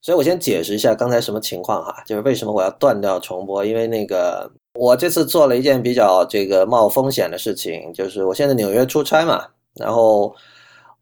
[0.00, 10.34] 所以我先解释一下刚才什么情况哈，就是为什么我要断掉重播，因为那个我这次做了一件比较这个冒风险的事情，就是我现在纽约出差嘛，然后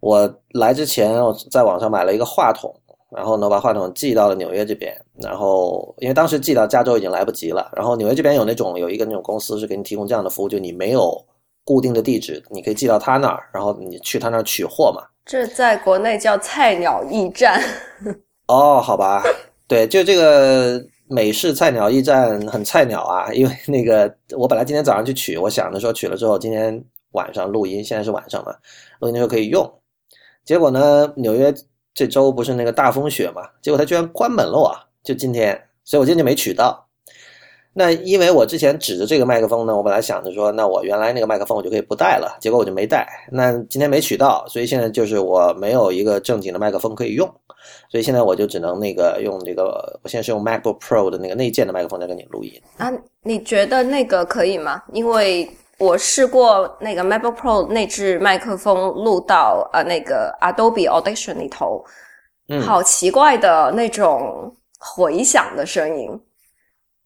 [0.01, 2.75] 我来之前我在网上买了一个话筒，
[3.15, 11.23] 然后呢把话筒寄到了纽约这边，然后因为当时寄到加州已经来不及了，然后纽约这边有那种有一个那种公司是给你提供这样的服务，就你没有
[11.65, 15.03] 固定的地址，你可以寄到他那儿，然后你去他那儿取货嘛。
[15.27, 17.61] 这在国内叫菜鸟驿站。
[18.47, 19.23] 哦，好吧，
[19.67, 28.55] 对，就这个美式菜鸟驿站很菜鸟啊，因为那个我本来今天早上去取，我想着说取了之后今天晚上录音，现在是晚上嘛，
[29.01, 29.69] 录音就可以用。
[30.45, 31.53] 结果呢，纽约
[31.93, 34.87] 这周不是那个大风雪嘛，结果它居然关门了啊！
[35.03, 36.86] 就今天，所以我今天就没取到。
[37.79, 43.07] 那因为我之前指着这个麦克风呢，我本来想着说，那我原来那个麦克风我就可以不带了，结果我就没带。
[43.31, 47.29] 那今天没取到，所以现在就是我没有一个正经的麦克风可以用，
[47.91, 52.91] 所以现在我就只能那个用这个，我现在是用 MacBook Pro 的那个内建的麦克风在跟你录音啊。
[53.23, 54.83] 你觉得那个可以吗？
[54.95, 61.85] 因为我试过那个 MacBook Pro 内置麦克风录到呃那个 Adobe Audition 里头，
[62.65, 66.19] 好奇怪的那种回响的声音。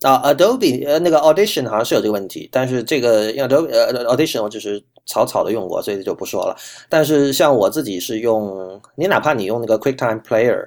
[0.03, 6.57] 啊，Adobe 呃那个 Audition 好像是有这个问题，但是这个 Adobe 呃 Audition 我只是草草的用过，所以就不说了。
[6.89, 10.67] 但是像我自己是用，你哪怕你用那个 QuickTime Player，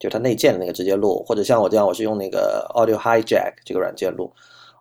[0.00, 4.32] 就它内建的那个直接录，或者像我这样，我是用那个 Audio Hijack 这个软件录，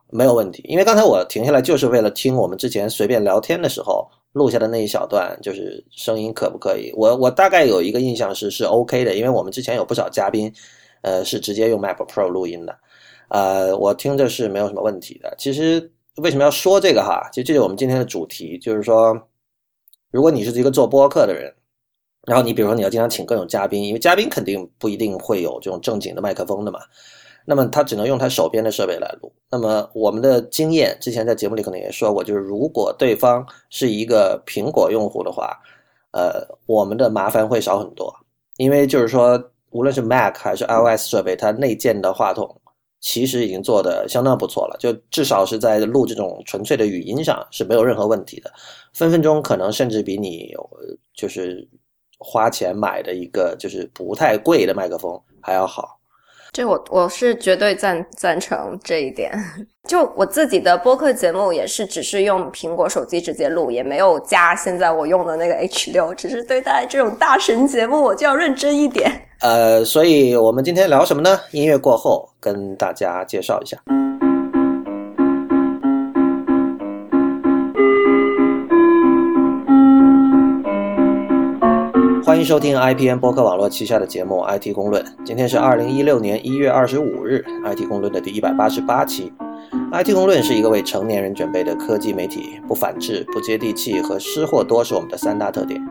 [0.09, 0.63] 没有问题。
[0.67, 6.91] 因为刚才我停下来就是为了听我们之前随便聊天的时候录下的那一小段，就是声音可不可以？
[6.95, 10.51] 我我大概有一个印象是是 OK 的，因为我们之前有不少嘉宾，
[11.03, 12.75] 呃是直接用 MacBook Pro 录音的。
[13.31, 15.33] 呃，我听着是没有什么问题的。
[15.37, 17.29] 其实为什么要说这个哈？
[17.31, 19.17] 其实这是我们今天的主题，就是说，
[20.11, 21.49] 如果你是一个做播客的人，
[22.27, 26.81] 然后你比如说你要经常请各种嘉宾，因为嘉宾肯定不一定会有这种正经的麦克风的嘛，
[27.45, 29.31] 那么他只能用他手边的设备来录。
[29.49, 35.57] 那么我们的经验，之前在节目里可能也说过，就是如果对方是一个苹果用户的话，
[36.11, 38.13] 呃，我们的麻烦会少很多，
[38.57, 42.53] 因为就是说，无论是 Mac 还是 iOS 设备，它内建的话筒。
[43.01, 48.53] 其实已经做的相当不错了，就至少是在录这种纯粹的语音上是没有任何问题的，
[48.93, 50.53] 分分钟可能甚至比你
[51.13, 51.67] 就是
[52.19, 55.99] 花钱买的一个就是不太贵的麦克风还要好。
[56.53, 59.31] 这我我是绝对赞赞成这一点。
[59.87, 69.09] 就我自己的播客节目也是只是用苹果手机直接录，也没有加现在我用的那个 H 六，只是对待这种大神节目我就要认真一点。
[69.39, 71.39] 呃，所以我们今天聊什么呢？
[71.51, 73.77] 音乐过后跟大家介绍一下。
[82.23, 85.03] 欢迎收听 IPN 播客网络旗下的节目《IT 公论》。
[85.25, 87.43] 今天是二零一六年一月二十五日，
[87.75, 89.33] 《IT 公论》的第一百八十八期。
[89.91, 95.81] IT 公论是一个为成年人准备的科技媒体，不反制、不接地气和失货多是我们的三大特点。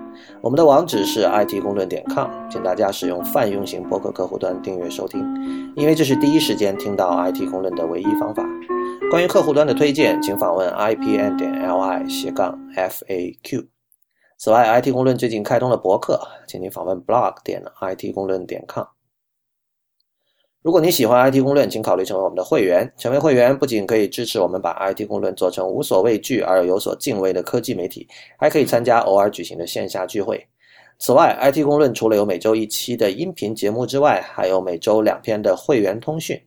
[0.40, 5.20] 我们的网址是 IT 公论点 com，请大家使用泛用型播客客户端订阅收听，
[5.74, 8.46] 因为这是第一时间听到 IT 公论的唯一方法。
[9.10, 13.66] 关于客户端的推荐，请访问 IPN 点 LI 斜杠 FAQ。
[14.42, 18.86] 此外，IT 公论最近开通了博客，请您访问 blog 点 IT 公论点 com。
[20.62, 22.90] 如果你喜欢 IT 公论，请考虑成为我们的会员。
[22.96, 28.08] 成为会员不仅可以支持我们把 IT 公论做成无所畏惧而又有所敬畏的科技媒体，
[28.38, 30.42] 还可以参加偶尔举行的线下聚会。
[30.98, 36.42] 此外，IT 公论除了有每周一期的音频节目之外，还有每周两篇的会员通讯。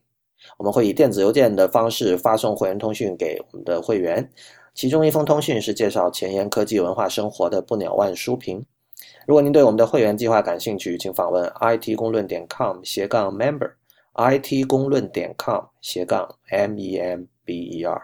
[0.57, 4.27] 我们会以电子邮件的方式发送会员通讯给我们的会员，
[4.73, 8.65] 其中一封通讯是介绍前沿科技文化生活的不鸟万书评。
[9.27, 13.71] 如果您对我们的会员计划感兴趣，请访问 IT 公论点 com 斜杠 member。
[14.15, 18.01] it 公论点 com 斜杠 m e m b e r，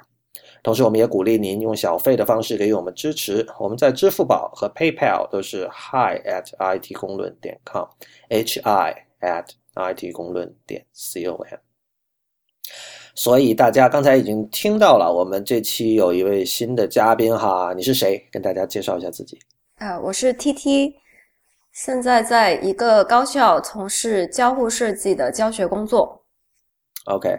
[0.63, 3.45] 同时我们也鼓励您用小费的方式给予我们支持。
[3.59, 11.68] 我们在支付宝和 PayPal 都是 hi at it 公论点 com，h i at it 公论点 c o m。
[13.19, 18.25] 所以大家刚才已经听到了，我们这期有一位新的嘉宾哈，你是谁？
[18.31, 19.37] 跟大家介绍一下自己。
[19.75, 20.95] 啊，我是 T T。
[21.73, 26.23] 现在在一个高校从事交互设计的教学工作。
[27.07, 27.37] OK，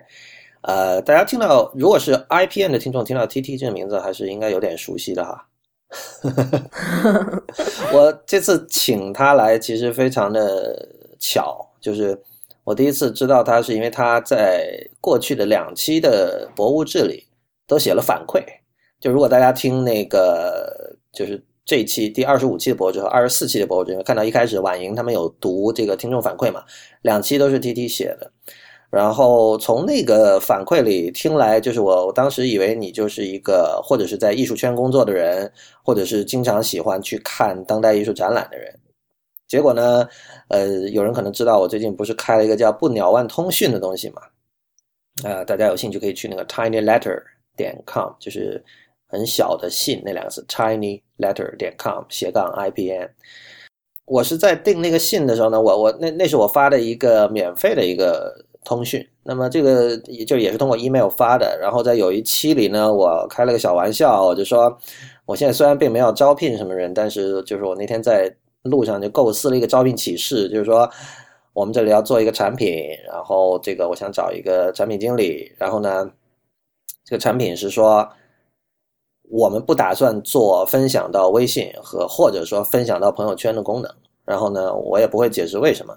[0.64, 5.46] 呃，大家听到如果是 IPN 的听众听到 TT 这个名字，还是应该有点熟悉的哈。
[7.94, 10.86] 我这次请他来，其实非常的
[11.18, 12.22] 巧，就是
[12.64, 17.26] 我第一次知道他，是因为他在过去的两期的博物志里
[17.66, 18.42] 都写了反馈。
[19.00, 21.42] 就如果大家听那个，就是。
[21.66, 26.64] 这一期第二十五期的博主和二十四期的博主，看到一开始婉莹他们有读这个听众反馈嘛，
[27.02, 28.28] 两期都是 T T 写的。
[28.90, 35.52] 然后从那个反馈里听来，就是我我当时以为你就是一个或者是在艺术圈工作的人，
[35.84, 38.74] 或者是经常喜欢去看当代艺术展览的人。
[39.50, 40.08] 结果呢，
[40.48, 44.22] 呃，有人可能知道我最近不是开了一个叫不鸟万通讯的东西嘛？
[45.28, 47.20] 啊，大家有兴趣可以去那个 tinyletter
[47.56, 48.64] 点 com，就是
[49.08, 53.10] 很小的信那两个字 tinyletter 点 com 斜杠 i p n。
[54.06, 58.46] 我是在订那个信的时候呢，我我那那是我发的一个免费的一个。
[58.62, 61.58] 通讯，那么这个也就也是通过 email 发的。
[61.58, 64.78] 然后在有一期里呢，我开了个小玩笑，我就说，
[65.24, 68.30] 我现在虽然并没有招聘什么人，但是就是我那天在
[68.62, 70.88] 路上就构思了一个招聘启事，就是说
[71.52, 75.52] 我们这里要做一个产品，然后这个我想找一个产品经理。
[75.58, 76.10] 然后呢，
[77.04, 78.08] 这个产品是说
[79.30, 83.90] 我们不打算做分享到微信和或者说分享到朋友圈的功能。
[84.24, 85.96] 然后呢，我也不会解释为什么。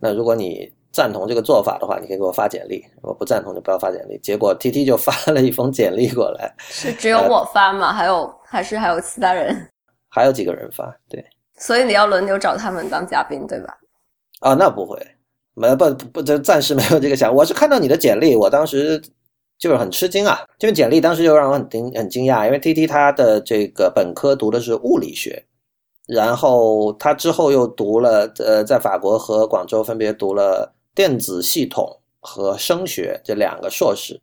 [0.00, 4.16] 那如果你赞同这个做法的话，你可以给我发简历；如果不赞同，就不要发简历。
[4.20, 7.92] 结果 T T 就发了一封简历过来，是只有我发吗？
[7.92, 9.68] 还有还是还有其他人？
[10.08, 10.96] 还有几个人发？
[11.08, 11.22] 对，
[11.64, 13.78] 所以你要轮流找他们当嘉宾，对吧？
[14.40, 14.98] 啊，那不会，
[15.54, 17.34] 没不不，这暂时没有这个想。
[17.34, 19.00] 我是看到你的简历，我当时
[19.58, 20.44] 就是很吃惊啊！
[20.58, 25.46] 这个简历当时就让我很惊很惊讶，因为 T T 他的这个本科读的是物理学，
[26.06, 30.74] 然后他之后又读了呃，在法国和广州分别读了。
[30.94, 34.20] 电子系统和声学这两个硕士，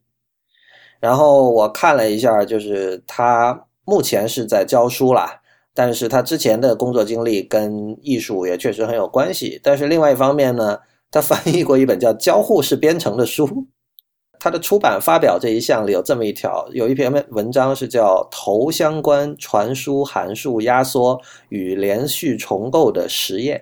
[1.02, 5.41] 然后我看了一下，就是他目前是在教书啦，
[5.73, 9.59] 但是他之前的工作经历跟艺术也确实很有关系。
[9.63, 10.79] 但是另外一方面呢，
[11.09, 13.47] 他翻译过一本叫《交互式编程》的书，
[14.39, 23.57] 他的出版发表这一项里有这么一条，有一篇文章是叫《头相关传输函数压缩与连续重构的实验》。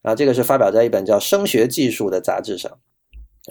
[0.00, 2.72] 然后这个是发表在一本叫《声学技术》的杂志上，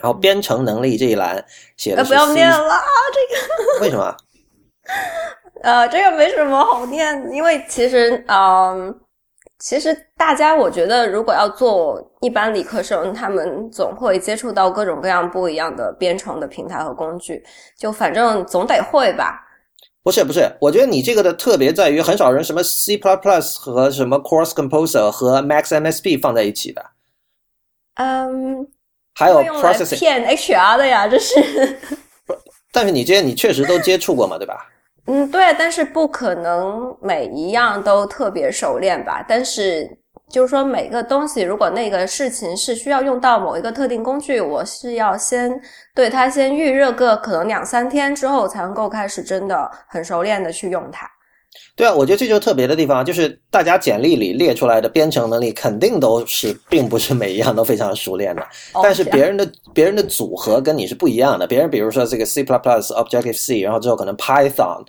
[0.02, 1.44] 然后编程能力这一栏
[1.76, 4.14] 写的不要念了这个为什么？
[5.62, 8.94] 呃，这个没什么好念，因为其实，嗯，
[9.58, 17.42] 其实大家我觉得，如果要做一般理科生，他们总会接触到各种各样不一样的编程的平台和工具，
[17.78, 19.40] 就反正总得会吧。
[20.02, 22.98] 不是不是，我觉得你这个的特别在于，很少人什么 C++
[23.60, 26.84] 和什么 Course Composer 和 Max MSP 放在一起的。
[27.94, 28.66] 嗯，
[29.14, 31.78] 还有 Processing 骗 HR 的呀，这是。
[32.72, 34.71] 但是你这些你确实都接触过嘛，对吧？
[35.06, 39.24] 嗯，对，但是不可能每一样都特别熟练吧？
[39.28, 39.98] 但是。
[40.28, 45.60] 就是说，每个东西，如果那个事情是需要用到某一个特定工具，我是要先
[45.94, 51.06] 对它先预热个可能两三天之后，才能够开始真的很熟练的去用它。
[51.74, 58.46] 对啊，我觉得这就是特别的地方，就是大家简历里列出来的编程能力，肯定都是并不是每一样都非常熟练的。
[58.82, 61.46] 但是别人的别人的组合跟你是不一样的。
[61.46, 64.86] 别人比如说这个 C++、Objective C，然后之后可能 Python、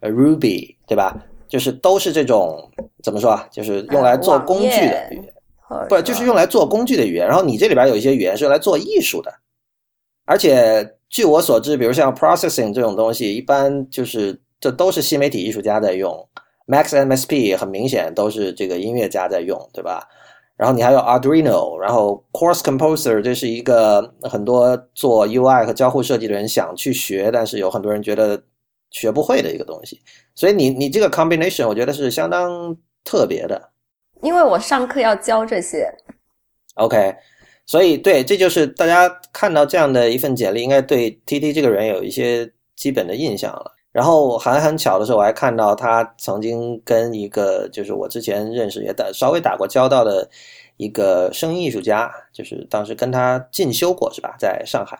[0.00, 1.16] Ruby，对吧？
[1.46, 2.68] 就是都是这种
[3.02, 3.46] 怎么说啊？
[3.52, 5.32] 就是用来做工具的语言，
[5.88, 7.24] 不就是用来做工具的语言？
[7.28, 9.32] 然后你这里边有一些语言是用来做艺术的，
[10.26, 16.26] 而且据我所知，比如像 processing 这种东西，一般就是这都是新媒体艺术家在用
[16.66, 20.08] ，Max MSP 很明显都是这个音乐家在用，对吧？
[20.56, 28.42] 然后你还有 Arduino，然后 Course Composer 这是一个很多做 UI 和交互设计的人想去学，但是有很多人觉得。
[28.90, 30.00] 学不会的一个东西，
[30.36, 33.70] 所以你你这个 combination 我觉得是相当特别的。
[34.22, 35.92] 因为我上课要教这些。
[36.76, 37.12] OK，
[37.66, 43.73] 所以对，这就是大家看到这样的一份简历，应该对 TT 这个人有一些基本的印象了。
[43.94, 50.28] 然后还很巧的是，我还看到他曾经跟一个就是我之前认识也打稍微打过交道的
[50.78, 54.34] 一个声音艺术家，就是当时跟他进修过，是吧？
[54.36, 54.98] 在上海。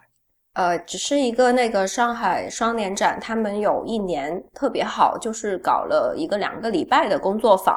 [0.53, 7.77] 呃，只是一个那个上海双年展，他们有一年特别好，就是搞了一个两个礼拜的工作坊。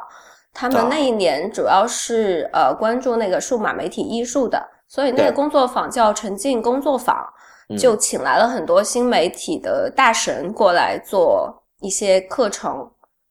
[0.54, 7.28] 他们那一年主要是呃关注那个数码媒体艺术的，所以那个工作坊叫沉浸工作坊，
[7.76, 12.90] 就请来了很多新媒体的大神过来做一些课程，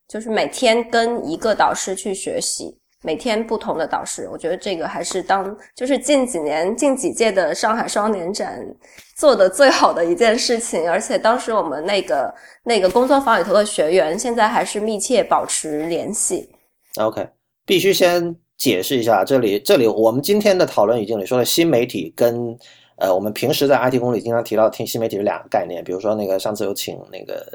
[0.09, 2.76] 就是每天跟一个导师去学习。
[3.02, 8.66] 每天不同的导师，我觉得这个还是当就是近几年近几届的上海双年展
[9.14, 10.90] 做的最好的一件事情。
[10.90, 16.50] 而且当时我们那个那个工作坊里头的学员，现在还是密切保持联系。
[16.97, 17.28] OK，
[17.64, 22.59] 必须先解释一下，这里这里我们今天的讨论语境里说的新媒体跟
[22.96, 25.82] 呃我们平时在 IT 公里经常提到听新媒体是两个概念。
[25.84, 27.46] 比如说那个上次有请那个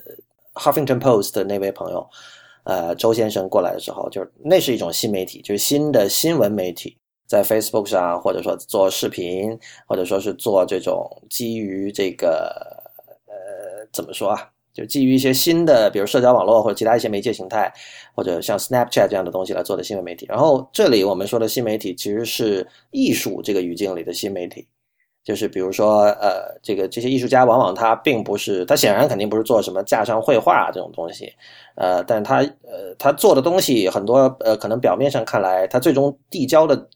[0.53, 2.07] Huffington Post 的那位朋友。
[2.63, 6.95] 呃周先生过来的时候，就是那是一种新媒体，就是新的新闻媒体，
[7.25, 9.57] 在 Facebook 上或者说做视频，
[9.88, 12.55] 或者说是做这种基于这个
[13.25, 13.33] 呃
[13.91, 14.48] 怎么说啊？
[14.75, 17.74] 就基于一些新的，比如社交网络或者其他一些媒介形态，
[18.13, 20.27] 或者像 Snapchat 这样的东西来做的新闻媒体。
[20.29, 24.67] 然后这里我们说的新媒体其实是艺术这个语境里的新媒体，
[25.24, 31.32] 就是比如说呃，这个这些艺术家往往他并不是，他显然肯定不是做什么架上绘画这种东西，
[31.75, 36.88] 呃，但他呃他做的东西很多呃，可能表面上看来他最终递交的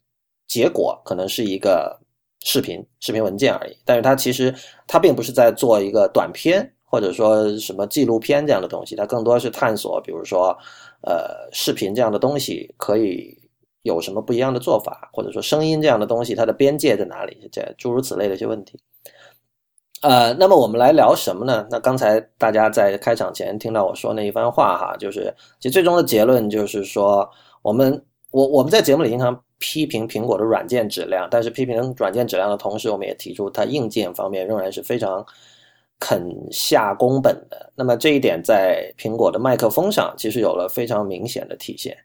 [0.47, 1.99] 结果可能是一个
[2.43, 4.53] 视频视频文件而已，但是他其实
[4.87, 6.71] 他并不是在做一个短片。
[6.87, 10.57] 或者说什么纪录片这样的东西，他更多是探索，比如说，
[11.01, 13.37] 呃，视频这样的东西可以
[13.85, 18.77] 有什么不一样的做法，或者说声音这样的东西它的边界在哪里，这诸如此类的一些问题。
[20.01, 21.65] 呃，那么我们来聊什么呢？
[21.69, 27.29] 那刚才大家在开场前听到我说那一番话哈，就是其实最终的结论就是说，
[27.61, 35.25] 我们我我们在节目里经常批评苹果的软件质量，但是批评软件质量的同时，我们也提出它硬件方面仍然是非常。
[35.97, 41.95] 肯下工本的，那么这一点在苹果的麦克风上其实有了非常明显的体现。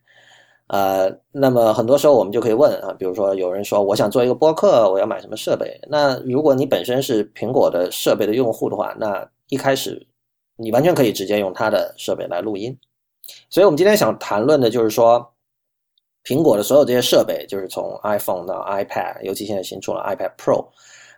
[0.72, 5.80] 呃，那么很多时候我们就可以问啊，比如说有人说我想做一个播客，我要买什么设备？
[5.88, 10.06] 那如果你本身是苹果的设备的用户的话，那一开始
[10.54, 12.78] 你完全可以直接用它的设备来录音。
[13.48, 15.28] 所以我们今天想谈论的就是说，
[16.24, 20.68] 苹果的所有这些设备，就是从 iPhone 到 iPad，尤其现在新出了 iPad Pro，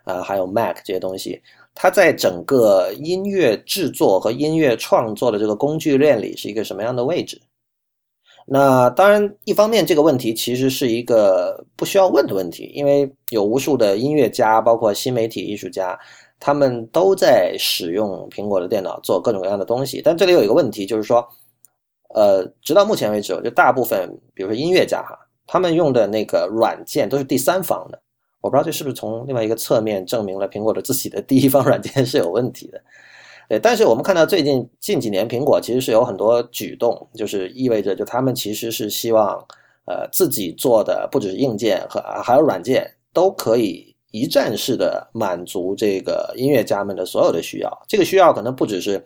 [0.03, 1.39] 啊，还有 Mac 这些东西。
[1.75, 7.39] 它在整个音乐制作和音乐创作的这个工具链里是一个什么样的位置？
[8.45, 15.97] 那当然，一方面这个问题其实是一个不需要问的问题，因为有无数的音乐家，包括新媒体艺术家，
[16.39, 20.01] 他们都在使用苹果的电脑做各种各样的东西。
[20.03, 21.25] 但这里有一个问题，就是说，
[22.13, 28.01] 呃，直到目前为止，就大部分，比如说音乐家哈，他们用的那个软件都是第三方的。
[28.41, 32.83] 我不知道这是不是从另外一个侧面证明了苹果的自己的第一方软件是有问题的，
[33.49, 33.59] 对。
[33.59, 39.37] 但是我们看到最近近几年，苹果其实是有很多举动，就是意味着就他们其实是希望，
[39.85, 47.83] 呃，自己做的不只是硬件和还有软件都可以一站式的满足这个音乐家们的所有的需要。
[47.87, 49.05] 这个需要可能不只是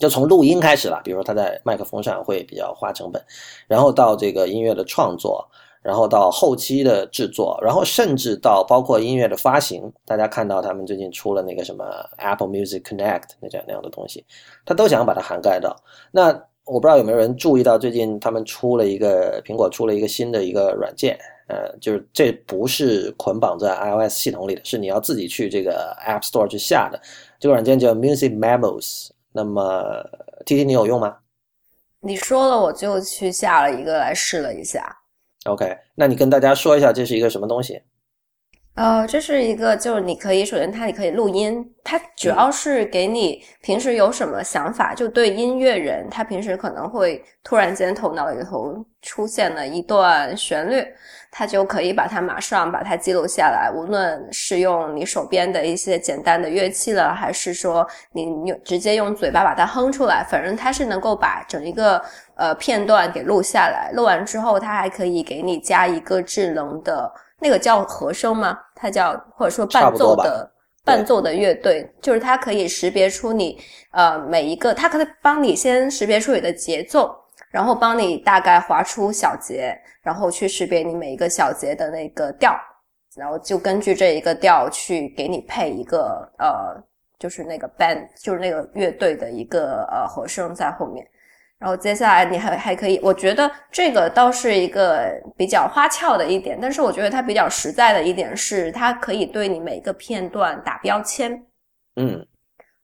[0.00, 3.22] 就从录音开始了，比如说他在麦克风上会比较花成本，
[3.66, 5.48] 然后到这个音乐的创作。
[5.82, 11.84] 然后到后期的制作，然后甚至到包括音乐的发行，大家看到他们最近出了那个什么
[12.18, 14.24] Apple Music Connect 那这样那样的东西，
[14.64, 15.76] 他都想把它涵盖到。
[16.10, 16.28] 那
[16.64, 27.00] 我不知道有没有人注意到，最近他们出了一个苹果出了一个新的一个软件，呃，就是这不是捆绑在 iOS 系统里的，是你要自己去这个 App Store 去下的。
[27.40, 29.08] 这个软件叫 Music Memos。
[29.34, 30.04] 那么
[30.44, 31.16] T T 你有用吗？
[32.00, 34.94] 你说了，我就去下了一个来试了一下。
[35.44, 37.82] OK，那你跟大家说一下这是一个什么东西？
[38.74, 50.84] 呃，这是一个，就是你可以首先它你可以录音，它主要是给你平时有什么想法，就对音乐人，他平时可能会突然间头脑里头出现了一段旋律。
[51.34, 62.02] 他就可以把它马上把它记录下来，无论是用你手边的一些简单的乐器了，还是说你你直接用嘴巴把它哼出来，反正它是能够把整一个
[62.34, 63.90] 呃片段给录下来。
[63.94, 67.10] 录完之后，它还可以给你加一个智能的
[67.42, 68.58] 那个叫和声吗？
[68.74, 70.50] 它叫或者说伴奏的
[70.84, 73.58] 伴奏的乐队，就是它可以识别出你
[73.90, 77.14] 呃每一个，它可以帮你先识别出你的节奏。
[77.50, 82.58] 然后帮你大概划出小节，然后去识别你每一个小节的那个调，
[83.14, 86.82] 然后就根据这一个调去给你配一个呃，
[87.18, 91.06] 就是那个 band，就是那个乐队的一个呃和声在后面。
[91.62, 101.40] 然后接下来你还还可以，我觉得这个倒是一个比较花俏的一点，但是我觉得它比较实在的一点是，它可以对你每个片段打标签。
[101.94, 102.26] 嗯。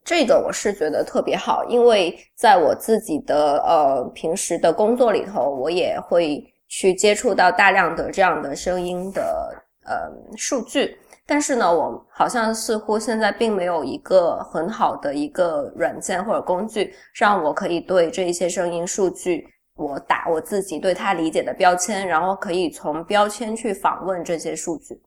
[0.04, 9.52] 这个我是觉得特别好，因为在我自己的呃平时的工作里头，我也会去接触到大量的这样的声音的
[9.84, 10.96] 呃数据。
[11.30, 24.98] 但是呢，我好像似乎现在并没有一个很好的一个软件或者工具，让我可以对这一些声音数据，我打我自己对它理解的标签，然后可以从标签去访问这些数据。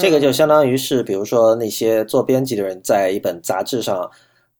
[0.00, 4.10] 这个就相当于是，比如说那些做编辑的人在一本杂志上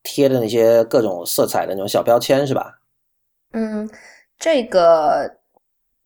[0.04, 2.78] 贴的那些各种色彩的那种小标签，是吧？
[3.54, 3.90] 嗯，
[4.38, 5.28] 这个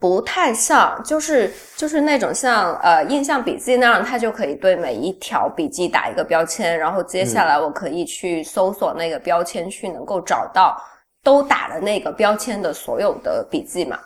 [0.05, 10.79] 不太像，就是就是那种像呃印象笔记那样，它就可以对每一条笔记打一个标签，然后接下来我可以去搜索那个标签，去能够找到
[11.23, 13.99] 都打了那个标签的所有的笔记嘛。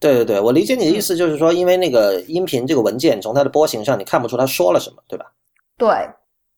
[0.00, 5.26] 对对对，我理解你的意思，就是说，因为那个音频这个文件从它的波形上，你看不出他说了什么，对吧？
[5.78, 5.88] 对。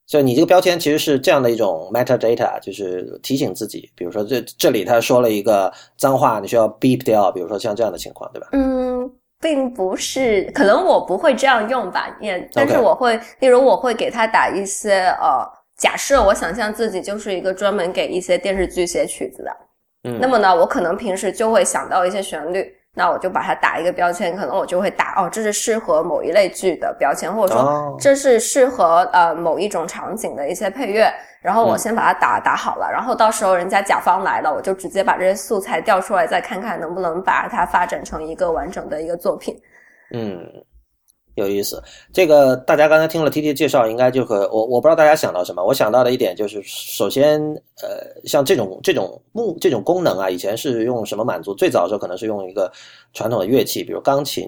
[0.07, 8.49] 所以你这个标签其实是这样的一种 metadata，就是提醒自己，比如说这这里他说了一个脏话，你需要 beep 掉，比如说像这样的情况，对吧？
[8.51, 9.09] 嗯，
[9.41, 15.43] 并不是，可能我不会这样用吧，也，但是我会，例如我会给他打一些呃，
[15.77, 19.51] 假设我想象自己就是一个专门给一些电视剧写曲子的，
[20.03, 22.71] 嗯，那么呢，我可能平时就会想到一些旋律。
[22.95, 31.13] 那我就把它打一个标签，可能我就会打哦，这是适合某一类剧的标签，或者说这是适合呃某一种场景的一些配乐。
[31.41, 39.55] 然后我先把它打打好了，然后到时候人家甲方来了，我就直接把这些素材调出来，再看看能不能把它发展成一个完整的一个作品。
[40.13, 40.39] 嗯。
[41.35, 41.81] 有意思，
[42.13, 45.63] 这个大家刚才听了 T T 介绍，应该就和我我不知道大家想到什么。
[45.63, 47.39] 我想到的一点就是，首先，
[47.81, 51.53] 呃，像这种这种木这种功能啊，以前是用什么满足？
[51.53, 52.71] 最早的时候可能是用一个
[53.13, 54.43] 传统的乐器，比如钢琴，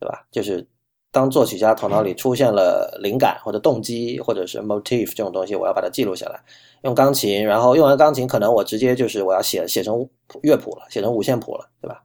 [0.00, 0.26] 对吧？
[0.32, 0.66] 就是
[1.12, 6.40] 当作曲家头脑里出现了灵感或者动机或者是 motif 这种东西，我要把它记录下来，
[6.82, 10.04] 用钢琴，然后用完钢琴，可能我直接就是我要写写成
[10.42, 12.02] 乐谱了，写成五线谱了，对吧？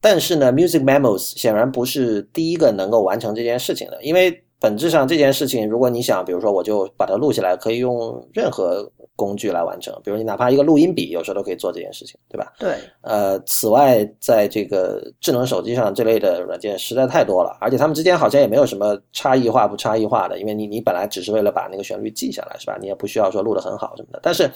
[0.00, 12.52] 但是呢，Music Memos 显然不是第一个能够完成这件事情的，因为本质上这件事情，如果你想，比如说我就把它录下来，可以用任何工具来完成，比如你哪怕一个录音笔，有时候都可以做这件事情，对吧？
[12.58, 12.74] 对。
[13.02, 22.78] 呃，此外，在这个智能手机上这类的软件实在太多了，而且它们之间好像也没有什么差异化不差异化的，因为你你本来只是为了把那个旋律记下来，是吧？
[22.80, 24.20] 你也不需要说录得很好什么的。
[24.22, 24.50] 但是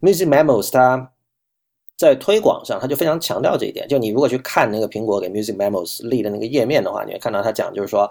[0.00, 1.10] Music Memos 它。
[2.06, 3.86] 在推广上，他就非常强调这一点。
[3.86, 8.10] 就你如果去看那个苹果给 Music Memos 立的那个页面的话，你会看到他讲，就是说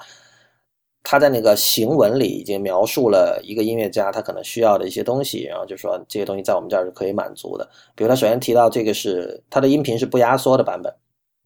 [1.03, 7.69] 他在那个行文里已经描述了一个音乐家他可能需要的一些东西，然后就说这些东西在我们这儿是可以满足的。
[7.95, 10.93] 比如他首先提到这个是他的音频是不压缩的版本。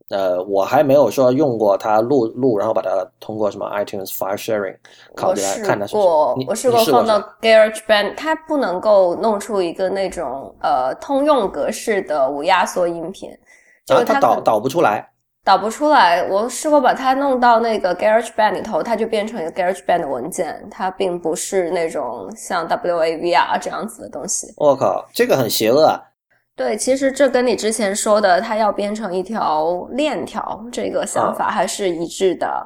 [0.10, 4.78] 呃，我还没有说用过它录录，然后把它通过什么 iTunes File Sharing
[5.16, 5.98] 考虑来看它是。
[5.98, 13.32] 我试过，我试过放到 GarageBand，它不能够弄出一个那种呃通用格式的无压缩音频，
[13.86, 15.10] 就是它导导不出来，
[15.44, 16.28] 导不出来。
[16.30, 24.54] 我试过把它弄到那个 GarageBand 里头，它就变成一个 GarageBand 的文件，它并不是那种像 WAV 啊这样子的东西。
[24.58, 25.86] 我靠，这个很邪恶。
[25.86, 26.00] 啊！
[26.56, 32.66] 对，其实这跟你之前说的它要编成一条链条这个想法还是一致的。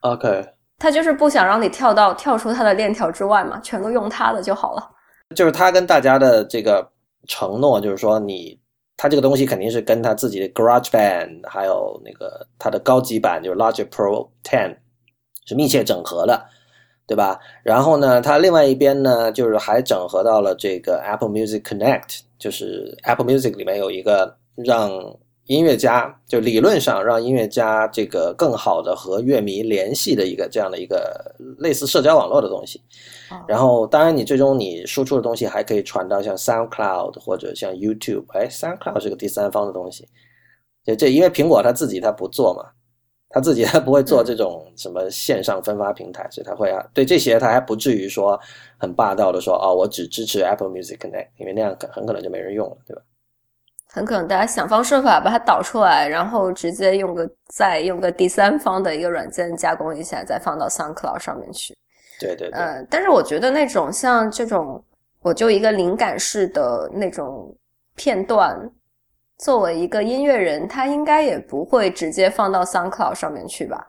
[0.00, 0.42] OK，
[0.78, 4.90] 他就是不想让你跳到跳出它的链条之外嘛，全都用它的就好了。
[5.34, 6.88] 就是他跟大家的这个
[7.28, 8.58] 承诺，就是说你
[8.96, 14.76] 他这个东西肯定是跟他自己的 GarageBand 还有那个它的高级版就是 Logic Pro Ten
[15.44, 16.42] 是密切整合的。
[17.06, 17.38] 对吧？
[17.62, 24.90] 然后呢，它另外一边呢，就是还整合到了这个 Apple Music Connect，就是 Apple Music 里面有一个让
[25.44, 32.82] 音乐家，就理论上让音乐家这个更好的和乐迷联系的一个这样的一个类似社交网络的东西。
[33.46, 38.24] 然后，当然你最终你输出的东西还可以传到像 SoundCloud 或者像 YouTube。
[38.32, 40.08] 哎，SoundCloud 是个第三方的东西。
[40.84, 42.75] 这这因为苹果它自己它不做嘛。
[43.28, 48.38] 他自己他不会做这种什么线上分发平台，所以他会啊，对这些他还不至于说
[48.78, 53.02] 很霸道的说哦，我只支持 Apple Music Connect，因为那样很可能就没人用了，对吧？
[53.88, 61.76] 很可能大家想方设法把它导出来，然后直接用个再用个第三方的一个软件加工一下，再放到 SoundCloud 上面去。
[62.20, 62.58] 对对对。
[62.58, 64.82] 嗯，但是我觉得那种像这种，
[65.20, 67.54] 我就一个灵感式的那种
[67.96, 68.70] 片段。
[69.38, 73.86] 作为一个音乐人，他应该也不会直接放到 SoundCloud 上面去吧？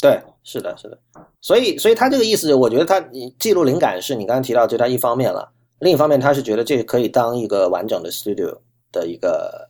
[0.00, 0.98] 对，是的，是的。
[1.40, 5.52] 所以，所以他这个意思，我觉得他你记录灵感是你刚刚提到，就他一方面了。
[5.80, 8.58] 另一方面，他是觉得这个可以当一个完整的 studio
[8.90, 9.68] 的一个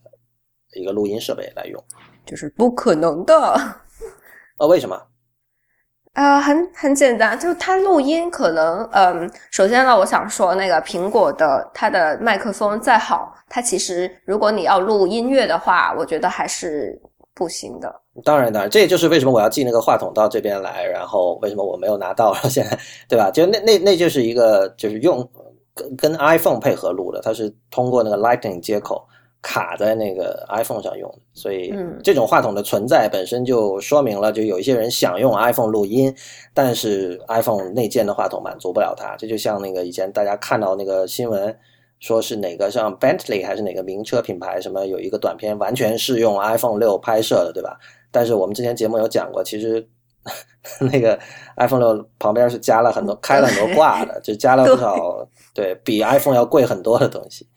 [0.75, 1.83] 一个录音设备来用。
[2.25, 3.35] 就是不可能的。
[4.59, 5.01] 呃， 为什么？
[6.19, 17.01] 呃，很很简单，就它录音可能，嗯，首先呢，我想说那个苹果的它的麦克风再好，它其实如果你要录音乐的话，我觉得还是
[17.35, 17.95] 不行的。
[18.25, 22.77] 当然，当然，这也就是为什么我要寄那个话筒到这边来，然后为什么我没有拿到， 现在
[23.09, 23.31] 对吧？
[23.31, 25.19] 就那那那就是一个就是用
[25.73, 29.08] 跟跟 iPhone 配合录的，它是通过那个 Lightning 接口。
[29.41, 31.73] 卡在那个 iPhone 上用，所以
[32.03, 36.13] 这种话筒的存在本身就说明了，就有一些人想用 iPhone 录音，
[36.53, 39.15] 但是 iPhone 内建的话筒满足不了它。
[39.17, 41.57] 这就像那个以前大家看到那个新闻，
[42.01, 47.79] 说是哪个像 Bentley 还是哪个名车品牌，什么有一个短片完全是用 iPhone 六拍摄的，对吧？
[48.11, 49.89] 但是我们之前节目有讲过，其实
[50.93, 51.19] 那个
[51.57, 57.49] iPhone 六旁边是加了很多开了很多挂的，就加了不少对比 iPhone 要贵很多的东西。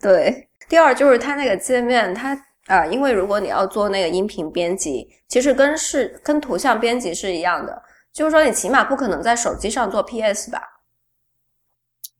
[0.00, 0.47] 对。
[0.68, 10.62] 第二就是它那个界面，它啊，因为如果你要做那个音频编辑，其实跟是跟图像编辑是一样的，就是说你起码不可能在手机上做 PS 吧。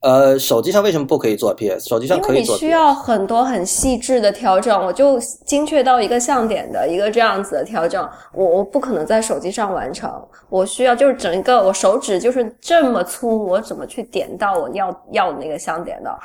[0.01, 1.89] 呃，手机上为什么不可以做 PS？
[1.89, 2.55] 手机上可以做。
[2.55, 10.09] 你需要很多很细致的调整，我就精确到一个像点的一个这样子的调整，我我不可能在手机上完成。
[10.49, 16.19] 我需要就是整一个我手指就是这么粗，我怎么去点到我要要的那个像点的？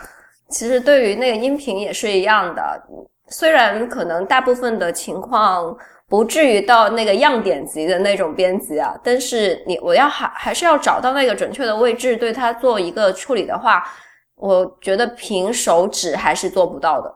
[0.54, 2.82] 其实对于那个音频也是一样的，
[3.28, 5.76] 虽然可能大部分的情况。
[6.10, 13.84] 不至于到那个样点级的那种编辑啊，但是你我要还还是要找到那个准确的位置，对它做一个处理的话，
[14.36, 17.12] 我觉得凭手指还是做不到的。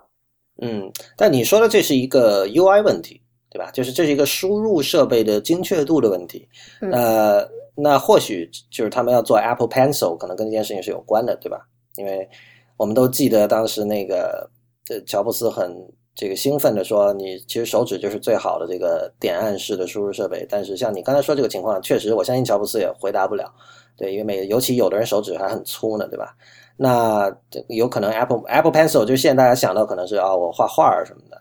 [0.64, 3.22] 嗯，但你说的这是一个 UI 问题，
[3.52, 3.70] 对吧？
[3.72, 6.48] 就是这是一个输入设备的精确度的问题。
[6.92, 11.60] 呃，那或许就是他们要做 Apple Pencil，可能跟这件事情是有关的，对吧？
[11.98, 12.28] 因为
[12.78, 14.50] 我们都记得当时那个
[14.86, 15.76] 这乔布斯很。
[16.20, 20.44] 这个兴奋的说，你其实手指就是最好的这个点按式的输入设备。
[20.50, 23.54] 但是像你刚才说这个情况，确实我相信乔布斯也回答不了。
[23.96, 26.36] 对，因为每尤其有的人手指还很粗呢，对吧？
[26.76, 27.32] 那
[27.68, 31.40] 有可能 Apple Apple Pencil 就现在大家想到可能是啊，我画画什么的。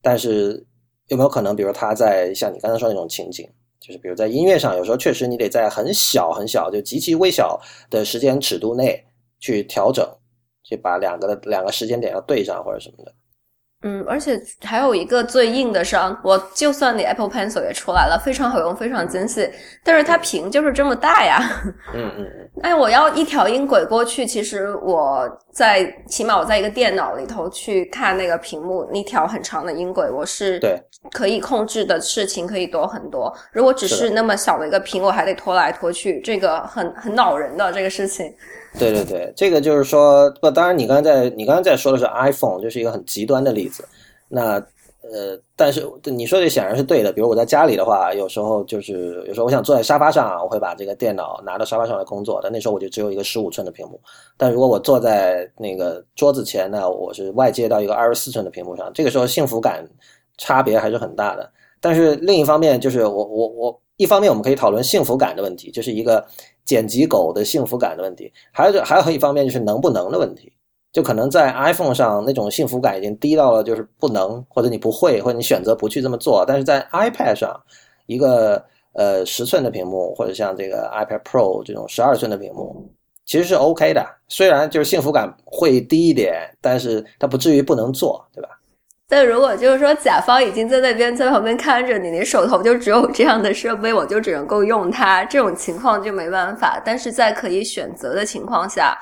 [0.00, 0.66] 但是
[1.08, 3.46] 有没有可能，比如他在像你刚才说那种情景，
[3.78, 9.04] 就是比如在音乐上，有时候确实你得在很小很小，就极其微小的时间尺度内
[9.38, 10.08] 去调整，
[10.64, 13.12] 去把两个的两个时间点要对上或者什么的。
[13.86, 19.46] 嗯，而且还有一个最硬的伤，我就算你 Apple Pencil 也出来了，非常好用，非常精细，
[19.84, 21.38] 但是它屏就是这么大呀。
[21.92, 22.50] 嗯嗯嗯。
[22.64, 30.80] 哎，我要一条音轨过去，其实我在起码我在一个电脑里头去看那个屏幕，那条很长的音轨，我是对
[31.12, 33.30] 可以控制的事情可以多很多。
[33.52, 38.34] 如果只是那么小的一个屏，我还得拖来拖去，这个很很恼人的这个事情。
[38.78, 43.84] 对对对，这个就是说，不，当然你刚才在你刚刚在说的是 iPhone，就是一个很极端的例子。
[44.28, 44.54] 那
[45.00, 47.12] 呃，但是你说的显然是对的。
[47.12, 52.40] 比如我在家里的话，有时候就是有时候我想坐在沙发上，我会把这个电脑拿到沙发上来工作。
[52.42, 54.00] 但那时候我就只有一个十五寸的屏幕。
[54.36, 59.86] 但如果我坐在那个桌子前呢，我是外接到一个二十四寸的屏幕上，这个时候幸福感
[60.36, 61.48] 差别还是很大的。
[61.80, 66.24] 但是另一方面，就是我我我一方面我们可以讨论幸福感的问题，就是一个。
[66.64, 70.52] 剪辑狗的幸福感的问题，还有还有一方面就是能不能的问题，
[70.92, 76.44] 就可能在 iPhone 上那种幸福感已经低到了就是不能，或者你不会，或者你选择不去这么做。
[76.46, 77.60] 但是在 iPad 上，
[78.06, 82.88] 一个呃十寸的屏幕，或者像这个 iPad Pro 这种十二寸的屏幕，
[83.26, 84.06] 其实是 OK 的。
[84.28, 88.48] 虽然就是幸福感会低一点，但是它不至于不能做，对吧？
[89.06, 96.80] 但如果就是说甲方已经在那边在旁边看着你，你手头就只有这样的设备，我就只能够用它，这种情况就没办法。
[96.82, 98.98] 但是在可以选择的情况下，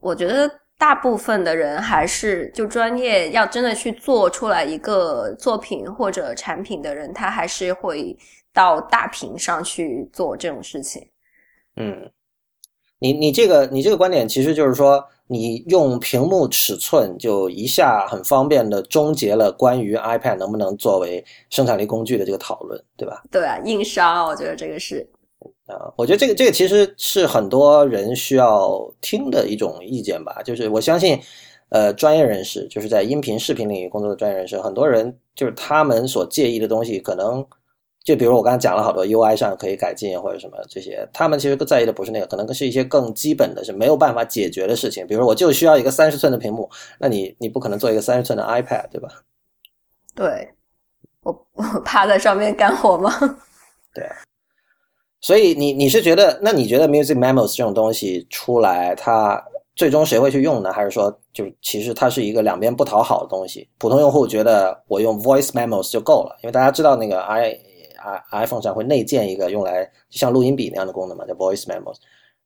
[0.00, 8.14] 我觉得大部分的人还是就专业要真的去做出来一个作品或者产品的人，他还是会
[8.52, 11.02] 到大屏上去做这种事情。
[11.76, 12.10] 嗯，
[12.98, 15.02] 你你这个你这个观点其实就是说。
[15.28, 23.22] 你用屏幕尺寸就一下很方便的终结了关于 iPad 能不能作为生产力工具的这个讨论，对吧？
[23.30, 25.08] 对啊，硬伤，我觉得这个是
[25.66, 30.42] 啊，我觉得这个这个其实是很多人需要听的一种意见吧。
[30.42, 31.20] 就是我相信，
[31.68, 37.46] 呃，专业人士就是在音频视频领域工作的专业人士，很多人就是他们所介意的东西可能。
[38.08, 45.06] 就比如我刚才讲了好多 UI 上可以改进或者什么这些，他们其实更在意的不是那个，可能是一些更基本的是没有办法解决的事情。
[45.06, 46.66] 比如我就需要一个三十寸的屏幕，
[46.98, 49.10] 那你你不可能做一个三十寸的 iPad，对吧？
[50.14, 50.48] 对，
[51.22, 53.12] 我 我趴在上面干活吗？
[53.94, 54.08] 对，
[55.20, 59.44] 所以你你是觉得，那你觉得 Music Memos 这种东西出来，它
[59.76, 60.72] 最终谁会去用呢？
[60.72, 63.68] 还是说，就其实它是一个两边不讨好的东西？
[63.76, 67.50] 普通用户觉得我用 Voice Memos 就够了，因为大家知道那个 i
[68.30, 71.96] iPhone 上会内建一个用来像录音笔那样的功能嘛，叫 Voice Memos。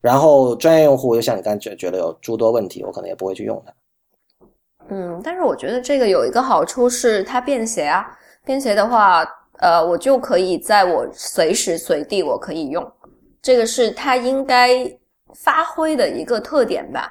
[0.00, 3.72] 然后专业用户又像你刚才觉觉得有诸多问题，我可能也不会去用它。
[4.88, 8.04] 嗯，但是我觉得这个有一个好处是它便携啊，
[8.44, 9.24] 便携的话，
[9.58, 12.92] 呃，我就可以在我随时随地我可以用，
[13.40, 14.84] 这个是它应该
[15.36, 17.08] 发挥的一个特点吧。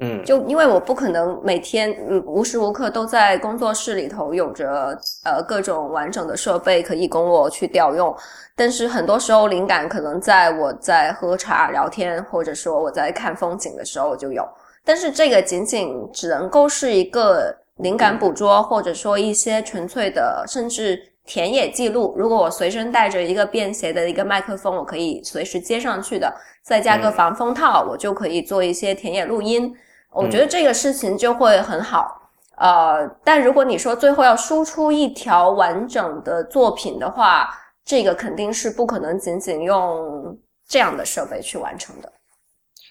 [0.00, 8.14] 嗯，就因为我不可能每天嗯无时无刻都在工作室里头有着呃各种完整的设备可以供我去调用，
[8.56, 14.44] 但是很多时候灵感可能在我在喝茶聊天，或者说我在看风景的时候就有，
[14.84, 22.14] 但是这个仅仅只能够是一个灵感捕捉，或者说一些纯粹的甚至田野记录。
[22.16, 26.32] 如果我随身带着一个便携的一个麦克风，我可以随时接上去的，
[26.62, 29.74] 再加个防风套，我就可以做一些田野录音。
[30.12, 32.22] 我觉得这个事情就会很好，
[32.58, 37.50] 呃，但如果你说最后要输出一条完整的作品的话，
[37.84, 42.12] 这个肯定是不可能仅仅用这样的设备去完成的。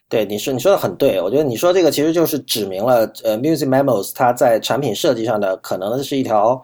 [0.10, 6.62] 对，你说你说的很对，我觉得你说这个其实就是指明了，呃，Music Memos 它在产品设计上的可能是一条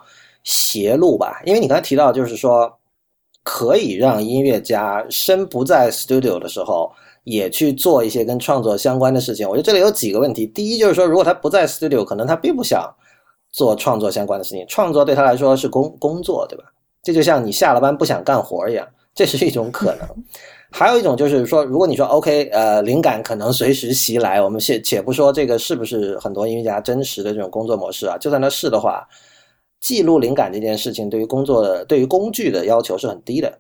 [0.49, 1.41] 邪路吧。
[1.45, 2.71] 因为你刚才提到，就是说
[3.43, 6.91] 可以让音乐家身不在 Studio 的时候，
[7.23, 9.47] 也去做一些跟创作相关的事情。
[9.47, 10.47] 我觉得这里有几个问题。
[10.47, 12.93] 第一就是说，如果他不在 Studio，可能他并不想
[13.51, 16.63] 做创作相关的事情，创作对他来说是工工作，对吧？
[17.03, 20.07] 这就像你下了班不想干活一样，这是一种可能。
[20.71, 29.07] 还有一种就是说，如果你说 OK，呃，灵感可能随时袭来，我们且且不说这个是不是很多音乐家真实的这种工作模式啊，就算他是的话，
[29.81, 33.59] 记录灵感这件事情对于工作的、对于工具的要求是很低的。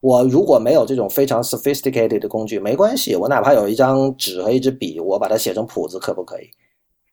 [0.00, 6.50] 我如果没有这种非常 sophisticated 的工具，没关系，我哪怕有一张纸和一支笔，我把它写成谱子，可不可以？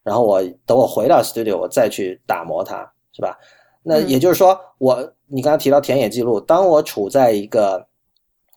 [0.03, 2.77] 然后我等我回到 studio，我再去打磨它，
[3.11, 3.37] 是吧？
[3.83, 7.85] 那也就是说，我你刚才提到田野记录，当我处在一个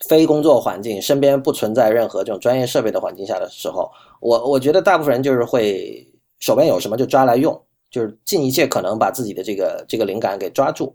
[0.07, 7.61] 非工作环境，身边不存在任何这种专业设备的环境下的时候，我我觉得大部分人就是会手边有什么就抓来用，
[7.93, 10.93] 就是尽一切可能把自己的这个这个灵感给抓住。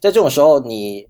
[0.00, 1.08] 在这种时候，你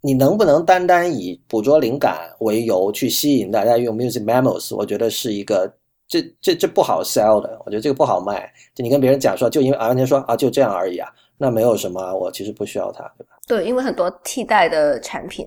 [0.00, 4.74] 你能不能单单以捕捉灵感为由去吸引大家用 Music Memos？
[4.74, 5.72] 我觉得是一个
[6.08, 8.52] 这这这不好 sell 的，我觉得这个不好卖。
[8.74, 13.36] 就你跟别人讲说，就因为完全说啊就这样而已啊，那没有什么，我其实不需要它，对吧？
[13.46, 15.46] 对，因为很多替代的产品。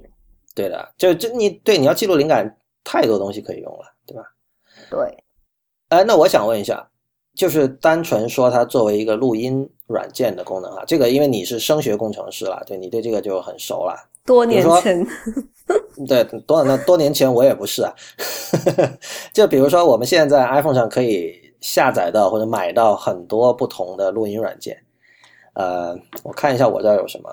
[0.53, 4.23] 对的，就就你对你要记录灵感，太多东西可以用了，对吧？
[4.89, 5.23] 对。
[5.89, 6.89] 哎，那我想问一下，
[7.35, 13.95] 就是单纯说它作为一个录音软件的功能啊，这个因为你是声学工程师了，对你对这个就很熟了。
[14.25, 15.05] 多年前。
[16.07, 17.93] 对，多那多年前我也不是啊。
[19.33, 24.77] 就比如说，我们现在 iPhone 上可以下载到或者买到很多不同的录音软件。
[25.53, 27.29] 呃，我看一下我这儿有什么。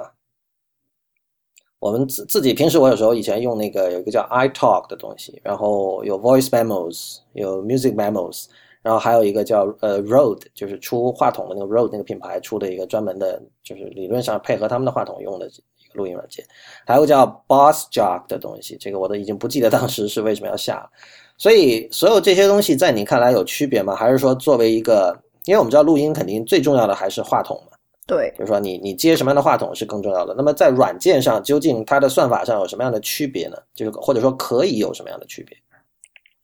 [1.81, 8.47] 我们自自己平时我有时候以前用那个有一个叫 iTalk 的东西，然后有 Voice Memos，有 Music Memos，
[8.83, 16.45] 然后还有一个叫呃 Rode，就是出话筒的那个 Rode 那个品牌出的一个专门的，就是理论上配合他们的话筒用的一个录音软件，
[16.87, 20.91] 还有叫 Boss Jock 的东西，这个我都已经不记得当时是为什么要下。
[21.39, 23.95] 所以所有这些东西在你看来有区别吗？
[23.95, 27.77] 还是说作为一个，因为我们知道录音肯定最重要的还是话筒嘛。
[28.05, 30.35] 对，就是说你你接什么样的话筒是更重要的。
[30.37, 33.57] 那么在软件上，究竟它的算法上有什么样的区别呢？
[33.75, 35.57] 就是或者说可以有什么样的区别？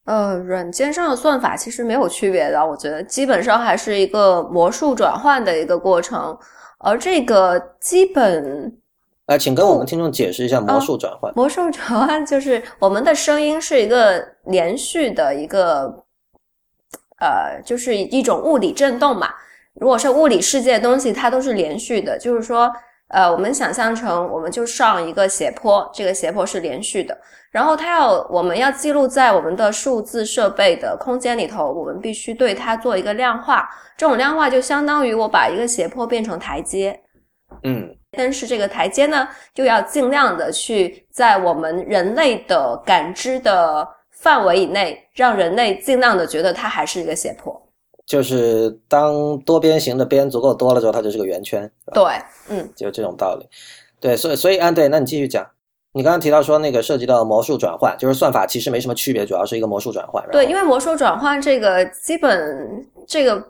[0.09, 6.35] 呃，软件上的算法其实没有区别的，我觉得基本上还是一个魔术转换的一个过程。
[6.79, 8.75] 而这个基本，
[9.27, 11.31] 呃，请跟我们听众解释一下魔术转换。
[11.35, 16.07] 魔术转换就是我们的声音是一个连续的一个，
[17.21, 19.29] 呃，就是一种物理振动嘛。
[19.75, 22.17] 如果是物理世界的东西，它都是连续的。
[22.19, 22.73] 就是说，
[23.09, 27.17] 呃，我们想象成，我们就上一个斜坡，这个斜坡是连续的。
[27.51, 33.69] 然后它要，我们要记录在我们的数字设备的空间里头，我们必须对它做一个量化。
[33.97, 37.01] 这种量化就相当于我把一个斜坡变成台阶。
[37.63, 47.68] 嗯，但是这个台阶呢，就要尽量的去在我们人类的感知的范围以内，让人类尽量的觉得它还是一个斜坡。
[48.09, 51.71] 就是当多边形的边足够多了之后，它就是个圆圈。
[51.93, 52.03] 对，
[52.49, 53.47] 嗯，就这种道理。
[54.01, 55.47] 对，所以所以啊，对，那你继续讲。
[55.93, 60.25] 你刚刚提到说那个涉及到魔术转换，就是算法其实没什么区别，主要是一个魔术转换。
[60.33, 63.43] 对，因为魔术转换这个基本这个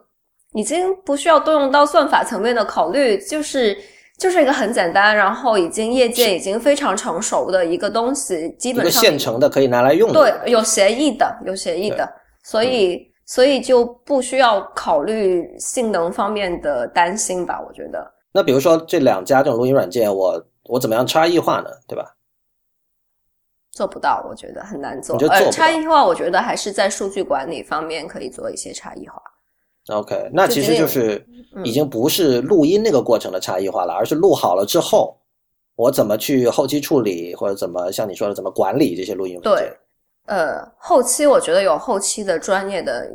[0.55, 3.79] 已经不需要动用到算法层面的考虑，就是
[4.19, 10.15] 就是一个很简单，然后已经业界已经非常成熟的一个东西，基本上现成的可以拿来用的。
[10.43, 12.09] 对，有协议的，有协议的，
[12.43, 13.07] 所以。
[13.29, 18.11] 所以就不需要考虑性能方面的担心吧，我觉得。
[18.33, 21.69] 那比如说这两家这种录音软件，我我怎么样差异化呢？
[21.87, 22.17] 对吧？
[23.71, 25.15] 做不到，我觉得很难做。
[25.29, 29.21] 呃，差异化，我觉得还是在数据管理方面可以做一些差异化。
[29.89, 31.23] OK，那其实就是
[31.65, 35.21] 已经不是录音那个过程的差异化了，而是录好了之后，
[35.77, 39.77] 我怎么去后期处理，或者怎么像你说的怎么管理这些录音软件。
[40.29, 43.11] 呃，后期我觉得有后期的专业的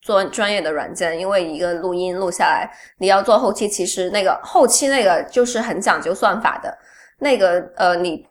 [0.00, 6.76] 做专业的软件，因为一个录音录下来，你要做后期，其实那个后期那个就是很讲究算法的，
[7.18, 8.26] 那个呃，你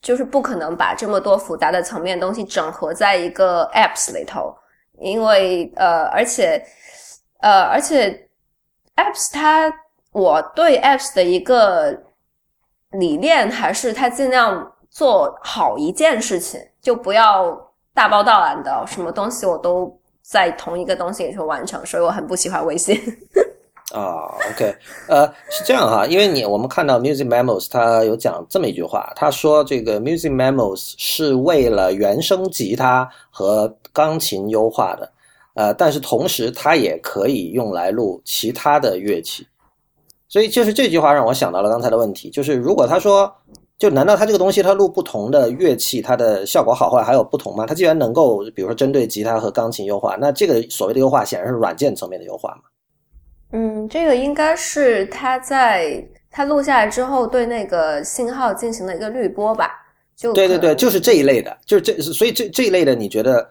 [0.00, 4.54] 就是不可能把这么多复杂的层面东西整合在一个 apps 里头，
[4.98, 6.62] 因为呃，而且
[7.40, 8.28] 呃，而且
[8.96, 9.72] apps 它，
[10.12, 11.98] 我对 apps 的一个
[12.90, 14.70] 理念还是它尽量。
[14.94, 17.58] 做好一件事情，就不要
[17.94, 22.94] 大包大揽的，什么东西我都在同一个东西里头完成，所以我很不喜欢微信。
[23.92, 24.74] 啊，OK，
[25.08, 35.12] 呃，是这样哈，因为你我们看到 Music Memos 它有讲这么一句话，他说这个 Music Memos 是为了原声吉他和钢琴优化的，
[35.54, 39.46] 呃，但是同时它也可以用来录其他的乐器，
[40.28, 43.32] 所以就是这句话让我想到了刚才的问题，就是如果他说，
[43.76, 47.66] 就难道它这个东西它录不同的乐器，它的效果好坏还有不同吗？
[47.66, 52.62] 它既然能够比如说针对吉他和钢琴优化，那这个所谓的优化显然是软件层面的优化嘛？
[53.52, 59.70] 嗯，这个应该是它在它录下来之后对那个信号进行了一个滤波吧？
[60.16, 63.50] 就对对对，就是这一类的，就是这，所以这这一类的，你觉得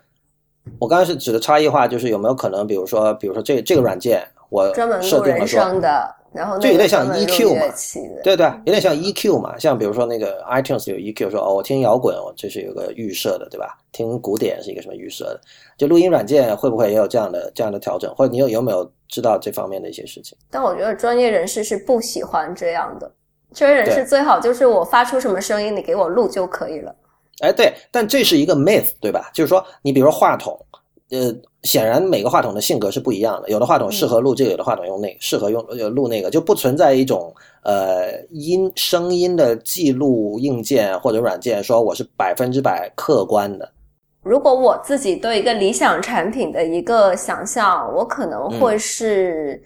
[0.79, 6.15] 我刚刚是指的差异化，就是有没有可能，比如说，比如说这这个软件我专门录人声的。
[6.33, 7.73] 然后就有点像 EQ 嘛，
[8.23, 13.77] 对对，有点像 EQ 嘛，像比如说那个 iTunes 有 EQ，说哦，我听摇滚，我这是有个预设的，对吧？
[13.91, 15.41] 听古典是一个什么预设的？
[15.77, 18.13] 就录音软件会不会也有这样的这样的调整？
[18.15, 20.35] 或者你有有没有知道这方面的一些事情？
[20.49, 23.11] 但我觉得专业人士是不喜欢这样的，
[23.53, 26.95] 专业人士最好就是我发出什么声音，你给我录就可以了。
[27.41, 29.29] 哎，对，但这是一个 myth，对吧？
[29.33, 30.57] 就是说，你比如说话筒，
[31.11, 31.31] 呃。
[31.63, 43.69] 显然每个话筒的性格是不一样的，有的话筒适合录这个，有的话筒用那个适合用呃录那个，就不存在一种呃音声音的记录硬件或者软件说我是百分之百客观的。
[44.23, 49.61] 如果我自己对一个理想产品的一个想象，我可能会是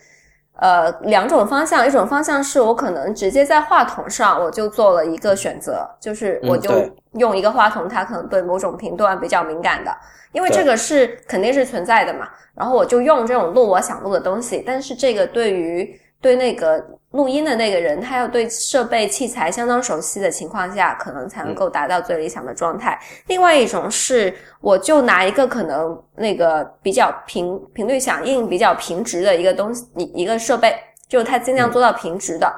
[0.57, 6.69] 呃两种方向，一种方向是我可能直接在话筒上我就做了一个选择，就是我就
[7.13, 9.91] 用一个话筒，它可能对某种频段比较敏感的。
[10.33, 22.99] 因为这个是肯定是存在的嘛，然后我就用这种录我想录的东西，但是这个对于对那个录音的那个人，他要对设备器材相当熟悉的情况下，可能才能够达到最理想的状态。
[23.27, 30.75] 另外一种是，我就拿一个可能那个比较频频率响应比较平直的一个东西，一一个设备，
[31.07, 32.51] 就它尽量做到平直的。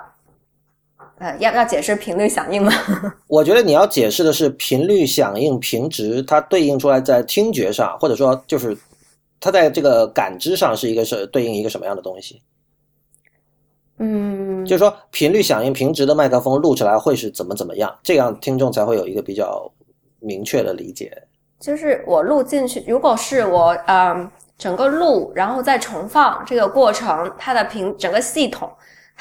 [1.19, 2.72] 呃，要要解释频率响应吗？
[3.28, 8.76] 我觉得你要解释的是频率响应平直，它对应出来在听觉上，或者说就是
[9.41, 12.41] 它在这个感知上是一个是对应一个什么样的东西？
[14.00, 19.72] 嗯，就是说频率响应平直的麦克风录出来会是怎么怎么样，这样听众才会有一个比较
[20.20, 21.12] 明确的理解。
[21.60, 28.72] 就是我录进去，如果是我嗯整个录然后再重放这个过程，它的频整个系统。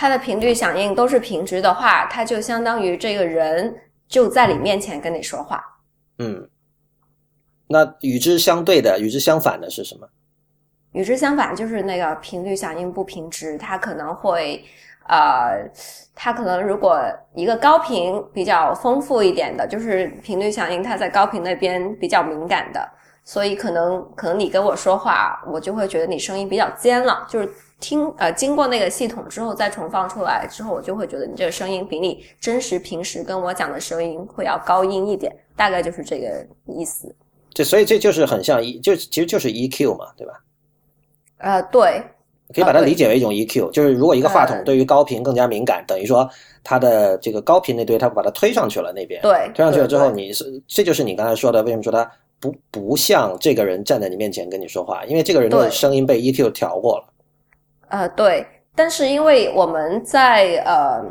[0.01, 3.75] 它的频率响应都是平直的话，它就相当于这个人
[4.07, 5.61] 就在你面前跟你说话。
[6.21, 6.49] 嗯，
[7.67, 10.09] 那与之相对的、与之相反的是什么？
[10.93, 14.65] 与之相反就是那个频率响应不平直，它可能会
[15.09, 15.69] 呃，
[16.15, 17.01] 它可能如果
[17.35, 22.89] 一个高频比较丰富一点的，就是频率响应它在高频那边比较敏感的，
[23.25, 27.49] 所以可能可能你跟我说话，我就会觉得你声音比较尖了，就是。
[27.81, 37.15] 听呃，经过那个系统之后再重放出来之后，我就会觉得你这个声音比你真实平时跟我讲的声音会要高音一点，大概就是这个意思。
[37.55, 40.33] 这所以这就是很像 E，就其实就是 EQ 嘛，对吧？
[41.39, 42.03] 呃，对，
[42.55, 46.29] 可以把它理解为一种 EQ，就是如果一个话筒对于高频更加敏感，等于说
[46.65, 57.05] 它的这个高频那堆它把它推上去了那边，对，推上去了之后，你是这就是你刚才说的，为什么说它不不像这个人站在你面前跟你说话，因为这个人的声音被 EQ 调过了。
[57.89, 61.03] 呃，对，但是因为我们在呃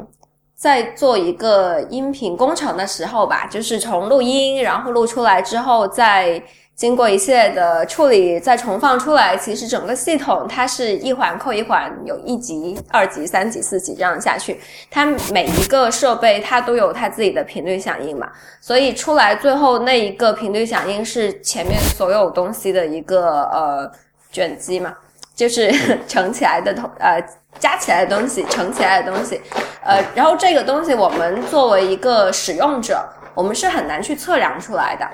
[0.56, 6.42] 在做一个音频工程的时候吧，就是从录音，然后录出来之后，再
[6.78, 14.62] 经过一系列的处理，再重放出来，其实整个系统它是一环扣一环，有一级、二级、三级、四级这样下去，
[14.92, 23.92] 它每一个设备它都有它自己的频率响应嘛，所以出来最后那一个频率响应是前面所有东西的一个呃
[24.32, 24.96] 卷积嘛。
[25.36, 25.72] 就是
[26.08, 27.24] 乘起来的同呃
[27.60, 29.40] 加起来的东西乘起来的东西，
[29.84, 35.08] 呃，然后这个东西我们作为一个使用者，我们是很难去测量出来的。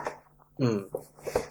[0.60, 0.82] 嗯，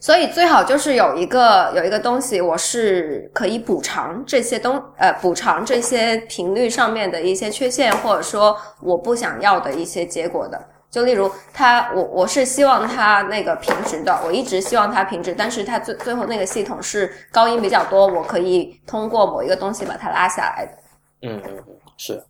[0.01, 10.61] 所以最好就是有一个有一个东西，我是可以补偿这些东呃补偿这些频率上面的一些缺陷，或者说我不想要的一些结果的。
[10.91, 20.73] 就例如它，我我是希望它那个平直的，我一直希望它平直，但是它最最后那个系统是高音比较多，我可以通过某一个东西把它拉下来的。
[21.23, 21.65] 嗯嗯嗯，
[21.97, 22.23] 是。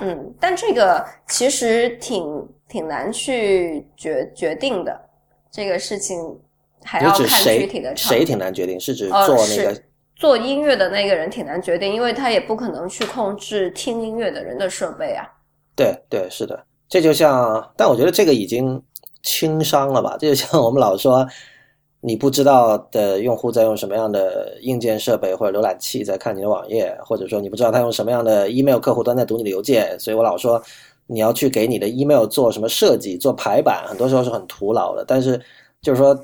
[0.00, 5.00] 嗯，但这个其实挺挺难去决决定的，
[5.50, 6.18] 这个事情
[6.84, 7.94] 还要看具体的。
[7.96, 8.78] 谁挺难决定？
[8.78, 9.82] 是指做那个
[10.16, 15.26] 做音乐的那个人挺难决定，因为他也不可能去控制听音乐的人的设备啊。
[15.74, 16.64] 对对，是的。
[16.88, 18.80] 这就像，但我觉得这个已经
[19.22, 20.16] 轻伤了吧？
[20.20, 21.26] 这就像我们老说，
[22.02, 30.62] 你不知道的用户在用什么样的硬件设备或者浏览器在看你的网页，或者说你不知道他用什么样的 email 客户端在读你的邮件，所以我老说
[31.06, 35.04] 你要去给你的 email 做什么设计、做排版，很多时候是很徒劳的。
[35.06, 35.40] 但是
[35.80, 36.14] 就是说，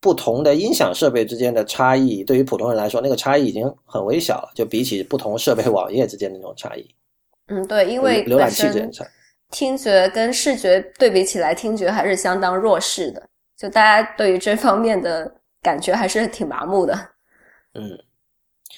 [0.00, 6.88] 不同的音响设备之间的差异，对于普通人来说，那个差异已经很微小了，就比起不同设备网页之间的那种差异。
[7.48, 9.04] 嗯，对，因为浏览器之间差，
[9.50, 13.28] 听觉跟视觉对比起来，听觉还是相当弱势的。
[13.56, 15.28] 就大家对于这方面的
[15.62, 16.94] 感觉还是挺麻木的。
[17.74, 17.98] 嗯，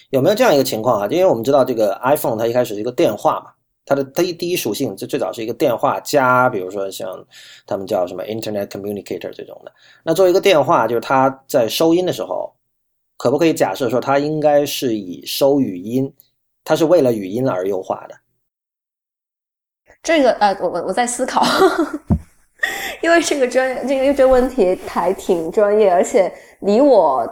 [0.09, 1.09] 有没有这样一个情况啊？
[1.11, 3.53] 因为我们知道这个 iPhone 它一开始是一个电话嘛，
[3.91, 7.09] 它的第一第一属性就最早是一个电话加，比如说像
[7.67, 9.73] 他们叫什么 Internet Communicator 这种的。
[10.05, 12.55] 那作为一个电话，就是它在收音的时候，
[13.17, 16.15] 可不可以假设说它应该是以收语音，
[16.63, 18.15] 它是为了语音而优化的？
[20.05, 21.43] 这个呃，我我我在思考。
[23.03, 27.29] 因为这个专这个这个问题还挺专业，而且离我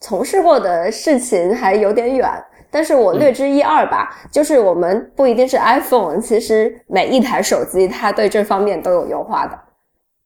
[0.00, 2.26] 从事过的事情还有点远，
[2.70, 4.16] 但是我略知一二吧。
[4.30, 9.58] 就是我们不一定是 iPhone，其实每一台手机它对这方面都有优化的。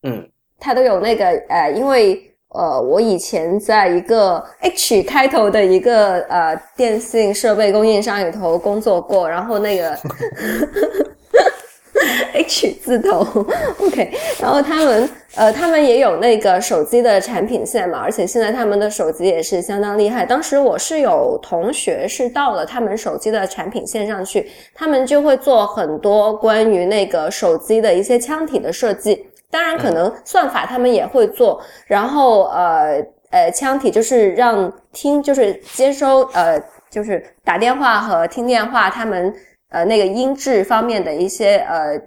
[0.05, 0.29] 嗯，
[0.61, 9.99] 它都有那个呃，因为呃，我以前在一个 H 开头的一个呃电信设备供应商里头工作过，然后那个。
[12.35, 13.21] H 字头
[13.79, 20.25] ，OK，然后他们呃，他们也有那个手机的产品线嘛，而且现在他们的手机也是相当厉害。
[20.25, 36.61] 当时我是有同学是到了他们手机的产品线上去，他们就会做很多关于那个手机的一些腔体的设计，当然可能算法他们也会做，然后呃呃腔体就是让听就是接收呃
[36.91, 39.35] 就是打电话和听电话他们。
[39.75, 42.01] 呃，那个音质方面的一些呃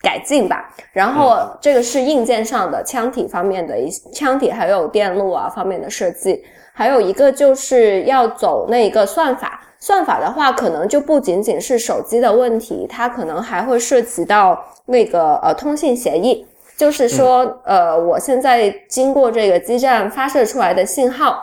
[0.00, 6.40] 改进吧，然后这个是硬件上的腔体方面的一腔体，还有电路啊方面的设计，
[6.72, 16.46] 还有一个就是要走那个算法，算法的话可能就不仅仅是手机的问题，它可能还会涉及到那个呃通信协议，
[16.76, 21.42] 就是说呃我现在经过这个基站发射出来的信号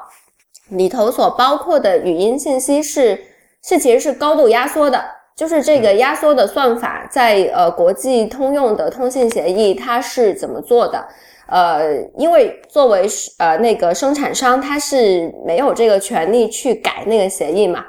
[0.70, 3.20] 里头所包括的语音信息是
[3.62, 5.04] 是其实是高度压缩的。
[5.36, 11.06] 就是这个压缩的算法，在呃国际通用的通信协议，它是怎么做的？
[11.48, 13.06] 呃，因为作为
[13.38, 17.86] 呃那个生产商，他是没有这个权利去改那个协议嘛。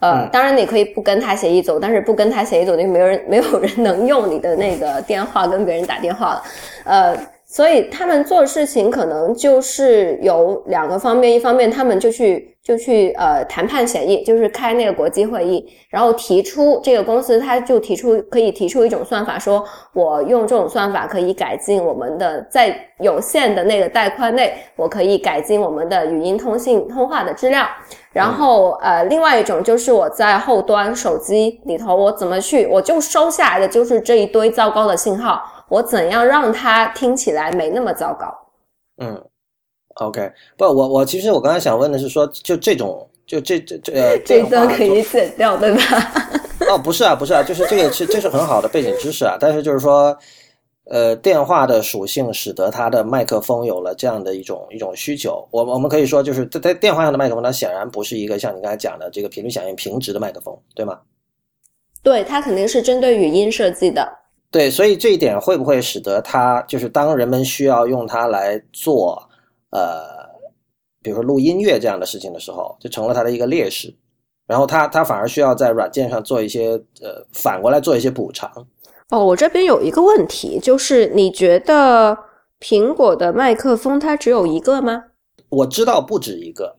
[0.00, 6.42] 呃，当然你可以不跟他协议走，但是不跟他协议走，就没有人 没有人能用你的那个电话跟别人打电话了。
[6.84, 7.16] 呃。
[7.56, 27.66] 所以他们做事情可能就是有两个方面，一方面他们就去就去呃谈判协议，就是开那个国际会议，然后提出这个公司他就提出可以提出一种算法，说我用这种算法可以改进我们的在有限的那个带宽内，我可以改进我们的语音通信通话的质量。
[28.12, 35.42] 然后呃，另外一种就是我在后端手机里头，我怎么去我就收下来的就是这一堆糟糕的信号。
[35.68, 38.26] 我怎样让它听起来没那么糟糕？
[38.98, 39.22] 嗯
[39.96, 45.80] ，OK，不，我我其实我刚才想问的是说，就这种，就这 这这这段可以剪掉对吧？
[46.70, 49.36] 哦，不是啊，不是啊，就是这个是这是很好的背景知识啊。
[49.38, 50.16] 但是就是说，
[50.90, 55.46] 呃，电话的属性使得它的麦克风有了这样的一种一种需求。
[55.50, 60.98] 我我们可以说，就是在在电话上的麦克风，它显然不是一个像你刚才讲的这个频率响应平直的麦克风，对吗？
[62.02, 64.25] 对，它肯定是针对语音设计的。
[64.50, 69.22] 对，所以这一点会不会使得它就是当人们需要用它来做
[69.70, 70.02] 呃，
[71.02, 73.94] 比如说录音乐这样的事情的时候，就成了它的一个劣势，
[74.46, 76.70] 然后它它反而需要在软件上做一些
[77.02, 78.50] 呃，反过来做一些补偿。
[79.10, 82.16] 哦，我这边有一个问题，就是你觉得
[82.60, 85.04] 苹果的麦克风它只有一个吗？
[85.48, 86.76] 我知道不止一个。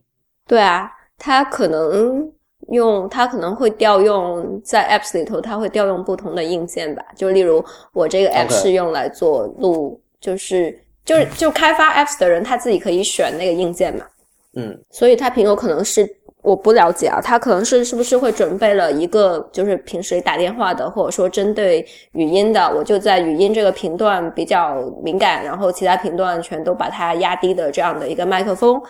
[0.47, 2.32] 对啊，它可能。
[2.70, 7.03] 用它可能会调用在 apps 里头，它会调用不同的硬件吧。
[7.15, 7.63] 就例如
[7.93, 14.05] 我这个 app 是用来做录，就是就是就开发 apps 的人他自己可以选那个硬件嘛。
[14.53, 16.09] 嗯，所以它苹果可能是
[16.48, 28.82] 我不了解啊，他可能是是不是会准备了一个就是平时打电话的，或者说针对语音的，我就在语音这个频段比较敏感，然后其他频段全都把它压低的这样的一个麦克风。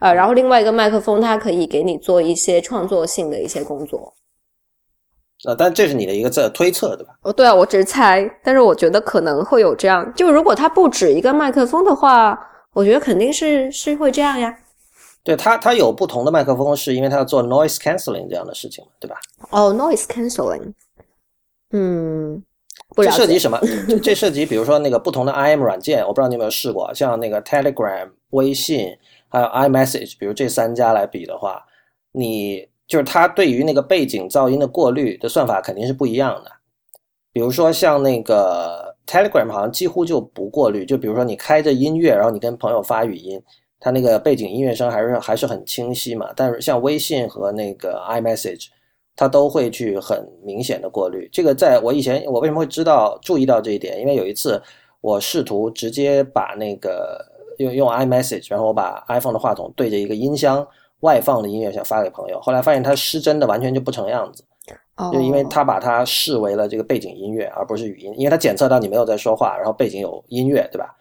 [0.00, 4.12] 呃，然后另外一个麦克风，它可以给你做一些创作性的一些工作。
[5.46, 7.12] 呃，但这是你的一个在推测，对吧？
[7.22, 10.12] 哦，对啊，我只是猜，但是我觉得可能会有这样。
[10.16, 12.36] 就如果它不止一个麦克风的话，
[12.72, 14.52] 我觉得肯定是是会这样呀。
[15.24, 19.18] 对它，它有不同的麦克风，是因为它要做 noise cancelling 这样的事情对吧？
[19.50, 20.72] 哦，noise cancelling，
[21.72, 22.40] 嗯，
[22.94, 23.58] 这涉及什么？
[24.02, 28.96] 这涉及比如说那个不同的 IM 软件，我不知道你有没有试过，像那个 Telegram、微信。
[29.30, 31.60] 还有 iMessage，比如这三家来比的话，
[32.12, 36.52] 你就是它对于那个背景噪音的过滤的算法肯定是不一样的。
[37.32, 43.42] 比如说像那个 Telegram 好像几乎就不过滤，就比如说你开着音乐，然后你跟朋友发语音，
[43.84, 46.32] 它那个背景音乐声还是还是很清晰嘛。
[46.34, 48.68] 但是像微信和那个 iMessage，
[49.14, 51.28] 它都会去很明显的过滤。
[51.30, 54.00] 这个在我以前我为什么会知道注意到这一点？
[54.00, 54.62] 因为有一次
[55.02, 57.22] 我试图直接把那个
[57.58, 60.66] 用用 iMessage，然后我把 iPhone 的话筒对着一个音箱
[61.00, 64.42] 外放的音乐想发给朋友，后来发现它失真的完全就不成样子。
[65.12, 70.96] 就因为他把它视为了这个背景音乐，而不是语音，因为他检测到你没有在说话，然后背景有音乐，对吧？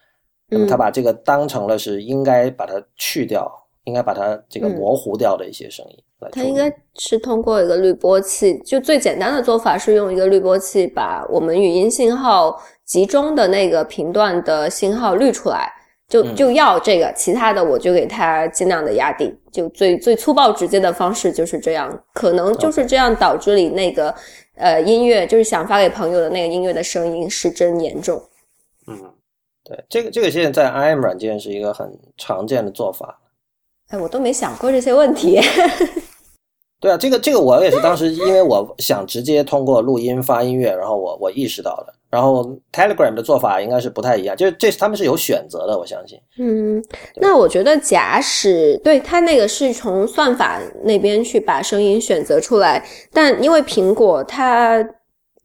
[0.54, 3.51] 那么他把这个当成了是应该把它去掉，
[3.86, 5.97] 应该把它这个模糊掉的一些声音。
[6.32, 15.70] 它应该是通过一个滤波器，就最简单的做法是用一个滤波器把我们语音信号集中的那个频段的信号滤出来。
[16.10, 24.14] 就就要这个，其他的我就给它尽量的压低，就最最粗暴直接的方式就是这样，可能就是这样导致你那个
[24.56, 28.22] 呃音乐就是想发给朋友的那个音乐的声音失真严重。
[28.86, 28.95] 嗯，
[29.64, 33.20] 对，这个这个现在在 IM 软件是一个很常见的做法。
[33.89, 35.39] 哎，我都没想过这些问题。
[36.82, 41.93] 对啊，这个这个我也是当时因为我想直接通过录音发音乐，然后我我意识到的。
[42.09, 46.20] 然后 Telegram 的做法应该是不太一样，就是这他们是有选择的，我相信。
[46.38, 46.84] 嗯，
[47.16, 54.86] 那我觉得假使对它那个是从算法那边去把声音选择出来，但因为苹果它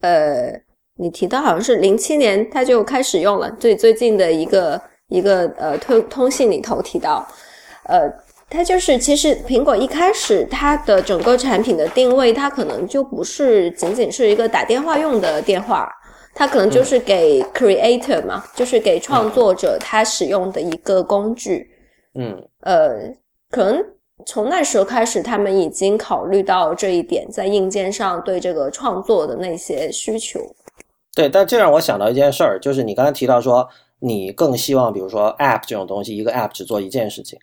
[0.01, 0.51] 呃，
[0.99, 7.27] 你提到好像是零七年它就开始用了，最最近的一个一个呃通通信里头提到，
[7.85, 8.11] 呃。
[8.51, 15.87] 它就是其实苹果一开始它的整个产品的定位，它可能就不是仅仅是一个打电话用的电话，
[16.33, 21.69] 它可能就是给 creator 嘛，就是给创作者他使用的一个工具。
[22.15, 23.13] 嗯，呃，
[23.51, 23.85] 可能
[24.25, 30.39] 从那时候开始，他们已经考虑到这一点，在硬件上对这个创作的那些需求。
[31.19, 33.67] 对，但这让我想到一件事儿，就是你刚才提到说，
[33.99, 37.37] 你更希望比如说 app 这种东西，一个 app 只做一件事情。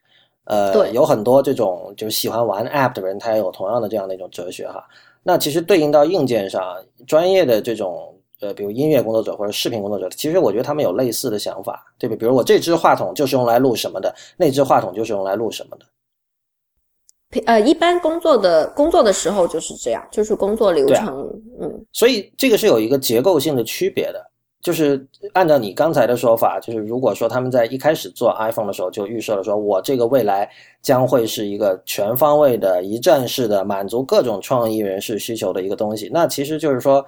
[0.45, 4.83] 呃，有很多这种就是喜欢玩 App 的人，他也有同样的这样的一种哲学哈。
[5.22, 12.16] 那其实对应到硬件上，专业的这种呃，比如音乐工作者或者视频工作者，其实我觉得他们有类似的想法，对不？
[12.16, 15.85] 比如我这支话筒就是用来录什么的，那支话筒就是用来录什么的。
[17.41, 21.28] 呃，一般工作的工作的时候就是这样，就是工作流程，
[21.61, 21.84] 嗯。
[21.93, 24.30] 所以这个是有一个结构性的区别的。
[24.62, 30.51] 就是按照你刚才的说法，就是如果说他们在一开始做 iPhone 的时候就预设了，说我这个未来
[30.82, 37.05] 将会是一个全方位的一站式的满足各种创意人士需求的一个东西，那其实就是说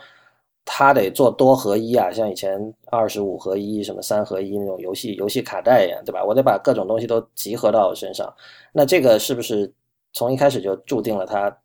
[0.64, 6.24] 他得做多合一啊，像以前二十五合一、什么三合一那种游戏游戏卡带一样，对吧？
[6.24, 8.32] 我得把各种东西都集合到我身上，
[8.72, 9.72] 那这个是不是
[10.12, 11.56] 从一开始就注定了他，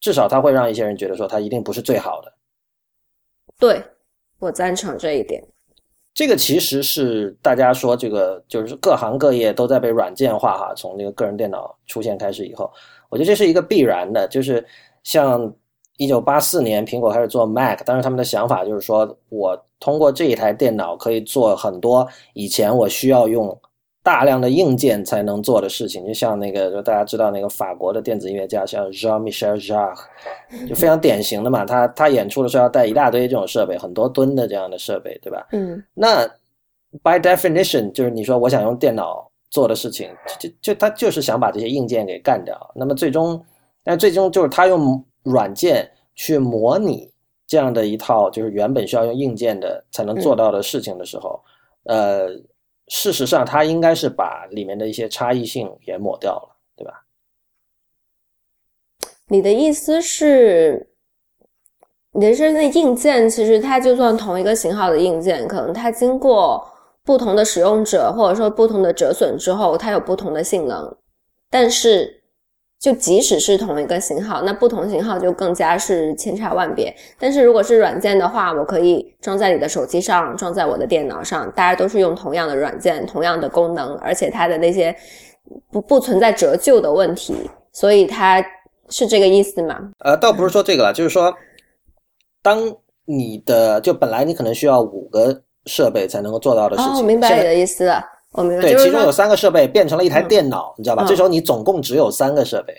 [0.00, 2.32] 至少他会让一些人觉得说他一定不是最好的？
[3.58, 3.82] 对。
[4.40, 5.42] 我赞成这一点。
[6.14, 10.72] 这个其实是大家说，这个就是各行各业都在被软件化哈。
[10.76, 12.72] 从这个个人电脑出现开始以后，
[13.08, 14.28] 我觉得这是一个必然的。
[14.28, 14.64] 就是
[15.02, 15.52] 像
[15.96, 23.60] 一九八四年苹果开始做 Mac，当时他们的想法就是说我通过这一台电脑可以做很多以前我需要用。
[24.08, 29.94] 大量的硬件才能做的事情，就像那个，就大家知道那个法国的电子音乐家，像 Jean-Michel Jarre，
[30.66, 31.66] 就非常典型的嘛。
[31.66, 35.46] 他他演出的时候要带一大堆这种设备，很多吨的这样的设备，对吧？
[35.52, 35.84] 嗯。
[35.92, 36.26] 那
[37.02, 42.58] by definition，就是你说我想用电脑做的事情，就就他就是想把这些硬件给干掉。
[42.74, 43.38] 那么最终，
[43.84, 47.10] 但最终就是他用软件去模拟
[47.46, 51.38] 这样的一套，就是原本需要用硬件的才能做到的事情的时候，
[51.84, 52.30] 呃。
[52.88, 57.04] 事实上，它应该是把里面的一些差异性也抹掉了，对吧？
[59.28, 60.90] 你的意思是，
[62.12, 66.66] 你的是那硬件，其实它就算同一个型号的硬件，可能它经过
[67.04, 70.96] 不同的使用者或者说不同的折损之后，它有不同的性能，
[71.48, 72.17] 但是。
[72.80, 76.94] 就即使是同一个型号，那不同型号就更加是千差万别。
[77.18, 84.94] 但是如果是软件的话，我可以装在你的手机上，装在我的电脑上，大家都是用同样的软件，同样的功能，而且它的那些
[85.72, 87.34] 不不存在折旧的问题，
[87.72, 88.40] 所以它
[88.90, 89.76] 是这个意思吗？
[90.04, 91.34] 呃，倒不是说这个了，就是说，
[92.42, 92.60] 当
[93.06, 98.00] 你的就本来你可能需要五个设备才能够做到的事情，我明白你的意思了。
[98.32, 101.04] 我明白，对，其中有三个设备变成了一台电脑，你知道吧？
[101.08, 102.74] 这时候你总共只有三个设备。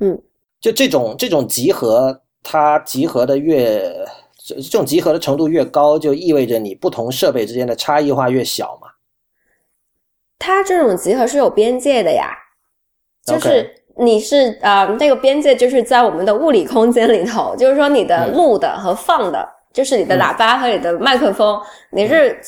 [0.00, 0.20] 嗯，
[0.60, 3.80] 就这种这种集合，它集合的越
[4.44, 8.88] 这种集合的程度越高，就意味着你不同设备之间的差异化越小嘛。
[10.38, 12.30] 它这种集合是有边界的呀，
[13.24, 21.60] 就是你是呃那个边界就是在我们的物理空间里头，就是说你的录的和放的，就是你的喇叭和你的麦克风，
[21.90, 22.40] 你是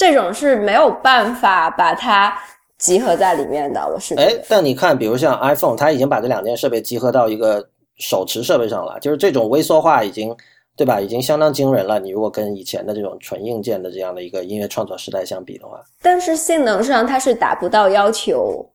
[0.00, 2.34] 这种是没有办法把它
[2.78, 3.86] 集合在里面的。
[3.86, 10.34] 我是哎，但你看，比如像 iPhone，它已经把这两件设备集合到一个手持设备上了，就是这种微缩化已经。
[10.76, 10.98] 对吧？
[10.98, 12.00] 已经相当惊人了。
[12.00, 18.66] 你如果跟以前的这种纯硬件的这样的一个音乐创作时代相比的话，但是性能上它是达不到要求。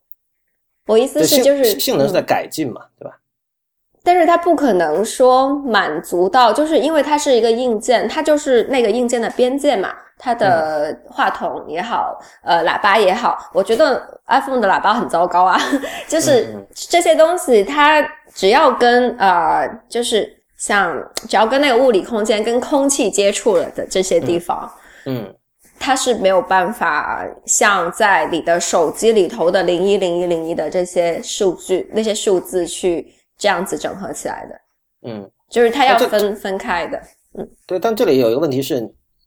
[0.85, 3.17] 我意思是，就是性能是在改进嘛，对吧？
[4.03, 9.91] 但是它不可能说满足到，就是因为它是一个硬件，它就是那个硬件的边界嘛。
[10.17, 15.59] 它的话筒也好，呃，喇叭也好，我觉得 iPhone 的喇叭很糟糕啊。
[16.07, 18.01] 就是这些东西，它
[18.33, 20.33] 只要跟呃，就是。
[20.57, 20.97] 像
[21.27, 24.71] 只要跟那个物理空间、跟空气接触了的这些地方，
[25.05, 25.31] 嗯，
[25.77, 34.55] 它是没有办法像在你的手机里头的零一零一零一的这些数据、那些数字去这样子整合起来的。
[35.09, 36.99] 嗯，就是它要分分开的。
[37.37, 37.77] 嗯，对。
[37.77, 38.81] 但这里有一个问题是，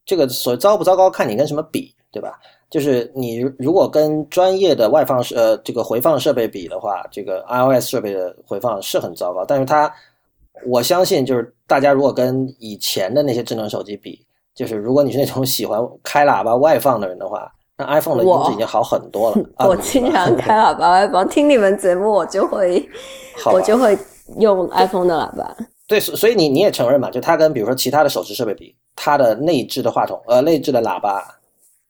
[0.09, 2.41] 这个所糟不糟糕，看你跟什么比，对吧？
[2.69, 9.89] 就是你如果跟专业的外放设呃这个回放设备比的话，这个 iOS 设备的回放是很糟糕，但是它。
[10.67, 14.21] 我相信，就是大家如果跟以前的那些智能手机比，
[14.57, 19.37] 就是如果你是那种喜欢开喇叭外放的人的话，那 iPhone 的音质已经好很多了。
[19.65, 22.85] 我经常开喇叭外放，听你们节目我就会，
[23.53, 23.97] 我就会
[24.41, 25.57] 用 iPhone 的喇叭。
[25.89, 27.11] 对，所以你你也承认嘛？
[27.11, 31.25] 就它跟比如说其他的手持设备比，它的内置的话筒呃内置的喇叭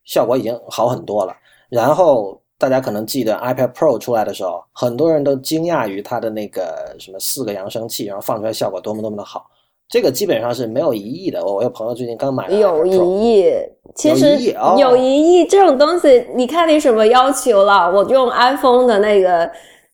[0.05, 1.37] 效果已经好很多了。
[1.69, 2.41] 然后。
[2.61, 9.47] 大家可能记得 iPad Pro 出来的时候，很多人都惊讶于它的那个什么四个扬声器，然后放出来效果多么多么的好。
[9.89, 11.41] 这个基本上是没有疑义的。
[11.45, 13.53] 我我有朋友最近刚买了，有疑义。
[13.95, 14.37] 其实
[14.77, 17.89] 有疑义这种东西，你看你什么要求了？
[17.93, 19.49] 我用 iPhone 的那个，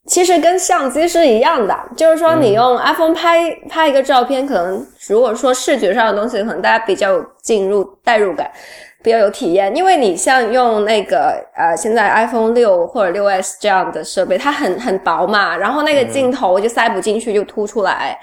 [0.07, 8.51] 其实跟相机是一样的，就是说你用 iPhone 拍拍一个照片，可能如果说视觉上的东西，可能大家比较有进入代入感。
[9.03, 18.19] 比较有体验，因为你像用那个呃，现在 iPhone 六或者六 S 这样的设备，它很很薄嘛，然后那个镜头就塞不进去，就凸出来。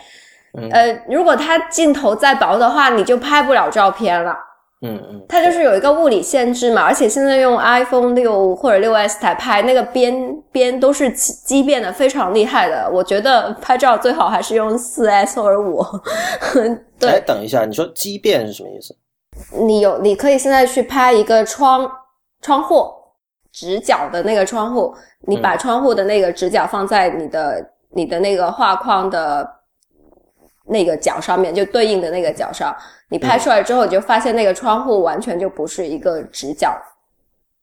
[0.71, 4.35] 呃，如果它镜头再薄的话，你就拍不了照片了。
[4.83, 12.89] 嗯嗯，它就是有一个物理限制嘛，而且现在用 iPhone 六或者六 S 台拍，那个边边都是畸畸变的，非常厉害的。
[12.91, 15.85] 我觉得拍照最好还是用四 S 或者五。
[16.99, 18.95] 对，等一下，你说畸变是什么意思？
[19.59, 21.89] 你有，你可以现在去拍一个窗
[22.41, 22.91] 窗户
[23.51, 24.93] 直角的那个窗户，
[25.27, 29.47] 你把窗户的那个直角放在你的你的那个画框的
[30.65, 32.75] 那个角上面，就对应的那个角上，
[33.11, 36.75] 你拍出来之后，你就发现那个窗户完全就不是一个直角。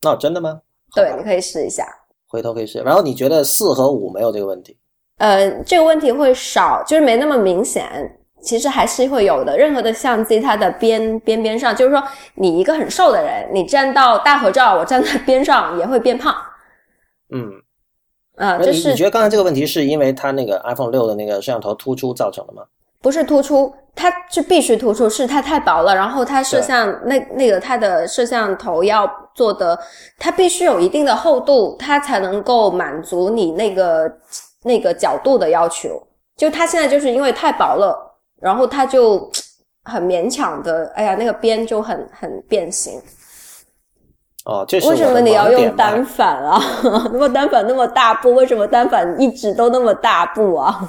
[0.02, 0.60] 那真的吗？
[0.94, 1.84] 对，你可以试一下，
[2.28, 2.80] 回头可以试。
[2.80, 4.78] 然后你觉得四和五没有这个问题？
[5.16, 8.14] 呃，这个问题会少，就是没那么明显。
[8.40, 9.58] 其实还是会有的。
[9.58, 12.00] 任何的相机，它的边边边上，就是说，
[12.34, 16.32] 你一个很瘦的人，你站到大合照，我站在边上也会变胖。
[17.34, 17.50] 嗯，
[18.36, 22.62] 啊，就是你觉得刚才这个问题是因为它那个 iPhone 六的那个摄像头突出造成的吗？
[23.02, 25.94] 不是突出，它是必须突出，是它太薄了。
[25.94, 29.78] 然后它摄像那那个它的摄像头要做的，
[30.18, 34.12] 它必须有一定的厚度，它才能够满足你那个
[34.62, 36.02] 那个角度的要求。
[36.36, 38.04] 就它现在就是因为太薄了。
[38.40, 39.28] 然后它就
[39.82, 43.02] 很勉强的，哎呀，那个边就很很变形。
[44.44, 46.56] 哦，这是为什么你要用单反啊？
[47.12, 50.88] 那么单反那么大部，为什么单反一直都那么大部啊？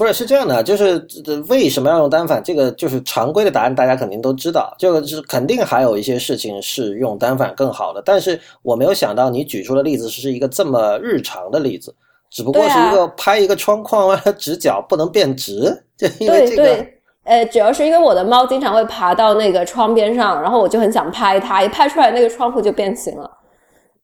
[0.00, 1.06] 不是，是这样的，就是
[1.50, 2.42] 为什么要用单反？
[2.42, 4.74] 这个就是常规的答案，大家肯定都知道。
[4.78, 11.94] 这个是肯定还有一些事情是用单反更好的，但是我没有想到你举出的例子是一个这么日常的例子。
[12.30, 16.86] 只不过是一个拍一个窗框直角不能变直，就因为这个。
[17.24, 23.30] 呃，主要是因为我的猫经常会爬到那个窗边上，然后我就很想拍它，一拍出来那个窗户就变形了。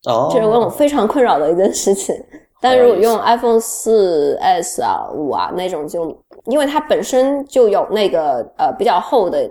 [0.05, 2.15] 哦，这是让我非常困扰的一件事情。
[2.61, 9.51] 但如果用 iPhone 四 S 啊、五啊那种，就因为它本身就有那个呃比较厚的。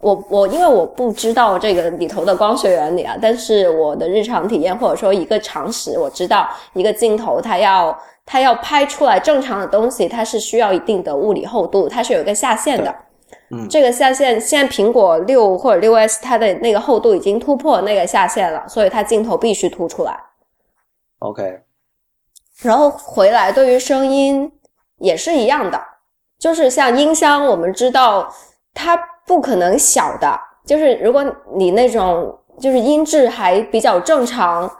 [0.00, 12.94] 我我因为我不知道这个里头的光学原理啊，但是我的日常体验或者说一个常识，我知道一个镜头它要它要拍出来正常的东西，它是需要一定的物理厚度，它是有一个下限的。
[13.50, 20.14] 嗯，这个下限现在苹果六或者六 S 它的那个厚度已经突破那个下限了，所以它镜头必须凸出来。
[21.20, 21.60] OK，
[22.62, 24.50] 然后回来对于声音
[24.98, 25.80] 也是一样的，
[26.38, 28.32] 就是像音箱，我们知道
[28.72, 28.98] 它。
[29.26, 31.24] 不可能小的，就是如果
[31.56, 34.70] 你那种就是音质还比较正常，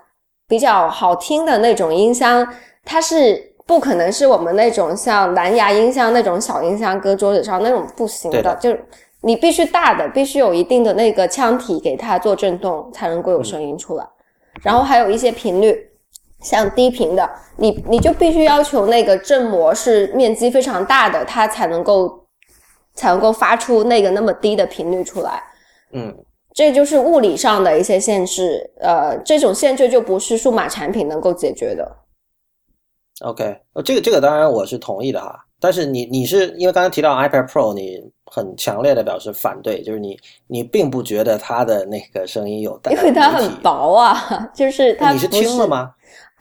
[0.46, 2.46] 比较好听的那种音箱，
[2.84, 8.84] 它是不可能是我们那种像蓝牙音箱那种小音箱搁桌子上那种不行的，就是
[9.22, 14.06] 你必须大的，必须有一定的那个腔体给它做震动，才能够有声音出来。
[14.60, 15.90] 然后还有一些频率，
[16.44, 22.24] 像低频的，你你就必须要求那个振膜是面积非常大的，它才能够
[22.94, 25.42] 才能够发出那个那么低的频率出来。
[25.92, 26.14] 嗯。
[26.56, 31.96] 这就是物理上的一些限制，呃，这种限制就不是数码产品能够解决的。
[33.22, 40.16] OK，呃，这个这个当然我是同意的哈，但是你你是因为刚才提到 iPad Pro，你很强烈的表示反对，就是你
[40.46, 45.92] 你并不觉得它的那个声音有，因为它很薄啊， 就是它你是听了吗？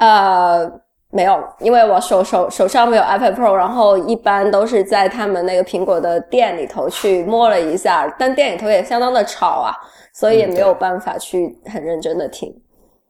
[0.04, 0.82] 呃。
[1.16, 9.70] 没有，因为我手手手上没有 iPad Pro，然后一般都是在他们那个苹果的店里头去摸了一下，但店里头也相当的吵啊，
[10.12, 12.52] 所以也没有办法去很认真的听。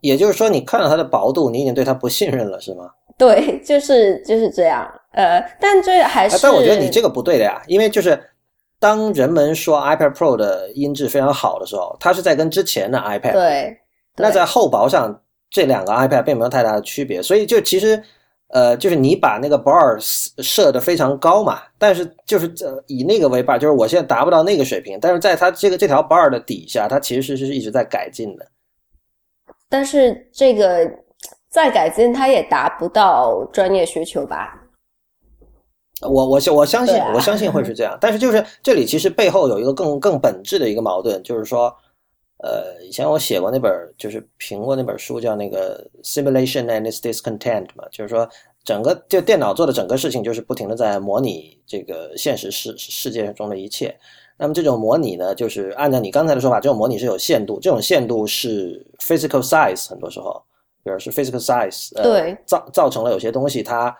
[0.01, 2.89] 也就是说，你看到它的薄度，你已经对它不信任了，是吗？
[3.17, 4.85] 对，就是就是这样。
[5.13, 6.37] 呃，但这还是……
[6.43, 8.21] 但我觉得你这个不对的呀，因为就是
[8.81, 13.77] 当人们说 iPad Pro 的音质非常好的时候，它是在跟之前的 iPad 对，
[14.17, 15.21] 那在厚薄上。
[15.53, 18.01] 这两个 iPad 并没有太大的区别，所以就其实，
[18.47, 19.99] 呃，就是你把那个 bar
[20.41, 28.47] 设的非常高嘛，但是就是这以那个为 bar，就是我现在达不到那个水平，但是在它这个这条 bar 的底下，它其实是是一直在改进的。
[29.69, 30.91] 但是这个
[31.51, 34.59] 再改进，它也达不到专业需求吧？
[36.01, 41.71] 我我相我相信我相信会是这样，但是就是这里其实背后有一个更更本质的一个矛盾，就是说。
[42.43, 48.29] 呃，以前我写过那本，就是评过那本书，叫那个《Simulation and Its Discontent》嘛，就是说
[48.65, 53.97] 整个就电脑做的整个事情，就是不停的在模拟这个现实世世界中的一切。
[54.37, 60.43] 那么这种模拟呢，就是按照你刚才的说法，这种模拟是有限度，这种限度是 physical size，很多时候，
[60.83, 63.95] 比如是 physical size，对，造造成了有些东西它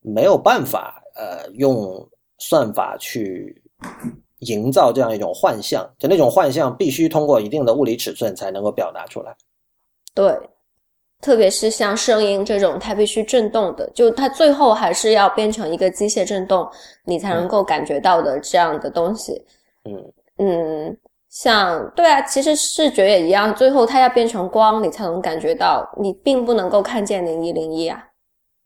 [0.00, 2.08] 没有办法，呃，用
[2.38, 3.60] 算法去。
[4.46, 9.36] 营造这样一种幻象，就那种幻象必须通过一定的物理尺寸才能够表达出来。
[10.14, 10.32] 对，
[11.20, 16.68] 特别是像声音这种，它必须震动的，就它最后还是要变成一个机械震动，
[17.04, 19.44] 你才能够感觉到的这样的东西。
[19.84, 20.96] 嗯嗯，
[21.28, 28.04] 像对啊，其实视觉也一样，最后它要变成光，你才能感觉到，你并不能够看见零一零一啊。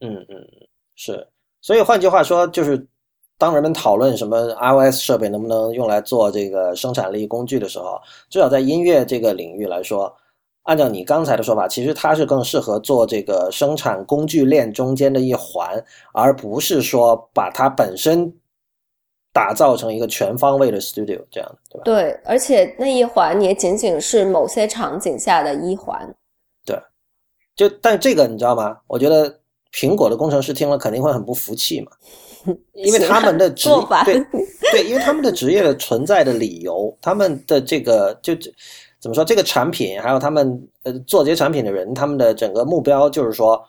[0.01, 1.27] 嗯嗯嗯，是，
[1.61, 2.87] 所以换句话说就是。
[3.39, 10.13] 当人们讨论什么 iOS 设备能不能用来做这个生产力工具的时候，至少在音乐这个领域来说，
[10.65, 15.83] 按照你刚才的说法，其实它是更适合做这个生产工具链中间的一环，
[16.13, 18.31] 而不是说把它本身
[19.33, 21.85] 打造成一个全方位的 studio 这样的，对吧？
[21.85, 26.13] 对，而且那一环也仅仅是某些场景下的一环。
[26.67, 26.77] 对，
[27.55, 28.79] 就但这个你知道吗？
[28.89, 29.39] 我觉得
[29.73, 31.93] 苹果的工程师听了肯定会很不服气嘛。
[32.75, 33.69] 因为他们的职
[34.05, 34.25] 对
[34.73, 38.35] 对，因为他们的职业的存在的理由，他们的这个就
[39.01, 43.63] 怎么说，这个产品还有他们呃做这些产品的人，他们的整个目标就是说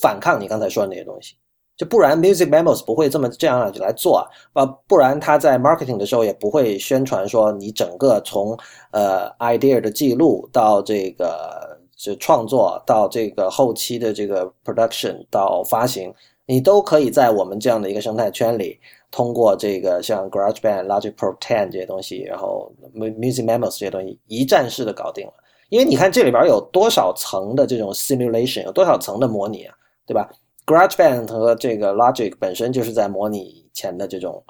[0.00, 1.34] 反抗你刚才说的那些东西，
[1.76, 4.18] 就不然 Music Memos 不会这么这样来做
[4.52, 8.56] 啊，不然他在 marketing 的时候也不会宣传说你整个从
[8.92, 16.12] 呃 idea 的记录到这个就创作到这个后期的这个 production 到发行。
[16.50, 18.76] 你都可以在我们这样的一个生态圈里，
[19.08, 25.32] 通过这个像 GarageBand、Logic Pro 10这些东西，然后 Music Memos 这些东西一站式的搞定了。
[25.68, 29.72] 因为你看这里边有多少层的这种 simulation，有多少层的模拟啊，
[30.04, 30.28] 对吧
[30.66, 34.42] ？GarageBand 和这个 Logic 本身就是在模拟以前的这种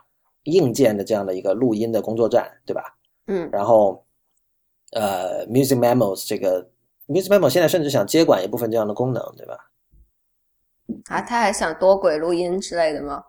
[0.44, 2.82] 硬件的这样的一个录音的工作站，对吧？
[3.26, 3.46] 嗯。
[3.52, 4.02] 然后，
[4.92, 6.66] 呃，Music Memos 这个
[7.08, 9.69] Music Memos 现在甚至想接管一部分这样的功能，对吧？
[11.08, 13.22] 啊，他还想多轨录音之类的吗？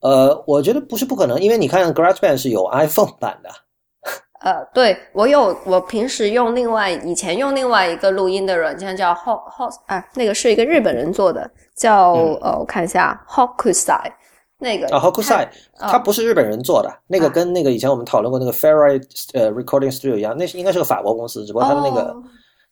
[0.00, 3.50] 呃，我觉得不是不可能，因为你看 GarageBand 是有 iPhone 版的。
[4.40, 14.10] 呃，对我有，我平时用另外以前用另外一个录音的软件叫 Hot Hot 啊，那个是一个日本人做的，叫呃，我看一下 Hokusai
[14.58, 15.46] 那个啊，Hokusai
[15.78, 19.02] 它不是日本人做的，那个跟那个以前我们讨论过那个 Ferry
[19.34, 22.16] 呃 Recording Studio 一样，那是应该是个法国公司，只不过它的那个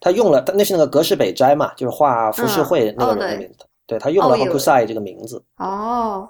[0.01, 3.67] 它用了，它那是那个格式北斋嘛，就是画浮世绘那个人的名字。
[3.89, 6.29] 对他用了 Hokusai 这个名字哦，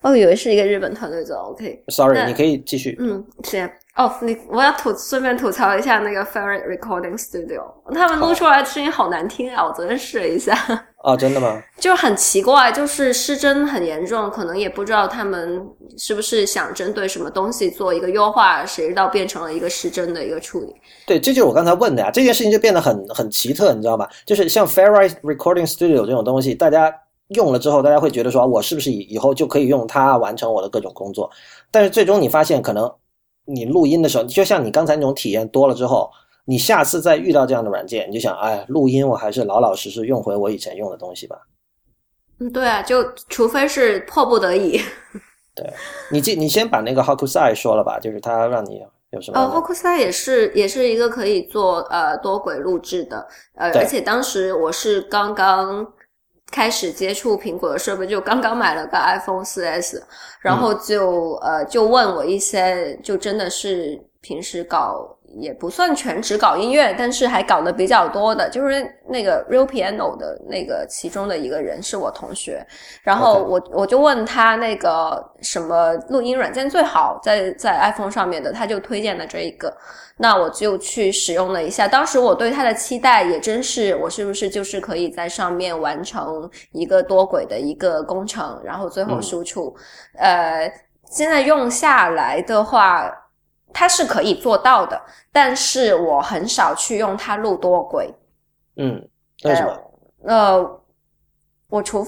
[0.00, 1.36] 哦以为是一个日本团队做。
[1.36, 2.96] OK，Sorry，你可以继续。
[2.98, 3.70] 嗯，行。
[3.98, 9.66] 哦，你我要吐顺便吐槽一下那个 Ferret Recording Studio，他们录出来的声音好难听啊！
[9.66, 10.56] 我昨天试了一下。
[11.02, 11.60] 哦，真的吗？
[11.80, 20.72] 就很奇怪，就是失真很严重，可能也不知道他们是不是想针对什么东西做一个优化，谁知道变成了一个失真的一个处理。
[21.04, 22.08] 对，这就是我刚才问的呀。
[22.08, 24.06] 这件事情就变得很很奇特，你知道吗？
[24.24, 26.94] 就是像 Fairlight Recording Studio 这种东西，大家
[27.30, 31.28] 用了之后，大家会觉得说，我是不是以以后就可以用它完成我的各种工作？
[31.72, 32.88] 但是最终你发现，可能
[33.48, 36.10] 你录音的时候，就像你刚才那种体验多了之后。
[36.50, 41.36] 你下次再遇到这样的软件，你就想，哎，录音我还是老老实实用回我以前用的东西吧。
[42.40, 44.80] 嗯，对啊，就除非是迫不得已。
[45.54, 45.70] 对，
[46.10, 49.38] 你记，你先把那个 Hokusai 说了吧，就是他让你有什么？
[49.38, 55.86] 呃，Hokusai 也是也是一个可以做呃多轨录制的，呃，而且当时我是刚刚
[56.50, 60.02] 开始接触苹果的设备，就刚刚买了个 iPhone 四 S，
[60.40, 65.17] 然后就呃就问我一些，就真的是平时搞。
[65.38, 72.66] 也不算全职搞音乐，但是还搞得比较多的，就是那个 Real Piano 的那个其中的一个人是我同学，
[73.02, 79.72] 然后我我就问他那个什么录音软件最好在在 iPhone 上面的，他就推荐了这一个，
[80.16, 81.86] 那我就去使用了一下。
[81.86, 89.74] 当时我对它的期待也真是，我是不是就是可以在上面完成一个多轨的一个工程，然后最后输出。
[90.16, 90.70] 呃，
[91.10, 93.10] 现在用下来的话。
[93.72, 95.00] 它是可以做到的，
[95.30, 98.12] 但是我很少去用它录多轨。
[98.76, 99.06] 嗯，
[99.44, 99.76] 为什么？
[100.24, 100.80] 呃，
[101.68, 102.06] 我除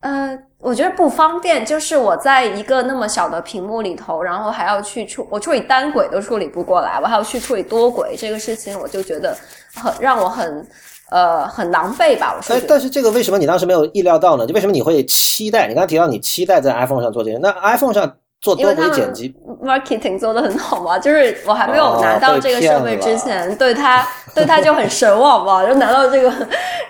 [0.00, 9.36] 呃，我觉得不方便，就是我在一个那么小的屏幕里头，然后还要去处我处理单轨都处理不过来，我还要去处理多轨，这个事情我就觉得
[9.74, 10.66] 很让我很
[11.10, 12.34] 呃很狼狈吧。
[12.36, 14.46] 我说，哎，但是这个为什么你当时没有意料到呢？
[14.46, 15.66] 就为什么你会期待？
[15.66, 18.16] 你刚才提到你期待在 iPhone 上做这些，那 iPhone 上。
[18.40, 26.32] 做多轨剪辑，marketing 做的很好嘛，就是我还没有拿到这个设备之前，对他 对他就很神往嘛，就拿到这个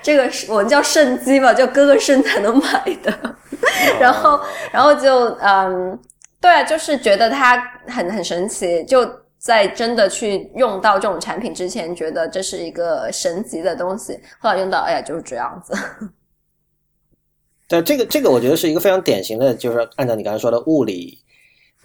[0.03, 3.13] 这个我们叫圣机嘛，叫哥哥生才能买的，
[3.99, 4.39] 然后
[4.71, 5.99] 然后就嗯，
[6.41, 15.73] 对，啊就是觉得它很很神奇，就在真的去用到这种产品之前，觉得这是一个神级的东西，后来用到，哎呀，就是这样子。
[17.69, 21.19] 对，这个这个我觉得是一个非常典型的，就是按照你刚才说的物理。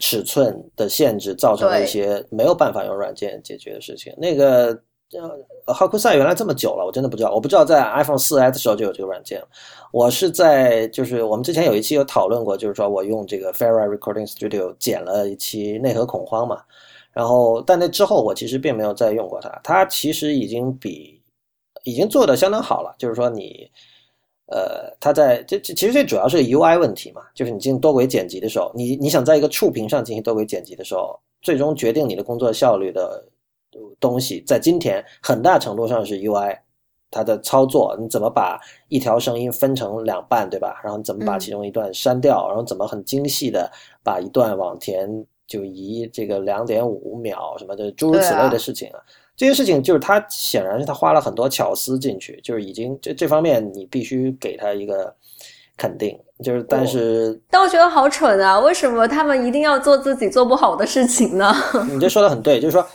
[0.01, 4.11] 尺寸的限制造成了一些没有办法用软件解决的事情。
[4.17, 4.77] 那个
[5.13, 7.31] 呃，Hokusai 原来这么久了，我真的不知道。
[7.31, 9.41] 我不知道在 iPhone 四 S 的时候就有这个软件。
[9.93, 16.61] 我是在就是我们之前有一期有讨论过，就是说我用这个 Ferri Recording Studio 剪了一期内核恐慌嘛。
[17.13, 19.49] 然后，但那之后我其实并没有再用过它。
[19.63, 21.21] 它其实已经比
[21.83, 23.69] 已经做的相当好了，就是说你。
[24.51, 33.23] 呃，它在这这其实最主要是 UI 问题嘛，就是你进行多轨剪辑的时候，你你想在一个触屏上进行多轨剪辑的时候，最终决定你的工作效率的
[33.97, 36.57] 东西，在今天很大程度上是 UI，
[37.09, 40.81] 它的操作，你怎么把一条声音分成两半，对吧？
[40.83, 43.71] 然后你怎么把其中一段删掉，然后怎么很精细的
[44.03, 45.09] 把一段往前
[45.47, 48.99] 就移这个两点五秒什么的诸如此类的事情啊。
[49.41, 55.11] 这些事情就是他显然是他花了很多巧思进去，就是已经这这方面你必须给他一个
[55.75, 58.59] 肯定，就是但是但我觉得好蠢啊！
[58.59, 61.51] 为什么他们一定要做自己做不好的事情呢？
[61.89, 62.85] 你这说的很对，就是说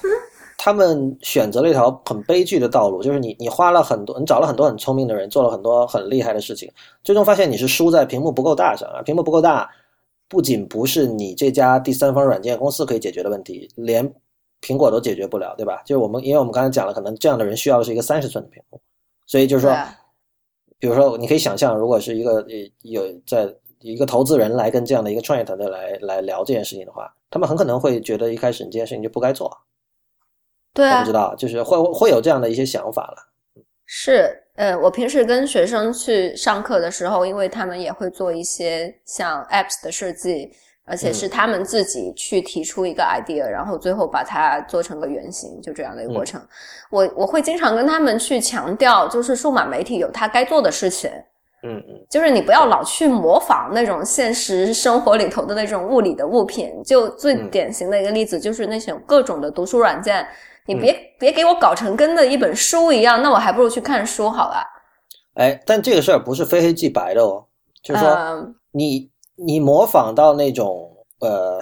[0.56, 6.70] 他们选择了一条很悲剧的道路，就是你你花了很多，你找了很多很聪明的人，做了很多很厉害的事情，
[7.02, 9.02] 最终发现你是输在屏幕不够大上啊！
[9.02, 9.68] 屏幕不够大，
[10.28, 14.08] 不仅不是你这家第三方软件公司可以解决的问题，连。
[14.60, 15.82] 苹果都解决不了，对吧？
[15.84, 18.80] 就是我们，因为我们刚才讲了，可能这样的人需要的是一个三十寸的屏幕，
[19.26, 19.76] 所以就是说，
[20.78, 22.44] 比如说，你可以想象，如果是一个
[22.82, 29.50] 有在一个投资人来跟这样的一个创业团队来来聊这件事情的话，他们很可能会觉得一开始你这件事情就不该做。
[30.72, 33.16] 对啊，我不知道，就是会会有这样的一些想法了。
[33.84, 40.50] 是，呃，我平时跟学生去上课的时候，因为他们也会做一些像 apps 的设计。
[40.88, 46.40] 而且是他们自己去提出一个 idea，然后最后把它做成个原型，就这样的一个过程。
[46.90, 51.10] 我我会经常跟他们去强调，就是数码媒体有它该做的事情。
[51.64, 56.70] 嗯嗯，就是你不要老去模仿那种现实生活里头的那种物理的物品。
[56.84, 60.24] 就最典型的一个例子，就是那种各种的读书软件，
[60.66, 64.62] 你别别给我搞成跟的一本书一样，那我还不如去看书好了。
[65.34, 67.44] 哎，但这个事儿不是非黑即白的哦，
[67.82, 69.10] 就是说你。
[69.36, 71.58] 你模仿到那种呃，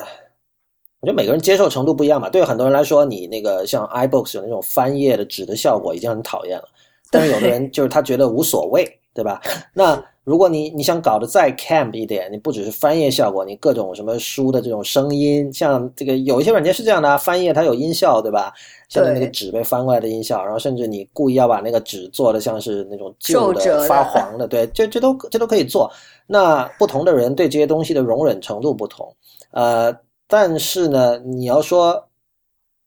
[1.01, 2.31] 我觉得每个人接受程度不一样嘛。
[2.31, 6.69] 对很多人来说，你那个像 iBooks 有那种翻页的纸的效果已经很讨厌了，
[7.11, 9.41] 但是有的人就是他觉得无所谓，对吧？
[9.75, 18.53] 那如果你你想搞得再 camp 一点，你不只是翻页效果，你各种什么书的这种声音，像这个有一些软件是这样的，翻页它有音效，对吧？
[18.89, 25.93] 像那个纸被翻过来的音效，然后甚至你故意要把那个纸做的像是那种旧的发黄的，对，这这都这都可以做。
[26.27, 29.15] 那不同的人对这些东西的容忍程度不同，
[29.51, 29.95] 呃，
[30.27, 32.09] 但是呢，你要说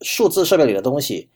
[0.01, 1.29] 数字设备里的东西。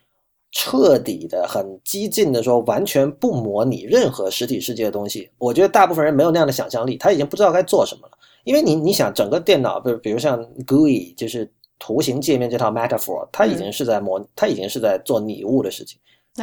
[0.52, 5.30] 彻底的、很激进的说，完全不模拟任何实体世界的东西。
[5.38, 8.18] 我觉得大部分人没有那样的想象力，他已经不知道该做什么了。
[8.44, 11.50] 因为你，你想，整个电脑，比如，比如像 GUI，就是
[11.80, 15.98] 图形界面这套 metaphor，它已经是在模，它已经是在做拟物的事情，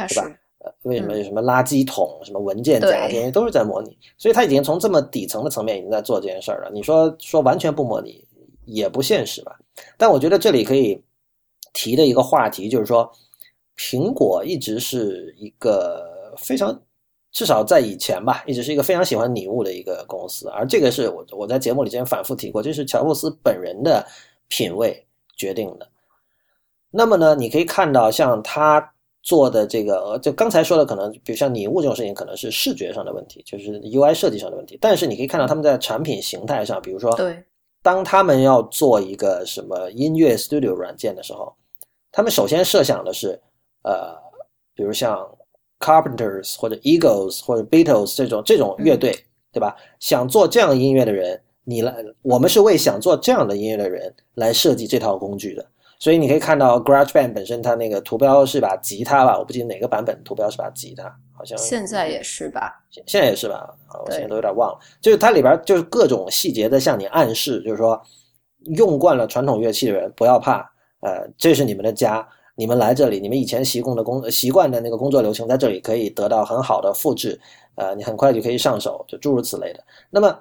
[0.07, 0.31] 是吧？
[0.59, 3.95] 呃，为什么有什么垃圾桶、什么文件夹这些都是在模拟？
[4.17, 6.71] 所以它已经从这么底层的层面已经在做这件事儿了。
[6.73, 8.25] 你说说完全不模拟
[8.65, 9.55] 也不现实吧？
[9.97, 10.99] 但我觉得这里可以
[11.73, 13.07] 提的一个话题就是说。
[13.79, 16.77] 苹果一直是一个非常，
[17.31, 20.49] 至少在以前吧，一直是一个非常喜欢拟物的一个公司。
[20.49, 24.05] 而这个是我我在节目里之前反复提过，这是乔布斯本人的
[24.49, 25.01] 品味
[25.37, 25.89] 决定的。
[26.91, 34.77] 那么呢，你可以看到，像他做的这个，就刚才说的，可能比如像拟物这种事情，可能是视觉上的问题，就是 UI 设计上的问题。
[34.81, 37.41] 但是你可以看到他们在产品形态上，比如说，对，
[37.81, 41.55] 当他们要做一个什么音乐 Studio 软件的时候，
[42.11, 43.39] 他们首先设想的是。
[43.83, 44.15] 呃，
[44.75, 45.25] 比如像
[45.79, 49.11] Carpenters 或者 Eagles 或者 Beatles 这种这种乐队，
[49.51, 49.75] 对吧？
[49.99, 55.65] 想做这样音乐的人，你来，我们是为想做这样的音乐的人来设计这套工具的。
[55.97, 61.03] 所以你可以看到 GarageBand 本身它那个图标是把吉他吧，我不记得哪个版本图标是把吉他，
[61.35, 62.81] 好像现在也是吧？
[62.89, 63.55] 现在也是吧？
[63.87, 64.79] 啊，我现在都有点忘了。
[65.01, 68.01] 就是它里边就是各种细节在向你暗示，就是说
[68.75, 70.59] 用惯了传统乐器的人不要怕，
[71.01, 72.27] 呃，这是你们的家。
[72.59, 77.39] 你们来这里，你们以前习惯的工习惯的那个工作流程，在这里可以得到很好的复制，
[77.75, 79.81] 呃，你很快就可以上手，就诸如此类的。
[80.09, 80.37] 那么，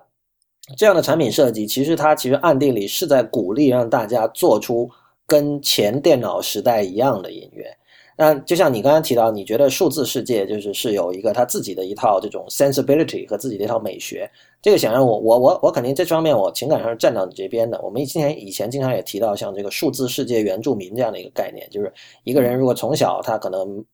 [0.76, 4.90] 这样的产品设计，其实它其实暗地里是在鼓励让大家做出
[5.28, 7.77] 跟前电脑时代一样的音乐。
[8.20, 14.28] 那就像你刚刚提到，你觉得数字世界就是是有一个它自己的一套这种 sensibility 和自己的一套美学。
[14.60, 17.80] 这个显然，我我我我肯定这方面我情感上是站到你这边的。
[17.80, 21.92] 我们今前以前经常也提到像这个数字世界原住民这样的一个概念，就是
[22.24, 23.84] 一个人如果从小他可能，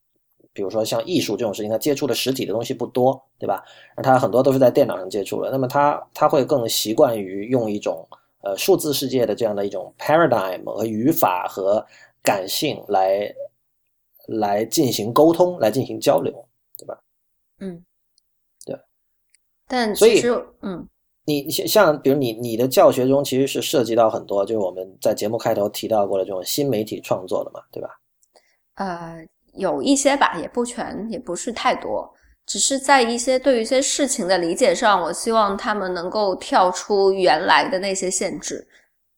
[0.55, 3.63] 比如说像艺术这种事情，他接触的实体的东西不多，对吧？
[3.95, 8.03] 那他很多都是在电脑上接触的，那么他他会更习惯于用一种
[8.43, 11.85] 呃数字世界的这样的一种 paradigm 和语法和
[12.23, 13.31] 感性来。
[14.27, 16.33] 来进行沟通，来进行交流，
[16.79, 16.99] 对吧？
[17.61, 17.85] 嗯，
[18.65, 18.79] 对。
[19.67, 20.23] 但所以，
[20.63, 20.87] 嗯，
[21.25, 27.89] 你像像比如你你的教学中其实是涉及到很多，就是我们在节目开头提到过的这种新媒体创作的嘛，对吧？
[28.75, 32.13] 呃，有一些吧，也不全，也不是太多，
[32.47, 38.67] 只是在一些对于一些事情的理解上，我希望他们能够跳出原来的那些限制。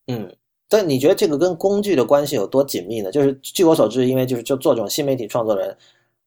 [0.08, 0.36] 嗯。
[0.68, 3.10] 但你觉得这个跟工具的关系有多紧密呢？
[3.12, 5.76] 就是据我所知，因为就是就做这种新媒体创作的人，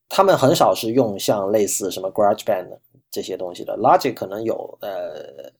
[0.08, 2.68] 他们很少是用像类似什么 GarageBand
[3.12, 5.52] 这些东西的，Logic 可能有，呃，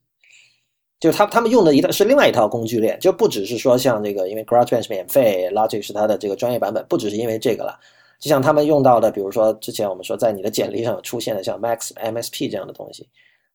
[1.00, 7.78] 就他他们用的一套是另外一套工具链，就不只是说像这个，因为 GarageBand 是免费，Logic 是它的这个专业版本，不只是因为这个了。
[8.20, 13.08] 就像他们用到的，比如说之前我们说在你的简历上出现的像 Max MSP 这样的东西，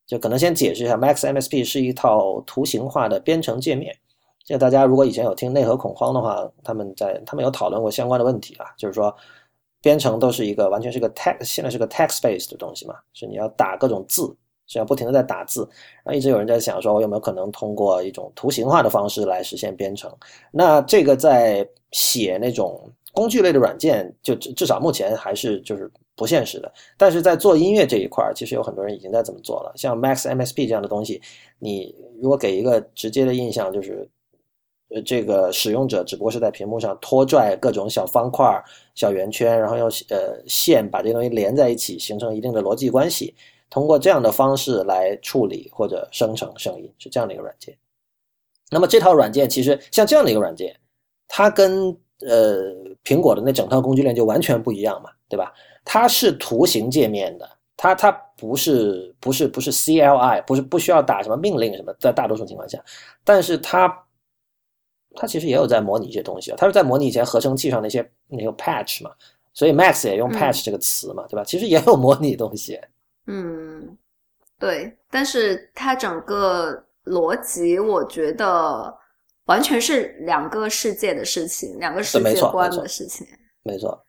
[0.07, 3.97] 就可能先解释一下，Max MSP 是一套图形化的编程界面。
[4.45, 9.15] 现在大家如果以前有听内核恐慌的话，他们在他们有讨论过相关的问题啊，就是说
[9.81, 14.37] 编程都是一个完全是个 text，现在是个 text based 的东西嘛，是你要打各种字，
[14.67, 15.67] 是要不停的在打字，
[16.05, 20.15] 然后一直有人在想说，我有没有可能通过一种图形化的方式来实现编程？
[20.51, 26.71] 那这个在写那种工具类的软件，就至少目前还是就是不现实的。
[26.99, 31.23] 但是在做音乐这一块，其实有很多人已经在这么做了，像 Max MSP 这样的东西，
[31.59, 34.07] 你如果给一个直接的印象就是。
[35.03, 38.63] 这个使用者只不过是在屏幕上拖拽各种小方块、
[38.95, 43.35] 小圆圈，然后用呃线把这东西连在一起，形成一定的逻辑关系。
[43.71, 47.77] 通过这样的方式来处理或者生成声音，是这样的一个软件。
[48.71, 50.77] 那么这套软件其实像这样的一个软件，
[51.27, 51.89] 它跟
[52.21, 52.73] 呃
[53.03, 55.53] 苹果的那整套工具链就完全不一样嘛，对吧？
[55.85, 62.79] 它是图形界面的，它它不是不是不是 CLI，不是不需要打什么命令什么，在大多数情况下，
[63.25, 64.04] 但是它。
[65.17, 69.11] 它其实也有在模拟一些东西啊，它是在模拟以前合成器上那些那个 patch 嘛，
[69.53, 71.45] 所以 Max 也用 patch 这个词嘛，对吧？
[71.45, 72.79] 其实也有模拟东西。
[73.27, 73.97] 嗯，
[74.59, 78.95] 对，但是它整个逻辑，我觉得
[79.47, 83.27] 完全是两个世界的事情，两个世界观的事情。
[83.63, 84.01] 没错。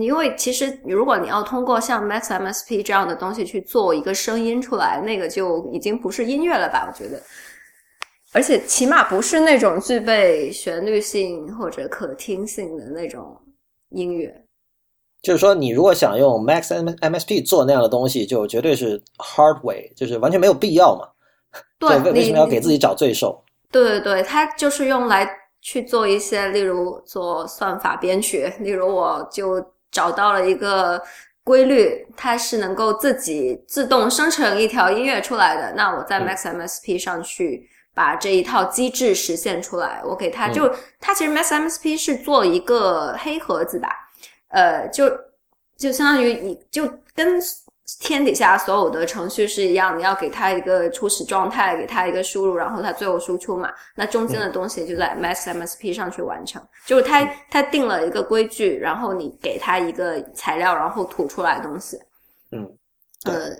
[0.00, 6.92] 因为其实如果你要通过像 Max MSP 这样的东西去做一个声音出来，那个就已经不是音乐了吧？
[6.92, 7.22] 我觉得，
[8.36, 13.36] 而且起码不是那种具备旋律性或者可听性的那种
[13.88, 14.44] 音乐。
[15.22, 21.08] 就是说，你如果想用 Max M MSP 做那样的东西，就绝对是 hard way，就是完全没有必要嘛。
[21.78, 23.42] 对， 为为什么要给自己找罪受？
[23.72, 25.26] 对对对，它就是用来
[25.62, 29.64] 去做一些，例如做算法编曲，例如我就。
[29.92, 31.00] 找到了一个
[31.42, 35.72] 规律，它是能够自己自动生成一条音乐出来的。
[35.74, 37.66] 那我在 Max MSP 上去
[37.96, 40.70] 把这一套机制实现出来，我给他就
[41.00, 43.88] 他其实 Mass MSP 是做一个黑盒子吧，
[44.48, 45.10] 呃，就
[45.78, 47.40] 就相当于你就跟。
[48.00, 53.72] 天底下所有的程序是一样，你要给他一个初始状态，给他一个输入，然后他最后输出嘛。
[53.94, 61.96] 那中间的东西就在 Mass MSP 上去完成，就是他他定了一个规矩，然后你给他一个材料，然后吐出来东西。
[62.50, 62.68] 嗯，
[63.26, 63.50] 呃，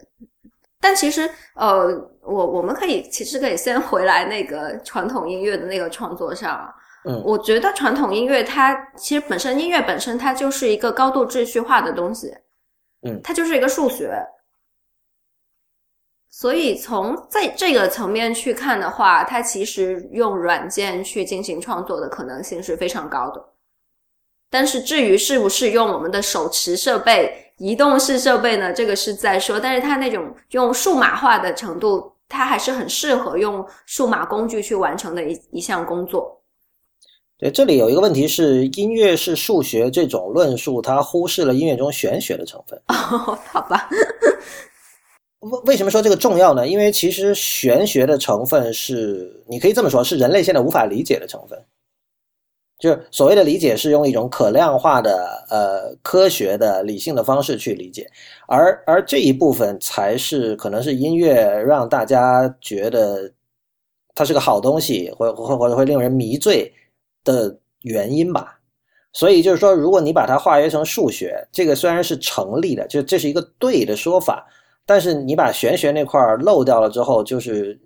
[0.86, 1.88] 但其实呃，
[2.20, 6.72] 我我们可以其实可以先回来那个传统音乐的那个创作上。
[7.04, 12.32] 嗯，我觉得传统音乐它其实本身音乐本身它就是一个高度秩序化的东西。
[13.02, 14.16] 嗯，它就是一个数学，
[16.30, 23.44] 所以从在这个层面去看的话，它其实用软件去进行创作的可能性是非常高的。
[24.48, 28.72] 但是至于是不是用我们的手持设备、移动式设备呢？
[28.72, 29.58] 这个是在说。
[29.58, 36.40] 但是它那种用数码化的程度，它还是很适合用数码工具去完成的一一项工作。
[37.38, 42.80] 对，这里有一个问题是，音乐是数学这种论述，它忽视了音乐中玄学的成分。
[42.88, 43.88] 哦，好吧。
[45.40, 46.66] 为为什么说这个重要呢？
[46.66, 51.62] 因为其实玄学的成分是，你可以这么说，是人类现在无法理解的成分。
[52.78, 58.10] 就是所谓的理解，是用一种可量化的、呃科学的、理性的方式去理解，
[58.46, 63.32] 而而这一部分才是可能是音乐让大家觉得
[64.14, 66.72] 它是个好东西，或或或者会令人迷醉。
[67.26, 68.56] 的原因吧，
[69.12, 74.46] 所以就是说，如果你把它化约成数学，这个虽然是成立的，就这是一个对的说法，
[74.86, 77.76] 但是你把玄学那块漏掉了之后，就是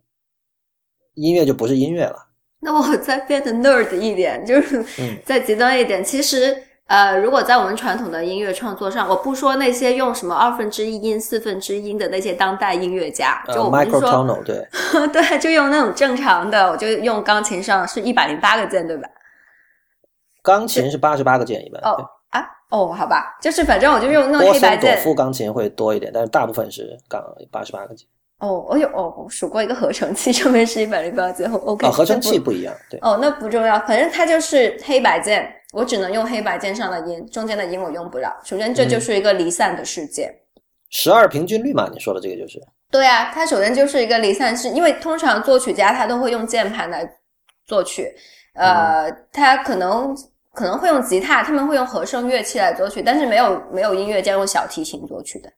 [1.14, 2.16] 音乐就不是音乐了。
[2.60, 4.84] 那我再变得 nerd 一点，就是
[5.24, 6.56] 再极端一点，其实
[6.86, 14.66] 呃，如果在我们传统的音乐创作上，我不说那些用什么二分之一音、四分之一音的那些当代音乐家，就我们说，对
[15.12, 19.08] 对，就用那种正常的，我就用钢琴上是一百零八个键，对吧？
[20.42, 24.96] 钢琴是八十八个键一般哦啊哦，好吧，就是反正我就用那种黑白键。
[24.96, 28.06] 多夫钢琴会多一点，但是大部分是钢八十八个键。
[28.40, 31.50] 哦，我有哦，数过一个合成器，上面是一百零八键。
[31.50, 32.98] OK，合成器不一样，对。
[33.00, 38.34] 哦，那不重要，反正它就是黑白键，我只能用黑白键上的音，中间的音我用不了。
[38.44, 40.34] 首先，这就是一个离散的世界。
[40.88, 42.60] 十二平均律嘛，你说的这个就是。
[42.90, 47.08] 对啊，它首先就是一个离散式，因为通常作曲家他都会用键盘来
[47.66, 48.12] 作曲，
[48.54, 50.16] 呃，他可能。
[50.52, 55.48] 可能会用吉他，他们会用和声乐器来作曲，但是没有没有音乐家用小提琴作曲的。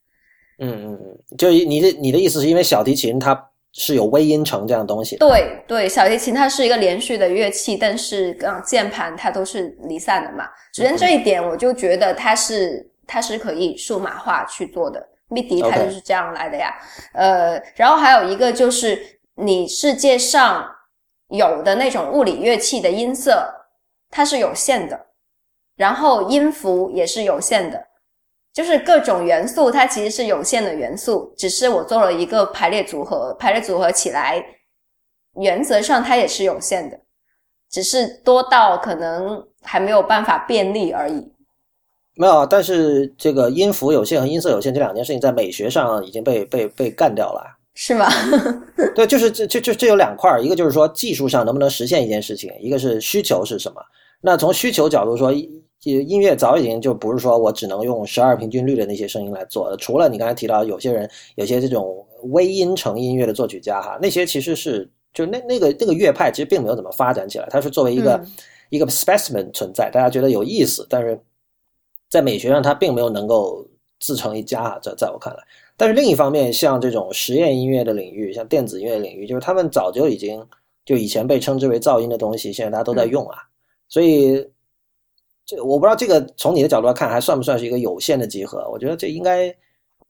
[0.59, 5.17] 嗯嗯嗯，就你的你的意思是因为小提琴它是有微音程这样东西？
[5.17, 10.45] 对对，小提琴它是一个连续的乐器，但是嗯，键盘它都是离散的嘛。
[10.75, 16.75] 首先这一点我就觉得它是它是可以数码化去做的，MIDI 它就是这样来的呀。
[17.15, 19.03] 呃，然后还有一个就是
[19.37, 20.69] 你世界上
[21.29, 23.59] 有的那种物理乐器的音色。
[24.15, 25.07] 它是有限的，
[25.75, 27.83] 然后音符也是有限的，
[28.53, 34.45] 就是各种元素它其实是有限的元素，只是我做了一个排列组合，排列组合起来，
[35.41, 37.01] 原则上它也是有限的，
[37.71, 41.33] 只是多到可能还没有办法便利而已。
[42.15, 47.59] 没有，但是这个音符有限和音色有限这两件事情在美学上已经被被被干掉了。
[47.75, 48.07] 是吗？
[48.95, 53.81] 对，就是这这这这有两块，一个就是说技术上能不能实现一件事情，一个是需求是什么。
[54.21, 55.33] 那从需求角度说，
[55.91, 59.77] 音乐早已经就不是说我只能用十二平均律的那些声音来做的。
[59.77, 68.25] 除了你刚才提到有些人有些这种微音程音乐的作曲家哈，那些其实是就那那个那个乐派其实并没有怎么发展起来，它是作为一个
[68.71, 71.21] 一个 specimen 存在，大家觉得有意思，但是
[72.09, 73.67] 在美学上它并没有能够
[73.99, 75.43] 自成一家哈，在在我看来。
[75.77, 80.41] 但是另一方面，像这种实验音乐的领域，像电子音乐领域，就是他们早就已经
[80.85, 83.39] 就以前被称之为噪音的东西，现在大家都在用啊。
[83.89, 84.47] 所以
[85.45, 88.69] 这我不知道这个从你的角度来看，还算不算是一个有限的集合？
[88.71, 89.55] 我觉得这应该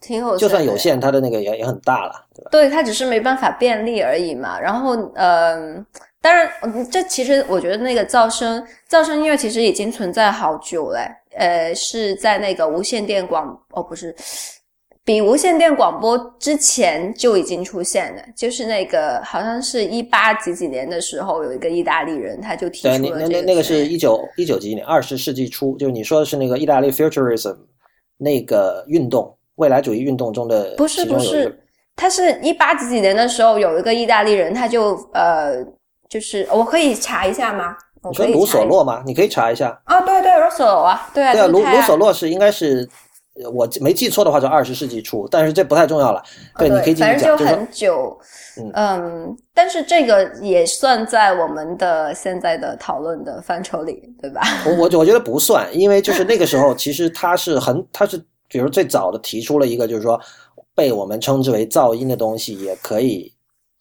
[0.00, 2.50] 挺有，就算有限，它的那个也也很大了，对吧？
[2.50, 4.58] 对，它只是没办法便利而已嘛。
[4.60, 5.84] 然后，嗯，
[6.20, 6.50] 当然，
[6.90, 11.00] 这其实我觉得那个噪声噪声音乐其实已经存在好久嘞。
[11.34, 14.14] 呃，是在那个无线电广哦，不是，
[15.04, 23.18] 比无线电广播之前就已经出现了，就是那个好像是一八几几年的时候，有一个意大利人他就提出了这个。
[23.18, 27.56] 那那那个是一九一九几年，二十世纪初，就是你说的是那个意大利 futurism
[28.16, 31.58] 那个运动，未来主义运动中的不是不是，
[31.96, 35.56] 他是一八几几年的时候有一个意大利人，他就呃，
[36.08, 37.76] 就是我可以查一下吗？
[38.08, 39.02] 你说卢索洛吗？
[39.04, 39.80] 你可以查一下。
[39.84, 41.32] 啊，对对，卢索洛啊，对啊。
[41.32, 42.88] 对啊，卢卢索洛是应该是，
[43.52, 46.22] 我没记错的话，就二十世纪初，但是这不太重要了。
[46.58, 47.18] 对，你可以继续讲。
[47.18, 48.18] 反正就很久，
[48.74, 54.42] 嗯，但是这个也算在我们的现在的讨论的范畴里，对吧？
[54.66, 60.20] 我我我觉得不算，因为就是那个时候，其实他是很，他是比如最早的提出了一个，就是说
[60.74, 63.32] 被我们称之为噪音的东西也可以。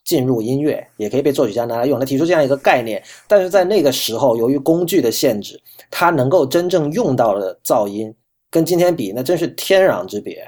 [0.03, 5.61] 进入音乐也可以被作曲家拿来用，他提出这样一个概念，但是在那个时候，由于工具的限制，
[5.91, 8.13] 他能够真正用到的噪音，
[8.51, 10.45] 跟今天比，那真是天壤之别。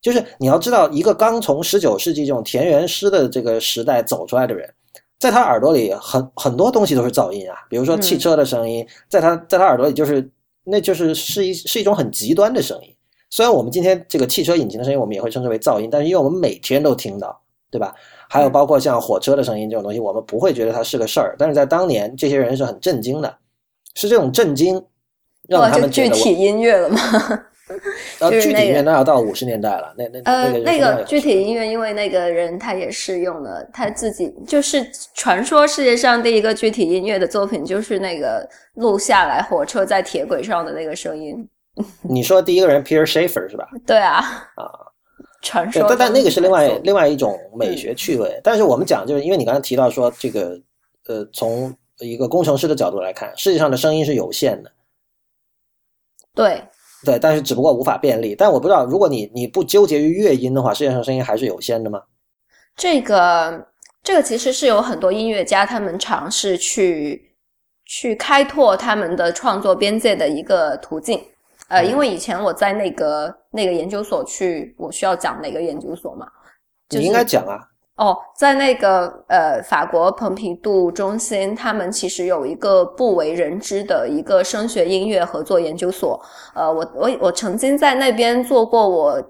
[0.00, 4.72] 就是你要知道，一个刚从十九世纪这种田园诗的这个时代走出来的人，
[5.18, 10.30] 在他耳朵里很很多东西都是噪音啊，比如说汽车的声音，在他在他耳朵里就是，
[10.62, 12.94] 那就是是一是一种很极端的声音。
[13.30, 17.40] 虽然我们今天这个汽车引擎的声音，我们也会称之为噪音，但是因为我们每天都听到，
[17.70, 17.94] 对吧？
[18.28, 23.38] 还有包括像火车的声音这种东西，我们不会觉得它是个事儿，但是在当年，这些人是很震惊的，
[23.94, 24.80] 是这种震惊
[25.48, 26.98] 让他们具体音乐了吗？
[28.20, 41.48] 呃，具体音乐那要到五十年代了，那那呃那个具体音乐，因为那个人他也是用了他自己，就是传说世界上第一个具体音乐的作品，就是那个录下来火车在铁轨上的那个声音。
[42.02, 43.66] 你说第一个人 Peter Schaefer 是吧？
[43.86, 44.18] 对啊，
[44.56, 44.70] 啊。
[45.40, 48.40] 传说，但但那个是另外另外一种美学趣味。
[48.42, 50.58] 但是我们讲，就是因为你刚才提到说，这个
[51.06, 54.72] 呃，从一个工程师的角度来看，世界上的声音是有限的。
[56.34, 56.62] 对
[57.04, 58.34] 对，但是只不过无法便利。
[58.34, 62.02] 但我不知道，如果你你不纠结于乐音的话，世界上声音还是有限的吗？
[62.76, 63.66] 这个
[64.02, 67.36] 这个其实是有很多音乐家他们尝试去
[67.84, 71.22] 去开拓他们的创作边界的一个途径。
[71.68, 76.26] 呃，因为以前我在那个那个研究所去，我需要讲哪个研究所嘛？
[76.90, 77.58] 你应该讲啊。
[77.96, 86.20] 哦，在那个呃法国蓬皮杜中心，他们其实有一个不为人知的一个声学音乐合作研究所。
[86.54, 89.22] 呃，我我我曾经在那边做过我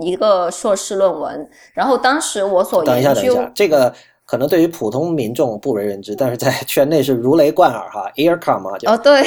[0.00, 3.92] 一个硕士论文，然后当时我所等一下等一下这个。
[4.32, 8.10] 可能对于普通民众不为人知，但是在圈内是如雷贯耳哈。
[8.16, 9.22] ，Aircom 啊，哦对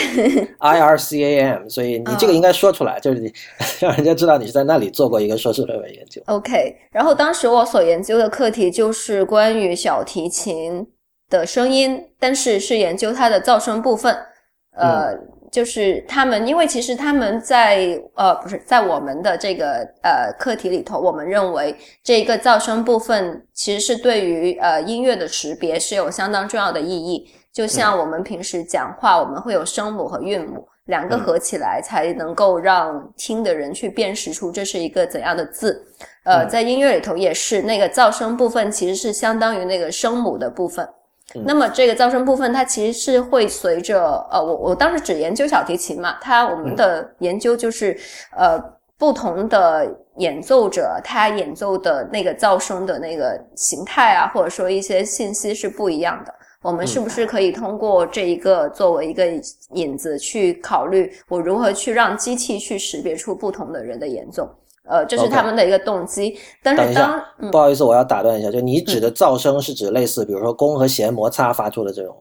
[0.57, 3.31] ，I R C A M，所以你这个应该说出来，就是你
[3.79, 6.19] 让人家知道你是在那里做过一个硕士论文研究。
[6.25, 10.87] OK，然后当时我所研究的课题就是关于小提琴
[11.29, 14.11] 的声音，但是是研究它的噪声部分，
[14.75, 15.13] 呃。
[15.55, 21.73] 就是他们，因为其实他们在呃，不是在我们的这个呃课题里头，我们认为
[22.03, 27.31] 这一个噪声部分其实是对于呃音乐的识别是有相当重要的意义。
[27.53, 35.81] 就像我们平时讲话，我们会有声母和韵母两个合起来，才能够让听的人去辨识出这是一个怎样的字。
[36.25, 40.85] 呃，在音乐里头也是，那个噪声部分其实是相当于那个声母的部分。
[41.43, 47.97] 那么这个噪声部分，它其实是会随着呃，我我当时只研究小提琴嘛，它我们的研究就是
[48.35, 48.57] 呃，
[48.97, 49.85] 不同的
[50.17, 56.33] 演奏者他演奏的那个噪声的那个形态啊，或者说一些信息是不一样的。
[56.61, 59.23] 我们是不是可以通过这一个作为一个
[59.73, 64.49] 引子去考虑，我如何去让机器去识别出不同的人的演奏？
[64.87, 66.37] 呃，这是他们的一个动机。
[66.63, 67.21] 但是当
[67.51, 72.15] 不好意思，我要打断一下，就你指的噪声是指类似，比如说弓和弦摩擦发出的这种？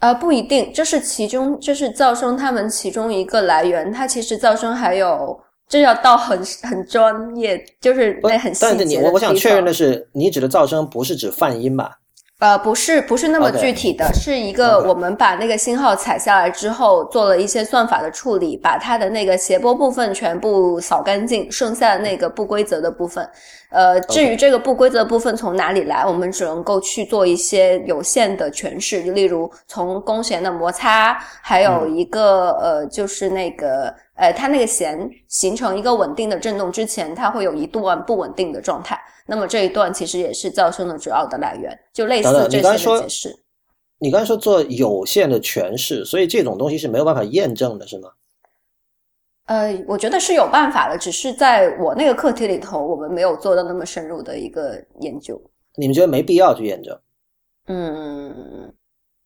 [0.00, 3.90] 呃，不一定，这是其中，这是噪声他们其中一个来源。
[3.92, 8.66] 它其实噪声还有，这要到很很专业，就是那很细节。
[8.66, 11.98] 但是你我我想确认的是，你指的噪声不是指泛音吧？
[12.44, 23.26] 呃，不是，不是那么具体的，是一个我们把那个信号采下来之后，做了一些算法的处理，把它的那个谐波部分全部扫干净，剩下的那个不规则的部分，
[23.70, 39.00] 呃，至于这个不规则部分从哪里来，我们只能够去做一些有限的诠释，就例如从弓弦的摩擦，还有一个呃，就是那个呃，它那个弦形成一个稳定的振动之前，它会有一段不稳定的状态。
[39.26, 43.36] 那么这一段其实也是噪声的主要的来源，就类似这些的解释。
[43.98, 48.10] 你刚才说做有限的诠释，所以这种东西是没有办法验证的，是吗？
[49.46, 55.40] 呃，我觉得是有办法的，只是在我那个课题里头，我们没有做到那么深入的一个研究。
[55.76, 56.98] 你们觉得没必要去验证？
[57.66, 58.72] 嗯，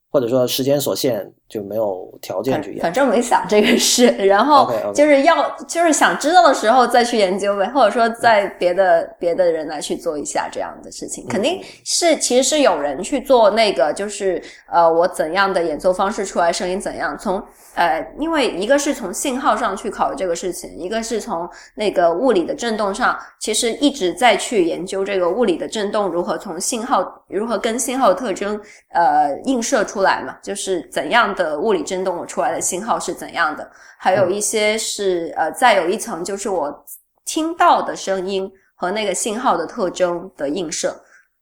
[0.09, 2.83] 或者说时间所限，就没有条件去研究。
[2.83, 17.43] 反正没想这个事，然后就是要就是想知道的时候再去研究呗，或者说在别的别的人来去做一下这样的事情，肯定是其实是有人去做那个，就是呃，我怎样的演奏方式出来声音怎样从。
[17.75, 28.59] 呃，因为一个是从信号上去考虑这个事情，一个是从那个物理的振动上，其实一直在去研究这个物理的振动如何从信号如何跟信号特征
[28.89, 36.85] 呃映射出来嘛，就是怎样的物理振动我出来的信号是怎样的，还有一些是呃再有一层就是我
[37.25, 40.93] 听到的声音和那个信号的特征的映射，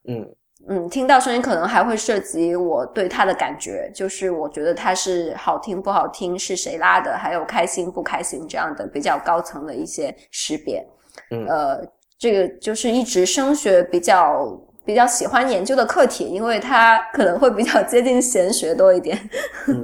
[0.07, 0.26] 嗯。
[0.69, 10.86] 嗯，听到声音可能还会涉及我对它的感觉，就是我觉得它是好听不好听，是谁拉的，还有开心不开心这样的比较高层的一些识别。
[11.32, 11.88] 嗯，呃，
[12.19, 14.44] 这个就是一直声学比较
[14.88, 19.30] 比较喜欢研究的课题，因为它可能会比较接近玄学多一点。
[19.68, 19.76] 嗯，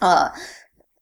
[0.00, 0.32] 呃。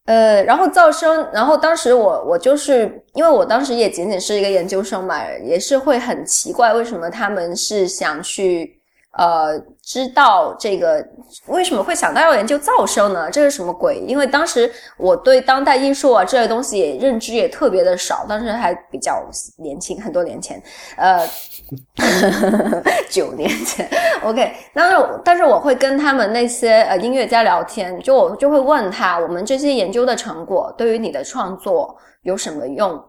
[0.06, 8.78] 呃，然后噪声，然后当时我我就是因为我当时也仅仅是一个研究生嘛，也是会很奇怪为什么他们是想去。
[9.16, 11.00] 呃，知道这个
[11.46, 13.30] 为什么会想到要研究噪声呢？
[13.30, 13.96] 这是什么鬼？
[14.08, 19.24] 因为当时我对当代艺术啊这类东西也认知也特别的少，当时还比较
[19.56, 20.60] 年轻，很多年前，
[20.96, 21.24] 呃，
[23.10, 23.88] 九年前。
[24.22, 33.02] OK，但是但是我会跟他们那些呃音乐家聊天，就我就会问他，我们这些研究的成果对于你的创作有什么用？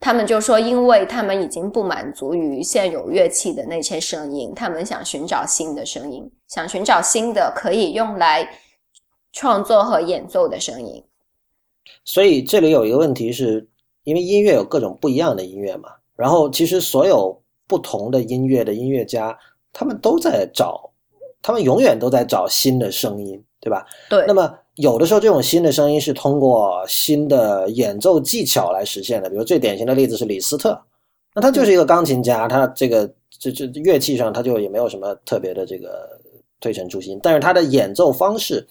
[0.00, 8.48] 他们就说，因为他们已经不满足于现有乐器的那些声音，他们想寻找新的声音，想寻找新的可以用来
[9.32, 11.04] 创作和演奏的声音。
[12.04, 13.68] 所以这里有一个问题，是
[14.04, 17.37] 因为音乐有各种不一样的音乐嘛，然后其实所有
[17.68, 19.38] 不同的音乐的音乐家，
[19.72, 20.90] 他们都在找，
[21.40, 23.86] 他们永远都在找新的声音，对吧？
[24.10, 24.24] 对。
[24.26, 24.52] 那么。
[24.78, 29.28] 有的时候，这种新的声音是通过新的演奏技巧来实现的。
[29.28, 30.80] 比如最典型的例子是李斯特，
[31.34, 36.16] 那他就是一个钢琴家，他这个这这乐器上他就也没有什么特别的这个
[36.60, 38.64] 推陈出新，但是他的演奏方式，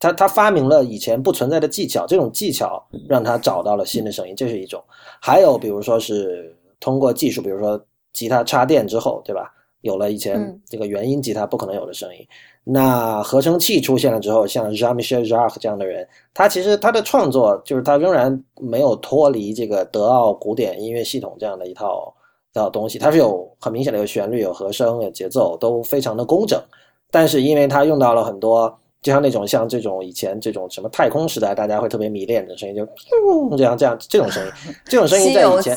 [0.00, 4.82] 他他发明了以前不存在的技巧，这种技巧让他找到了新的声音，这是一种。
[5.20, 7.80] 还有比如说是通过技术，比如说
[8.12, 9.52] 吉他插电之后，对吧？
[9.82, 12.26] 有了以前这个原音吉他不可能有的声音。
[12.64, 22.14] 那合成器出现了之后，像 Jean-Michel Jarre 这样的人，他其实他的创作就是他仍然没有脱离这个德奥古典音乐系统这样的一套
[22.52, 26.62] 一套东西，它是有很明显的有旋律、有和声、有节奏，都非常的工整。
[27.10, 32.86] 但是因为他用到了很多，就像那种像这种以前这种什么太空时代大家会特别迷恋的声音，就
[33.56, 34.52] 这样这样这种声音，
[34.84, 35.76] 这种声音在以前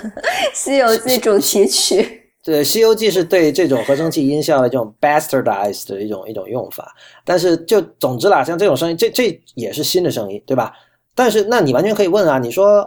[0.52, 2.20] 西游记》《西游记》主题曲。
[2.42, 10.72] 对，《西游记》是对这种合成器音效的这种 bastardized 的一种一种用法，但是就总之啦，像这种声音，这这也是新的声音，对吧？
[11.14, 12.86] 但是那你完全可以问啊，你说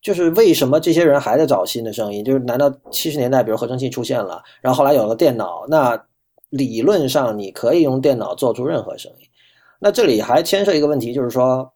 [0.00, 2.24] 就是为什么这些人还在找新的声音？
[2.24, 6.02] 就是难道七十年代比如合成器出现了，然后后来有了电脑，那
[6.52, 9.26] 理论上你可以用电脑做出任何声音？
[9.80, 11.72] 那这里还牵涉一个问题，就是说，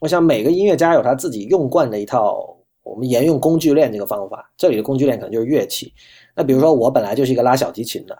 [0.00, 2.54] 我想每个音乐家有他自己用惯的一套。
[2.84, 5.92] 我们沿用工具链这个方法，这里的工具链可能就是乐器。
[6.34, 8.18] 那比如说，我本来就是一个拉小提琴的，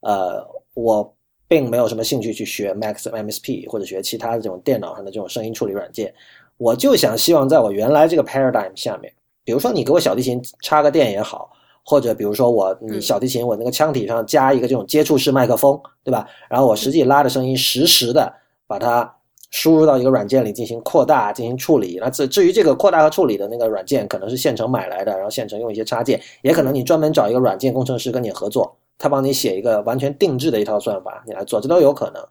[0.00, 1.16] 呃，我
[1.48, 6.12] 并没有什么兴趣去学 Max MSP 或者学其他的这种电脑上的这种声音处理软件。
[6.58, 9.10] 我就想希望在我原来这个 paradigm 下面，
[9.44, 11.50] 比如说你给我小提琴插个电也好，
[11.86, 16.28] 或者比如说我你小提琴我那个腔体上加一个这种接触式麦克风，对吧？
[16.50, 18.30] 然后我实际拉的声音实时的
[18.66, 19.10] 把它。
[19.52, 21.98] 输入到一个软件里进行扩大、进行处理。
[22.00, 32.22] 那至至于这个扩大和处理的那个软件，可能是现成买来的，然后现成用一些插件，也可能你专门找一个软件工程师跟你合作，他帮你写一个完全定制的一套算法，你来做，这都有可能。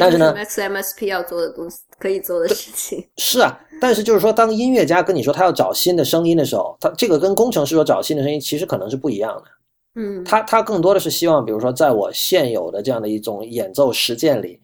[0.00, 3.58] 但是呢，XMSP 要做的东西，可以做的事情 是啊。
[3.80, 9.44] 但是就是说，当音乐家跟你说他要找新的声音的时候，他这个跟工程师说找新的声音，其实可能是不一样的。
[10.00, 14.60] 嗯，他他更多的是希望，比如说，在我现有的这样的一种演奏实践里。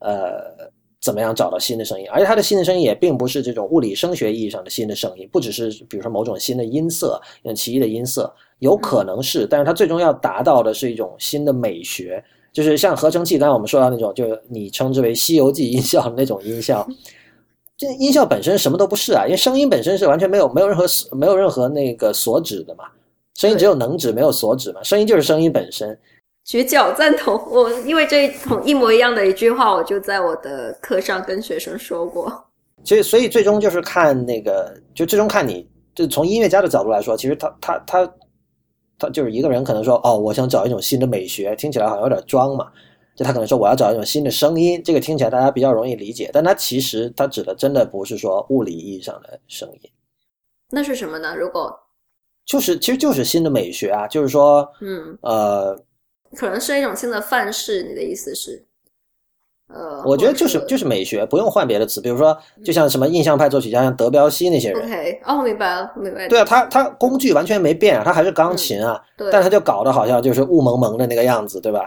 [0.00, 0.70] 呃，
[1.00, 2.06] 怎么样找到新的声音？
[2.10, 12.22] 而且他的新的声音也并不是这种物理声学意义上的新的声音，不只是比如说某种新的音色，用奇异的音色，有可能是，但是他最终要达到的是一种新的美学，
[12.56, 16.88] 就是像合成器，刚才我们说到那种，就是你称之为《西游记》音效的那种音效，
[17.76, 22.84] 这音效本身什么都不是啊，因为声音本身是完全没有没有任何没有任何那个所指的嘛，
[23.34, 25.98] 声音只有能指没有所指嘛，声音就是声音本身。
[26.46, 32.32] 绝角赞同我，因为这同一模一样的一句话，我就在我的课上跟学生说过。
[32.84, 38.14] 所以，所以最终就是看那个，就最终看你，就从音乐家的角度来说，其实他他他
[38.98, 42.70] 他就是一个人可能说，哦，我想找一种新的美学，听起来好像有点装嘛。
[43.14, 49.90] 就他可能说我要找一种新的声音，这个听起来大家比较容易理解，但他其实他指的真的不是说物理意义上的声音。
[50.70, 51.34] 那是什么呢？
[51.34, 51.74] 如果
[52.44, 55.74] 就是其实就是新的美学啊，就是说，嗯呃，
[56.36, 57.82] 可能是一种新的范式。
[57.82, 58.66] 你的意思是？
[59.68, 64.80] 呃，我觉得就是就是美学，不用换别的词，比如说，就像什么印象派作曲家，像德彪西那些人。
[64.80, 66.28] OK，哦，明白了，明白。
[66.28, 69.02] 对啊，他他工具完全没变啊，他还是钢琴啊，
[69.32, 71.84] 但他就搞得好像就是雾蒙蒙的那个样子，对吧？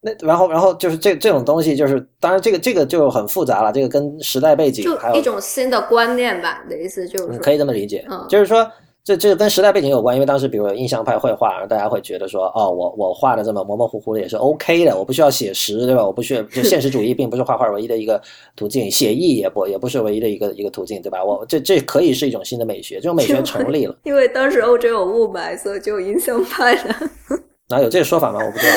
[0.00, 8.68] 那然后然后就是这这种东西，就是当然这个这个就很复杂了，这个跟时代背景还有一种新的观念吧，你的意思就是可以这么理解，就是说。
[9.04, 16.06] 这这跟时代背景有关，因为当时比如有印象派绘画，然后大家会觉得说，哦，我我画的这么模模糊糊的也是 OK 的，我不需要写实，对吧？
[16.06, 18.22] 我不需要，就 现实主义并不是画画唯一的一个
[18.54, 21.24] 途径，写意也不也不是唯一的一个一个途径，对吧？
[21.24, 23.96] 我这这可以是一种新的美学，这种美学成立了。
[24.04, 26.94] 因为当时欧洲有雾霾，所以就有印象派的。
[27.70, 28.38] 哪有这个说法吗？
[28.44, 28.72] 我不知道。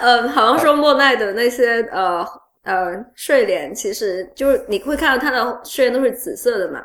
[0.00, 2.26] 呃，好像说莫奈的那些呃
[2.64, 6.80] 呃睡莲，其实就是你会看到他的睡莲都是紫色的嘛。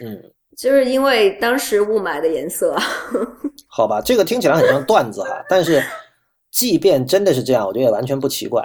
[0.00, 0.16] 嗯。
[0.60, 2.76] 就是因为当时雾霾的颜色，
[3.66, 5.82] 好吧，这个听起来很像段子哈，但是
[6.50, 8.62] 即便真的是这样，我觉得也完全不奇怪。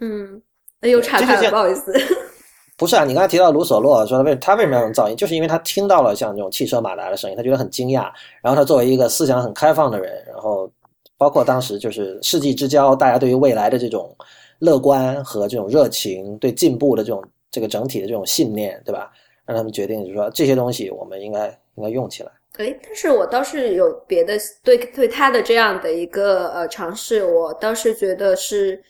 [0.00, 0.42] 嗯，
[0.80, 1.92] 又岔开了，不好意思。
[2.76, 8.10] 不是啊，你刚才提到卢索洛说他为他为什么要用噪音，就是因为他听到了像这种汽车马达的声音，他觉得很惊讶。
[8.42, 10.68] 然后他作为一个思想很开放的人，然后
[11.16, 14.12] 包括当时就是世纪之交，大家对于未来的这种
[14.58, 19.12] 乐观和这种热情，对进步的这种这个整体的这种信念，对吧？
[19.50, 22.30] 让他们决定，就是说这些东西我们应该应该用起来。
[22.58, 28.80] 哎，但是我倒是有别的对对他的这样的一个呃尝试，我倒是觉得是，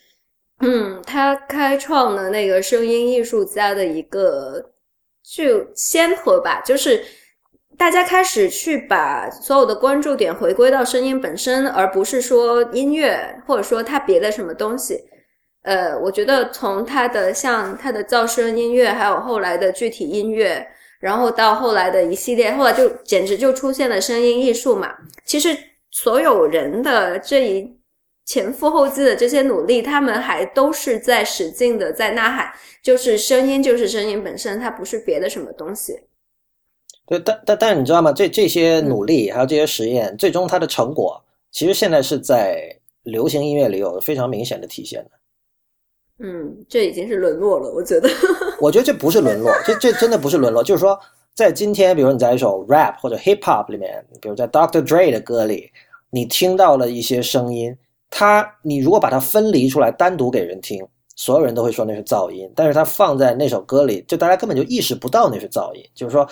[0.59, 4.63] 嗯，他开创了那个声音艺术家的一个
[5.23, 7.03] 就先河吧，就是
[7.75, 13.17] 大家开始去把所有的关注点回归到声音本身，而不是说音乐
[13.47, 15.03] 或者说他别的什么东西。
[15.63, 20.65] 呃，我觉得从他的像他的噪声音乐，还有后来的具体音乐，
[20.99, 24.91] 然后到后来的一系列，后来就简直就出现了声音艺术嘛。
[25.23, 25.55] 其实
[25.91, 27.77] 所有人的这一
[28.25, 32.51] 前赴后继的这些努力，他们还都是在使劲的在呐喊，
[32.81, 35.99] 就是声音就是声音本身，它不是别的什么东西。
[37.05, 38.11] 对，但但但你知道吗？
[38.11, 45.11] 这这些努力还有这些实验，最终它的成果，其实现在是在流行音乐里有非常明显的体现的。
[46.23, 48.07] 嗯，这已经是沦落了，我觉得。
[48.61, 50.63] 我觉得这不是沦落，这这真的不是沦落。
[50.63, 50.99] 就是说，
[51.33, 54.85] 在今天，比如你在一首 rap 或者 hip hop 里面，比如在 Dr.
[54.85, 55.71] Dre 的歌里，
[56.11, 57.75] 你听到了一些声音，
[58.11, 60.85] 它你如果把它分离出来，单独给人听，
[61.15, 62.47] 所有人都会说那是噪音。
[62.55, 65.83] 但是它放在那首歌里，就大家根本就意识不到那是噪音。
[65.95, 66.27] 就是说，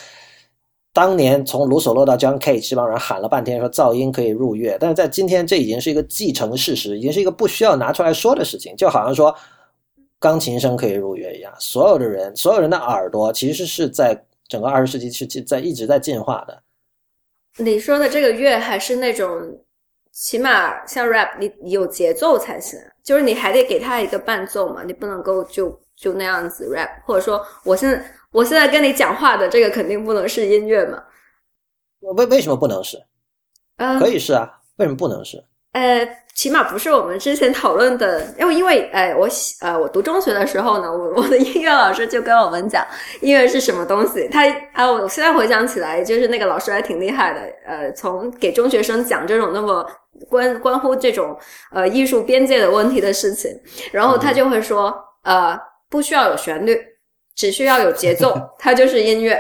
[0.93, 9.35] 当年从卢索洛到 John Cage 这帮人喊了半天说噪音可以入乐，但是在今天，这已经是一个既成事实，已经是一个不需要拿出来说的事情，就好像说。
[10.19, 16.61] 钢琴声可以入乐一样，所有的人，所有人的耳朵其实是在整个二十世纪是在一直在进化的。
[17.57, 19.63] 你说的这个乐还是那种，
[20.11, 31.03] 起码像 rap，你有节奏才行，就是你还得给他一个伴奏嘛，你不能够就就那样子 rap，或者说我现在我现在跟你讲话的这个肯定不能是音乐嘛？
[32.01, 32.97] 为为什么不能是？
[33.99, 35.43] 可以是啊，为什么不能是？
[35.73, 39.27] 呃，起码不是我们之前讨论的，因为因为，哎，我
[39.61, 42.83] 呃，我读中学的时候呢，我我的音乐老师就跟我们讲
[43.21, 44.27] 音乐是什么东西。
[44.29, 47.41] 他啊，我现在回想起来，就是那个老师还挺厉害的。
[47.67, 49.85] 呃，从给中学生讲这种那么
[50.27, 51.37] 关关乎这种
[51.71, 53.51] 呃艺术边界的问题的事情，
[53.91, 54.91] 然后他就会说，
[55.23, 55.55] 呃，
[55.87, 56.79] 不需要有旋律，
[57.35, 59.39] 只需要有节奏， 它就是音乐。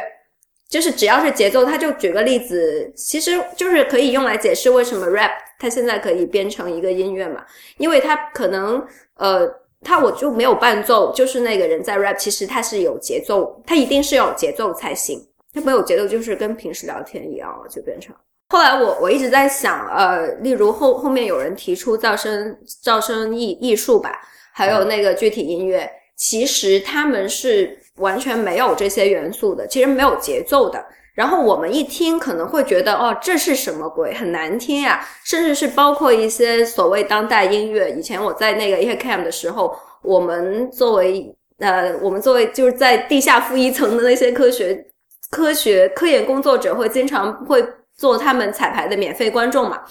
[0.69, 7.43] 就是只要是节奏，他就举个例子，其实就是可以用来解释为什么 rap 它现在可以变成一个音乐嘛，
[7.77, 8.85] 因为它可能
[9.15, 9.51] 呃，
[9.81, 15.19] 它我就没有伴奏，就是那个人在 rap，其实他是有节奏，他一定是有节奏才行，
[15.51, 18.15] 他没有节奏就是跟平时聊天一样了，就变成。
[18.49, 24.21] 后来我我一直在想，呃，例如后后面有人提出噪声噪声艺艺术吧，
[24.53, 27.75] 还有那个具体音乐，其实他们是。
[27.99, 30.83] 完全没有这些元素的，其实没有节奏的。
[31.13, 35.05] 然后我们一听可能会觉得，哦，这是什么鬼，很难听呀。
[35.25, 37.91] 甚至是包括一些所谓当代音乐。
[37.91, 44.85] 以前我在那个 ECAM 的时候，我们作为呃，我们作为就是在地下负一层的那些科学、
[45.29, 47.61] 科学科研工作者，会经常会
[47.97, 49.81] 做他们彩排的免费观众嘛。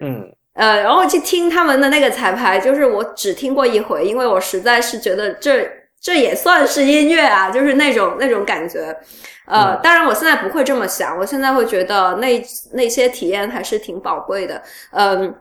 [0.00, 0.24] 嗯，
[0.54, 5.70] 呃，然后去听他们的那个彩排，就是我只听过一回，因为我实在是觉得这。
[6.02, 8.94] 这也算是音乐啊，就是那种那种感觉，
[9.46, 14.60] 呃，当然我现在不会这么想，我现在会觉得那那些体验还是挺宝贵的，
[14.90, 15.32] 嗯，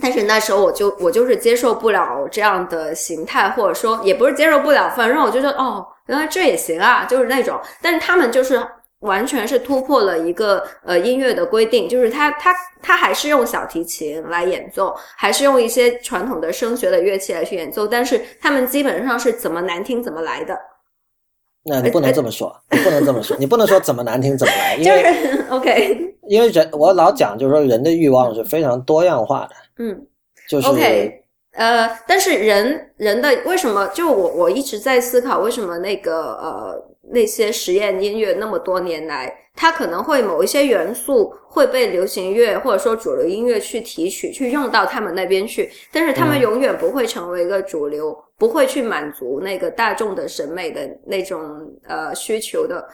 [0.00, 7.60] 但是那时候我就我就是接受不了这样的形态，或者说也不是接受不了，反正我就觉得哦，原来这也行啊，就是那种。
[7.82, 8.64] 但是他们就是
[9.04, 20.58] 完全是突破了一个呃音乐的规定，就是他他他还是用小提琴来演奏，还是用一些传统的声学的乐器来去演奏，但是他们基本上是怎么难听怎么来的。
[21.66, 30.06] 那你不能这么说，你不能这么说，你不能说怎么难听怎么来， 因为 OK， 因为人我老讲就是说人的欲望是非常多样化的，嗯，
[30.48, 39.40] 就是 OK，呃，但是人人的为什么就我我一直在思考为什么那个呃那些实验音乐那么多年来。
[39.56, 51.40] 它可能会某一些元素会被流行乐或者说主流音乐去提取，去用到他们那边去，但是他们永远不会成为一个主流，不会去满足那个大众的审美的那种
[51.86, 52.84] 呃需求的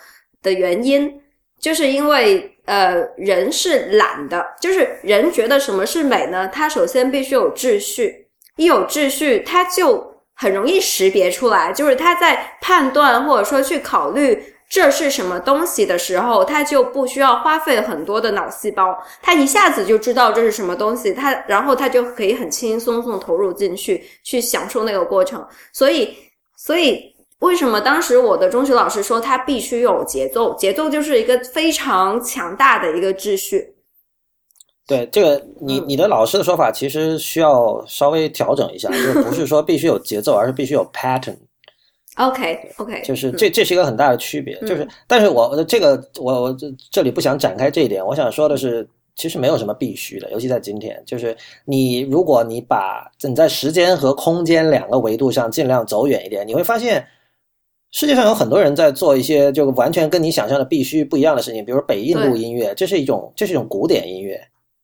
[0.43, 1.11] 的原因，
[1.59, 6.47] 就是因为呃人是懒的，就是人觉得什么是美呢？
[6.49, 10.10] 他首先必须有秩序，一有秩序，他就
[10.41, 14.43] 很容易识别出来，就是他在判断或者说去考虑。
[14.71, 25.45] 这是什么东西的时候，他就不需要花费很多的脑细胞，他一下子就知道这是什么东西，他然后他就可以很轻轻松松投入进去，去享受那个过程。
[25.73, 26.17] 所以，
[26.57, 30.55] 所以为什么当时我的中学老师说他必须有节奏？
[30.55, 33.75] 节奏就是一个非常强大的一个秩序。
[34.91, 41.37] 对这个，你你的老师的说法其实需要稍微调整一下，就不是说必须有节奏，而是必须有 pattern。
[42.17, 57.07] OK，OK，就是这这是一个很大的区别，就是，但是我这个我我这这里不想展开这一点，我想说的是，其实没有什么必须的，尤其在今天，就是你如果你把你在时间和空间两个维度上尽量走远一点，你会发现
[57.93, 64.39] 世界上有很多人在做一些就完全跟你想象的必须不一样的事情，比如北印度音乐，这是一种这是一种古典音乐。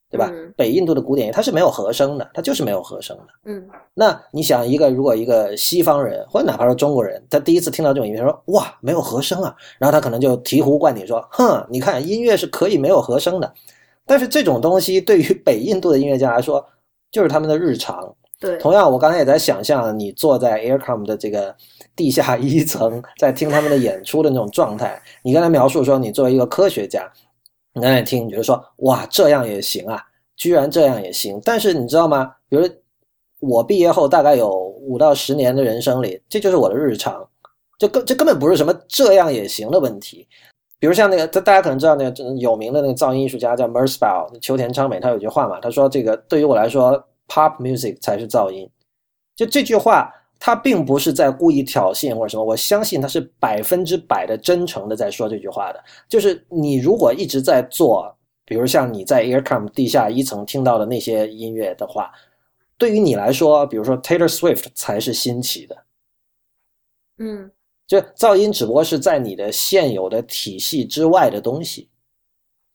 [0.09, 0.31] 对吧？
[0.57, 3.25] 北印度的古典乐它是没有和声的，它就是没有和声的。
[3.45, 13.53] 嗯，那你想一个，如果一个西方人或者哪怕是中国人，他第一次听到这种音乐，说哇，没有和声啊，然后他可能就醍醐灌顶说，哼，你看音乐是可以没有和声的。
[14.07, 16.65] 但是这种东西对于北印度的音乐家来说，
[17.11, 18.15] 就是他们的日常。
[18.39, 21.53] 对，同样，我刚才也在想象你坐在 Aircom 的这个
[21.97, 25.03] 地下一层，在听他们的演出的那种状态。
[25.23, 27.11] 你刚才描述说，你作为一个科学家。
[27.77, 30.03] 你刚才听，你觉得说哇，这样也行啊，
[30.35, 31.39] 居然这样也行。
[31.45, 32.35] 但是你知道吗？
[32.49, 32.67] 比如
[33.39, 34.51] 我毕业后大概有
[34.81, 37.29] 五到十年的人生里，这就是我的日常，
[37.79, 40.27] 这根这根本不是什么这样也行的问题。
[40.79, 46.93] 比如像那个，大大家可能知道那个有名的那个噪音艺术家叫 Merzbow 秋田昌美，他有句话嘛，他说这个对于我来说
[47.29, 48.67] ，pop music 才是噪音。
[49.37, 50.11] 就这句话。
[50.39, 55.85] 他并不是在故意挑衅或者什么，我相信他是百分之百的真诚的在说这句话的。
[56.09, 58.15] 就是你如果一直在做，
[58.45, 62.13] 比如像你在 Aircom 地下一层听到的那些音乐的话，
[62.79, 65.77] 对于你来说，比如说 Taylor Swift 才是新奇的。
[67.19, 67.51] 嗯，
[67.87, 71.89] 就噪音只不过是在你的现有的体系之外的东西。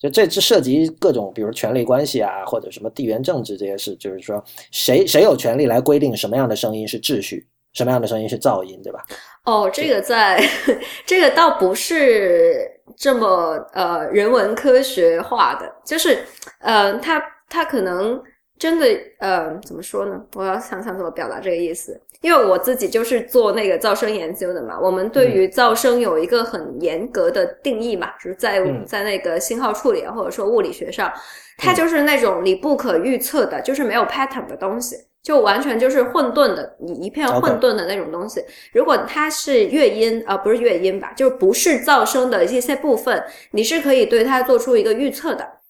[0.02, 9.06] 就这这涉及各种，比如权力关系啊，或者什么地缘政治这些事，就是说谁谁有权利来规定什么样的声音是秩序，什么样的声音是噪音，对吧？
[9.46, 10.44] 哦，这个在
[11.06, 12.68] 这个倒不是
[12.98, 16.26] 这么呃人文科学化的，就是
[16.60, 18.22] 呃，他他可能
[18.58, 18.88] 真的
[19.20, 20.20] 呃怎么说呢？
[20.34, 22.00] 我要想想怎么表达这个意思。
[22.22, 31.12] 因为我自己就是做那个噪声研究的嘛，我们对于噪声有一个很严格的定义嘛，就是在在那个信号处理或者说物理学上，
[31.58, 38.44] 它就是那种你不可预测的，就是没有 pattern 的东西，就完全就是混沌的，你一片混沌的那种东西。
[38.72, 45.61] 如果它是乐音啊，不是乐音吧，就是不是噪声的一些部分，你是可以对它做出一个预测的。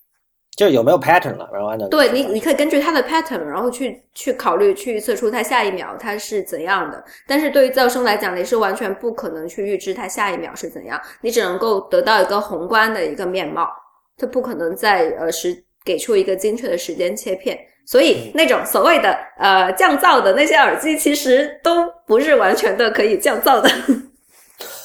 [0.58, 7.04] 就是有没有 pattern 了，然后按照对你，你可以根据它的 pattern，然后去去考虑去预测出它下一秒它是怎样的。
[7.26, 13.70] 但是对于噪声来讲，你是完全不可能去预知它下一秒是怎样，你只能够得到一个宏观的一个面貌，
[14.18, 17.58] 它不可能在呃时给出一个精确的时间切片。
[17.86, 23.70] 所以那种所谓的呃降噪的那些耳机，其实都不是完全的可以降噪的。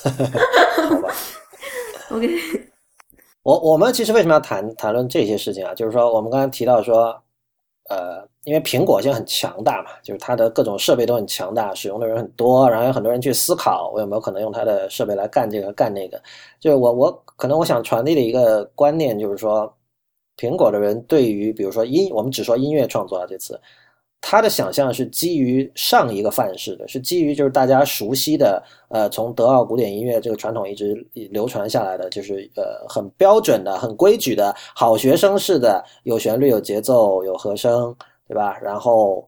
[2.10, 2.28] OK。
[3.47, 5.73] 我我们其实为什么要谈谈论这些事情啊？
[5.73, 7.16] 就是说，我们刚才提到说，
[7.89, 16.20] 呃，因为苹果现在很强大嘛，就是它的各种设备都很强大，使用的人很多，然后有很多人去思考，我有没有可能用它的设备来干这个干那个？
[16.59, 19.73] 就是我我可能我想传递的一个观念就是说，
[20.36, 23.60] 苹果的人对于比如说音，我们只说音乐创作啊，这次。
[24.28, 30.94] 他的想象是基于上一个范式的，是基于就是大家熟悉的，呃，从德奥古典音乐这个传统一直
[31.31, 37.94] 流传下来的，就是呃很标准的、很规矩的好学生式的，有旋律、有节奏、有和声
[38.27, 38.59] 对吧？
[38.61, 39.24] 然后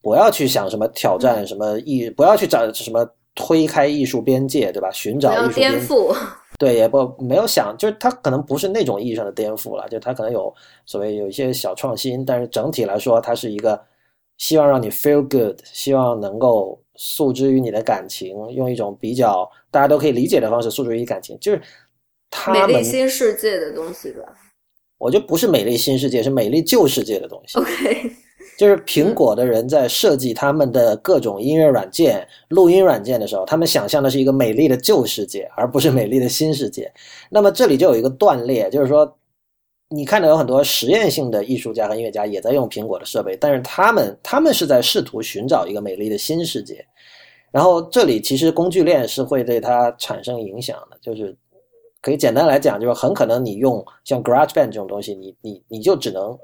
[0.00, 3.04] 不要去想什么挑战什么艺，不要去找什么
[3.34, 4.88] 推开艺术边界，对吧？
[4.92, 6.16] 寻找艺术颠覆。
[6.56, 10.54] 对，也不没有想，就是他可能不是那种意义上的颠覆了，就他可能有
[10.86, 13.76] 所谓有一些小创新，但是整体来说，它是一个
[14.38, 21.60] 希望让你 feel good，希望能够诉之于你的感情，用一种比较大家都可以理解的方式诉之于感情，就是
[22.52, 24.22] 美丽新世界的东西吧。
[24.98, 27.58] 我觉得不是美丽新世界，是美丽旧世界的东西。
[27.58, 28.12] OK。
[28.56, 36.88] 就是苹果的人在设计他们的各种音乐软件、录音软件的时候，他们想象的是一个美丽的旧世界，而不是美丽的新世界。
[37.30, 39.12] 那么这里就有一个断裂，就是说，
[39.94, 46.84] 你看到有很多实验性的艺术家和音乐家也在用苹果的设备，但是他们他们是在试图寻找一个美丽的新世界。
[47.50, 51.36] 然后这里其实工具链是会对它产生影响的，就是
[52.00, 56.36] 可以简单来讲，就是很可能你用像 GarageBand 这种东西，你你你就只能。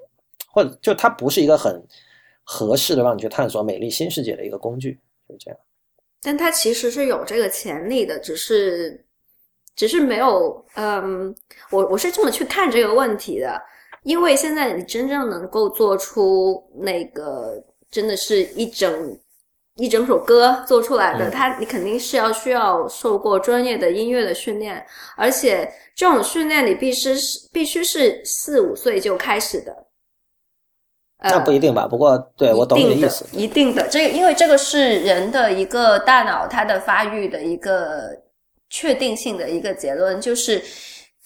[0.53, 1.81] 或者就它不是一个很
[2.43, 4.99] 合适的让你去探索美丽新世界的一个工具，
[5.29, 5.61] 就是这样。
[6.21, 9.07] 但它其实是有这个潜力的，只是
[9.77, 10.65] 只是没有。
[10.75, 11.35] 嗯，
[11.71, 13.61] 我我是这么去看这个问题的，
[14.03, 19.19] 因为现在你真正能够做出那个真的是一整
[19.77, 24.85] 一整首歌做出来的，它你肯定是要需要受过专业的音乐的训练，
[25.17, 29.87] 而且这种训练你必须是必须是四五岁就开始的。
[31.23, 33.27] 那不一定吧，不过对我懂你的意思。
[33.33, 38.11] 一定的，这因为这个是人的一个大脑它的发育的一个
[38.71, 40.63] 确定性的一个结论，就是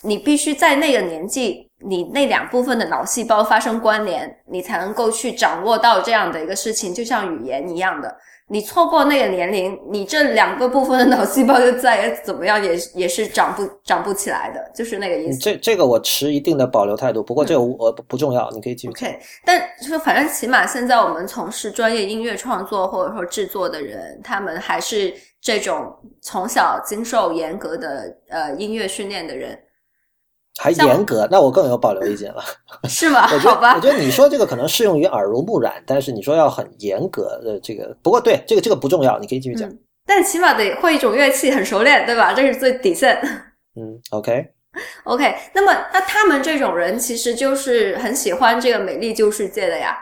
[0.03, 8.17] 你必须在那个年纪，你那两部分的脑细胞发生关联，你才能够去掌握到这样的一个事情，就像语言一样的。
[8.49, 15.39] 你错过那个年龄，你这两个部分的脑细胞就再也怎么样也也是长不长不起来的，就是那个意思。
[15.39, 18.89] 这这个我持一定的保留态度，不过这个我不重要，你可以继续。
[18.89, 25.91] OK，但就反正起码现在我们从事专业音乐创作或者说制作的人，他们还是这种
[26.21, 29.59] 从小经受严格的呃音乐训练的人。
[30.61, 32.43] 还严格，那我更有保留意见了，
[32.89, 33.27] 是吗？
[33.39, 39.69] 好吧，我觉得你说这个可能适用于耳濡目染，但是你说要很严格的这个，不过对这个这个不重要，你可以继续讲。
[40.07, 42.33] 但起码得会一种乐器很熟练，对吧？
[42.33, 43.19] 这是最底线。
[43.77, 45.35] 嗯，OK，OK。
[45.53, 49.97] 那么，那他们这种人其实就是很喜欢这个美丽旧世界的呀。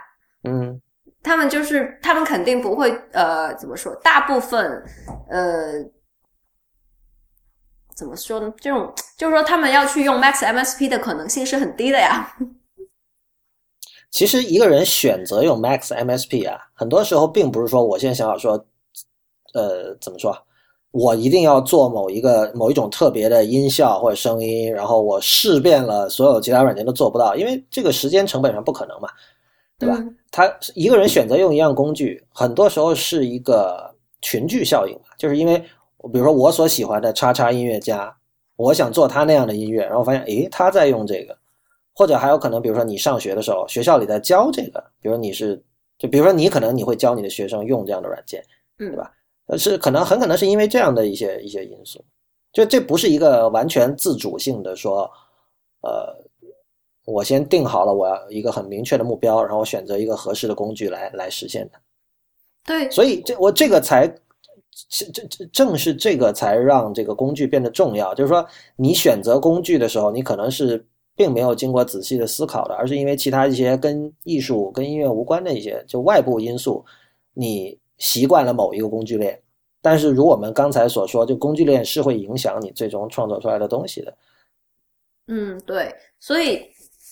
[0.44, 0.78] 嗯，
[1.22, 3.94] 他们就是他们肯定不会呃，怎么说？
[4.02, 4.84] 大部分
[5.30, 5.82] 呃。
[7.94, 8.52] 怎么说呢？
[8.58, 12.34] 这种就是说，他们要去用 Max MSP 的可能性是很低的呀。
[14.10, 18.52] 其实一个人选择用 Max MSP 啊，很多时候并不是说我现在想好说，
[19.54, 20.36] 呃，怎么说？
[20.90, 29.08] 我一定要做某一个某一种特别的音效或者声音，然后我试遍了所有其他软件都做不到，因为这个时间成本上不可能嘛，
[29.78, 29.98] 对吧？
[30.30, 35.62] 他一个人选择用一样工具，很多时候是一个群聚效应嘛，就是因为。
[36.10, 38.14] 比如说我所喜欢的叉叉音乐家，
[38.56, 41.36] 我想做他那样的音乐，然后发现诶他在用这个，
[41.94, 45.62] 或者还有可能，比如说你上学的时候，学校里在教这个，比如你是，
[45.98, 48.44] 就比如说你可能你会教你的学生用这样的软件，
[48.76, 49.12] 对吧？
[49.46, 52.04] 呃，是可能很可能是因为这样的一些一些因素，
[52.52, 55.10] 就这不是一个完全自主性的说，
[55.82, 56.14] 呃，
[57.04, 61.78] 我先定好了我要一个很明确的目标，然后选择一个合适的工具来来实现的。
[62.64, 64.12] 对，所以这我这个才。
[64.88, 68.14] 这这这正是这个才让这个工具变得重要。
[68.14, 68.46] 就是说，
[68.76, 70.84] 你选择工具的时候，你可能是
[71.14, 76.84] 并没有经过仔细的思考的，而是因为其他一些跟艺术、跟音乐无关的一些就外部因素，
[77.32, 79.40] 你习惯了某一个工具链。
[79.80, 84.16] 但是，如我们刚才所说，就工具链是会影响你最终创作出来的东西的。
[85.28, 85.94] 嗯，对。
[86.20, 86.66] 所以，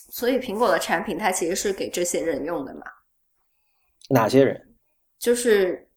[0.09, 2.81] 所以苹果的产品它其实是给这些人用的嘛？
[4.09, 4.61] 哪些人？
[5.17, 5.87] 就是。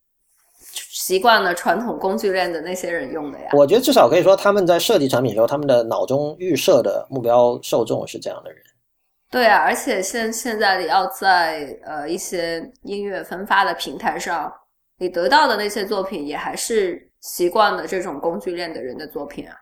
[0.91, 8.61] 习惯了传统工具链的那些人用的呀，我觉得至少可以说他们在设计产品的时候，他们的脑中预设的目标受众是这样的人。
[9.31, 14.53] 对啊，而且现现在你要在呃一些音乐分发的平台上，
[14.99, 19.55] 你得到的那些作品也还是习惯了这种工具链的人的作品啊。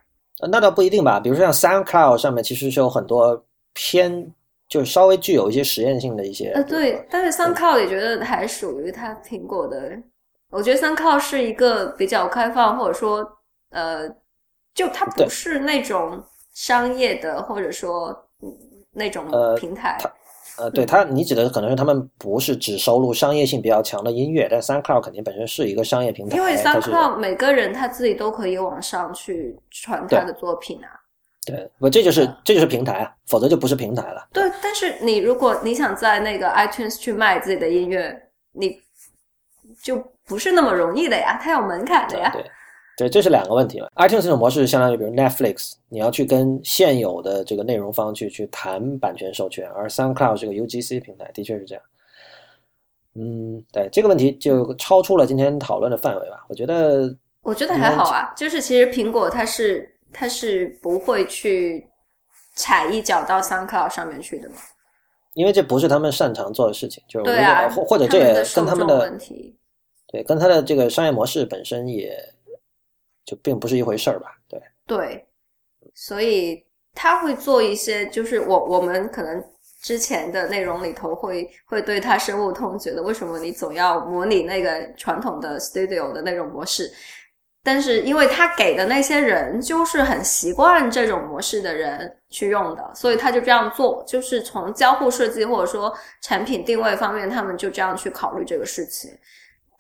[0.51, 4.31] 那倒不一定吧，比如说像 SoundCloud 上面其实是有很多偏，
[4.69, 6.51] 就是稍微具有一些实验性的一些。
[6.51, 9.93] 呃，对，但是 SoundCloud 也觉得还属于它苹果的。
[10.53, 13.27] 我觉得三靠是一个比较开放，或者说，
[13.71, 14.07] 呃，
[14.75, 16.23] 就它不是那种
[16.53, 18.15] 商业的，或者说
[18.93, 19.27] 那种
[19.57, 19.99] 平台。
[20.59, 26.37] 呃，对他，你指的可能是他们不是只收录商业性比较强的音乐，但三靠肯定本身是一个商业平台。
[26.37, 31.01] 因为三靠每个人他自己都可以往上去传他的作品啊。
[31.47, 34.29] 对，不，这就是这就是平台啊，否则就不是平台了。
[34.31, 38.79] 对，但是你如果你想在那个 iTunes 去卖自己的音乐，你
[39.83, 39.97] 就
[40.27, 42.31] 不是那么容易的呀，它有门槛的呀。
[42.33, 42.45] 对，
[42.97, 43.91] 对，这是两个问题了。
[43.97, 51.85] iTunes 这种模式相当于比如 Netflix，你要去跟现有的这个内容方去去谈版权授权，而 SoundCloud 这个 UGC 平台，的确是这样。
[53.15, 56.45] 嗯，对，这个问题就超出了今天讨论的范围吧。
[56.49, 59.89] 我觉得，我觉得还好啊，就是其实苹果它是。
[60.15, 61.89] 它是不会去
[62.55, 64.57] 踩一脚到 SoundCloud 上面去的嘛？
[65.33, 69.57] 因为这不是他们擅长做的事情，就是对啊，或或者这也跟他们的问题，
[70.13, 72.17] 对，跟他的这个商业模式本身也
[73.25, 74.37] 就并不是一回事儿吧？
[74.47, 75.27] 对对，
[75.95, 76.63] 所以
[76.95, 79.43] 他会做一些，就是我我们可能
[79.81, 86.93] 之前的内容里头会会对他深恶痛绝的，为什么你总要模拟那个传统的 Studio 的那种模式？
[87.65, 94.05] 但是，因为他给的那些人就是很习惯这种模式的人去用的，所以他就这样做。
[94.05, 99.13] 就是从交互设计或者说产品定位方面，他们就这样去考虑这个事情。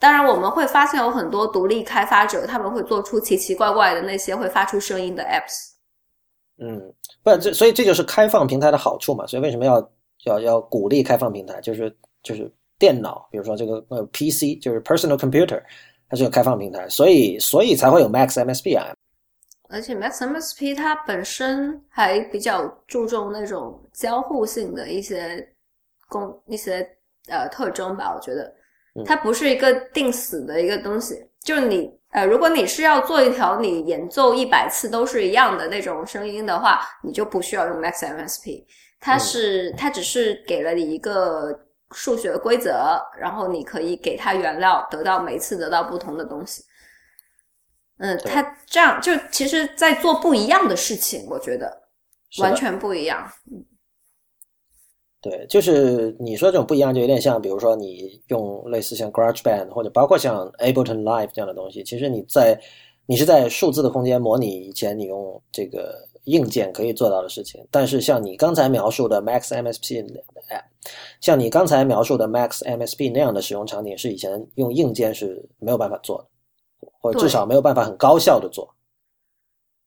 [0.02, 5.70] 当然，我们会发现有很多独立开发者，他们会做出奇奇怪怪的那些会发出声音的 apps。
[6.58, 6.92] 嗯，
[7.22, 9.24] 不，这所以这就是开放平台的好处嘛。
[9.28, 9.92] 所以为什么要
[10.24, 11.60] 要要鼓励开放平台？
[11.60, 15.62] 就是就是电脑，比如说这个呃 PC，就是 personal computer。
[16.08, 18.92] 它是个开放平台，所以所以才会有 Max MSP 啊。
[19.68, 25.48] 而且 Max MSP 它本身还比较注重那种交互性的一些
[26.08, 26.86] 功一些
[27.28, 28.12] 呃特征吧。
[28.12, 28.52] 我觉得
[29.04, 31.26] 它不是一个定死的一个东西。
[31.42, 38.64] 就是你呃，如果你是要做一条你演奏一百次都是一样的那种声音的话，你就不需要用 Max MSP。
[39.00, 41.68] 它是它只是给了你一个。
[41.94, 46.64] 数学规则，然后你可以给它原料，得到每次得到不同的东西。
[47.98, 51.70] 嗯，他这样就其实，在做不一样的事情，我觉得
[52.38, 53.30] 完全不一样。
[53.50, 53.62] 嗯，
[55.22, 62.60] 对，就是你说这种不一样，就有点像，比如说你用类似像 GarageBand 或者包括像 Ableton Live 这样的东西，其实你在
[63.06, 66.08] 你是在数字的空间模拟以前你用这个。
[66.26, 70.06] 硬件可以做到的事情，但是像你刚才描述的 Max MSP，
[71.20, 76.18] 像你刚才描述的 Max MSP 那样的使用场景，是以前用硬件是没有办法做
[76.80, 78.72] 的，或者至少没有办法很高效的做。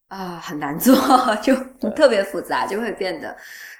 [0.10, 0.94] 啊，很难做，
[1.42, 1.56] 就
[1.92, 3.34] 特别复杂，就会变得，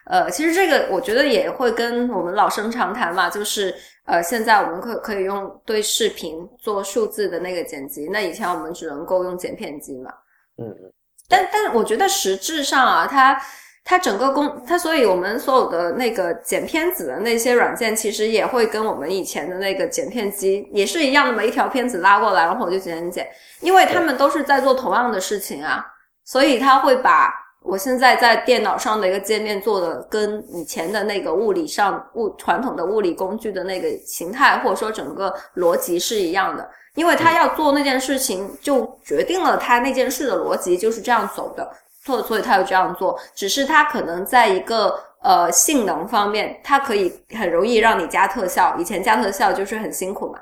[0.06, 3.74] 呃，其实这个我觉得也会跟我们老生常谈嘛，就是
[4.06, 10.12] 呃，现在我们可可以用对视频做数字的那个剪辑，那以前我们只能够用剪片机嘛，
[10.58, 10.94] 嗯嗯。
[11.28, 13.36] 但但我觉得实质上啊，它
[13.84, 23.28] 它整个工它，所以我们所有的那个剪片子的那些软件，其实也会跟我们以前的那个剪片机也是一样的嘛，一条片子拉过来，然后我就剪剪剪，
[23.62, 25.84] 因为他们都是在做同样的事情啊，
[26.26, 27.34] 所以他会把
[27.66, 36.70] 我现在在电脑上的一个界面做的跟以前的那个物理上物传统的物理工具的那个形态或者说整个逻辑是一样的。
[36.96, 41.70] 因为他要做那件事情，就决定了他那件事的逻辑就是这样走的，
[42.06, 43.20] 所所以他要这样做。
[43.36, 48.74] 只是他可能在一个呃性能方面，它可以很容易让你加特效。
[48.80, 50.40] 以前加特效就是很辛苦嘛，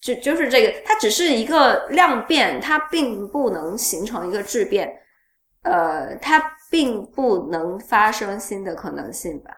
[0.00, 4.90] 就就是这个，它只是一个量变，它并不能形成一个质变，
[5.70, 9.50] 呃，它并不能发生新的可能性吧。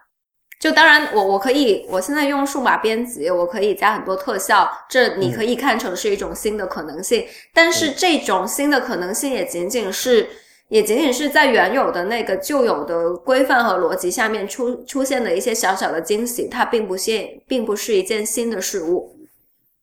[0.60, 7.24] 就当然，我我可以，我现在用数码编辑，我可以加很多特效，这你可以看成是一种新的可能性。
[7.54, 10.28] 但是这种新的可能性也仅仅是，
[10.68, 19.16] 也仅仅是在原有的那个旧有的规范和逻辑下面出出现的一些小小的惊喜，它并不现，并不是一件新的事物。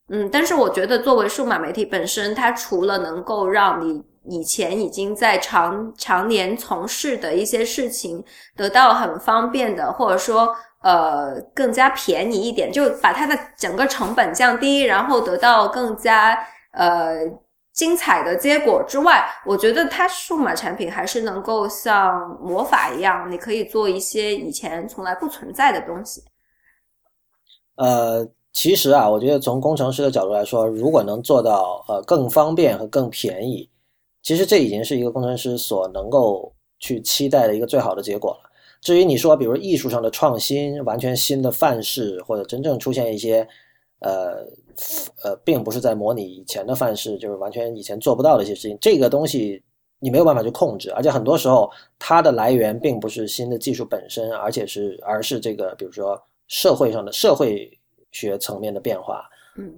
[0.09, 8.23] 嗯，但是我觉得作为数码媒体本身，它除了能够让你以前已经在常常年从事的一些事情
[8.55, 10.55] 得到很方便的，或者说。
[10.83, 16.37] 呃，更加便宜一点，就把它的整个成本降低，然后得到更加
[16.71, 17.15] 呃
[17.73, 26.23] 精彩的结果之外，我觉得它数码产品还是能够像魔法一样，你可以做一些以前从来不存在的东西。
[27.75, 33.67] 呃，其实啊，我觉得从工程师的角度来说，如果能做到呃更方便和更便宜，
[34.21, 38.49] 其实这已经是一个工程师所能够去期待的一个最好的结果了。
[38.81, 43.47] 至于你说，比如艺术上的创新，完全新的范式，或者真正出现一些，
[43.99, 44.45] 呃，
[45.23, 49.61] 呃，并不是在模拟以前的范式，就是完全以前做不到的一些事情，这个东西
[49.99, 57.69] 你没有办法去控制，而且很多时候它的来源并不是新的技术本身，而且是而是这个，比如说社会上的社会
[58.11, 59.27] 学层面的变化，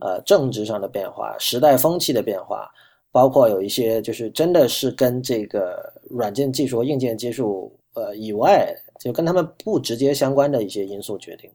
[0.02, 2.70] 呃，政治上的变化，时代风气的变化，
[3.11, 11.49] 包括有一些就是真的是跟这个软件技术、硬件技术呃以外，就跟他们不直接相关的一些因素决定。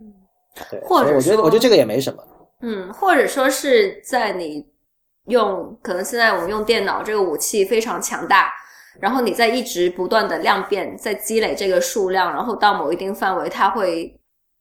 [0.00, 0.12] 嗯，
[0.70, 2.22] 对，或者我觉得我觉得这个也没什么。
[2.60, 4.66] 嗯，或者说是在你
[5.26, 8.52] 用，可能现在我们用电脑这个武器非常强大，
[9.00, 14.14] 然后你在一直不断的量变，在积累这个数量，然后到某一定范围，它会。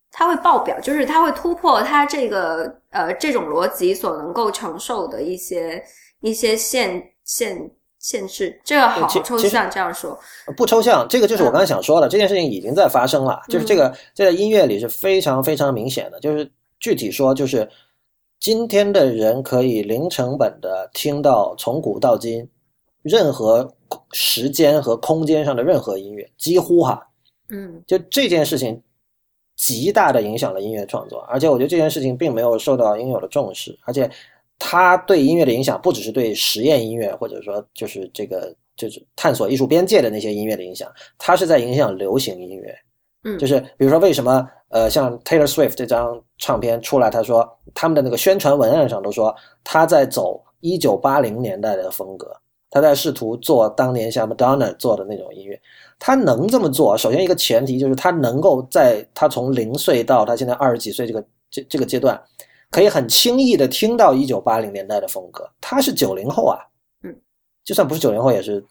[0.09, 5.83] 它会爆表，就是它会突破它这个呃这种逻辑所能够承受的一些
[6.21, 8.59] 一些限限限制。
[8.63, 10.17] 这个好抽象，这样说
[10.55, 11.07] 不抽象。
[11.09, 13.41] 这个就是我刚才想说的，这件事情已经在发生了。
[13.49, 16.19] 就是这个在音乐里是非常非常明显的。
[16.19, 16.49] 就是
[16.79, 17.69] 具体说，就是
[18.39, 22.47] 今天的人可以零成本的听到从古到今
[23.01, 23.73] 任何
[24.11, 27.05] 时间和空间上的任何音乐，几乎哈，
[27.49, 28.81] 嗯，就这件事情。
[29.59, 34.07] 极大的影响了音乐创作，而且我觉得这件事情并没有受到应有的重视，而且
[34.59, 42.75] 它对音乐的影响不只是对实验音乐，或者说就是这个就是探索艺术边界的那些音乐的影响，他是在影响流行音乐。
[43.23, 52.31] 嗯，就是比如说为什么呃像 Taylor Swift 这张唱片出来，他说他们的那个宣传文案上都说他在走一九八零年代的风格，
[52.69, 55.59] 他在试图做当年像 Madonna 做的那种音乐。
[55.99, 62.21] 他能这么做，首先一个前提就是他能够在他从零岁到他现在二十几岁这个这这个阶段，
[62.77, 65.49] 可以很轻易的听到一九八零年代的风格。
[65.59, 66.59] 他是九零后啊，
[67.01, 67.11] 嗯，
[67.63, 68.63] 就算不是九零后，也是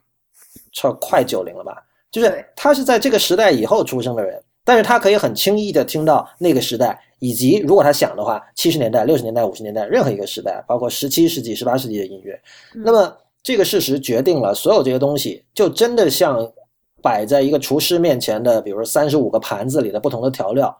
[0.72, 1.82] 超快九零了吧？
[2.12, 12.40] 就是他是在这个时代以后出生的人，但是他可以很轻易的听到那个时代，以及如果他想的话，七十年代、六十年代、五十年代任何一个时代，包括十七世纪、十八世纪的音乐。
[12.72, 13.12] 那么
[13.42, 16.48] 这个事实决定了所有这些东西，就真的像。
[17.02, 20.76] 摆在一个厨师面前的，比如三十五个盘子里的不同的调料，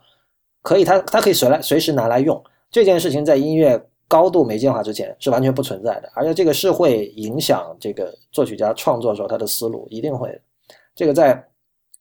[0.63, 2.43] 可以，他他可以随来随时拿来用。
[2.77, 10.39] 这件事情在音乐高度媒介化之前是完全不存在的，而且这个是会影响这个作曲家创作时候他的思路，一定会。
[10.95, 11.43] 这个在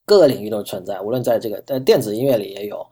[0.04, 2.86] 各个领域都存在，无论在这个在电子音乐里也有，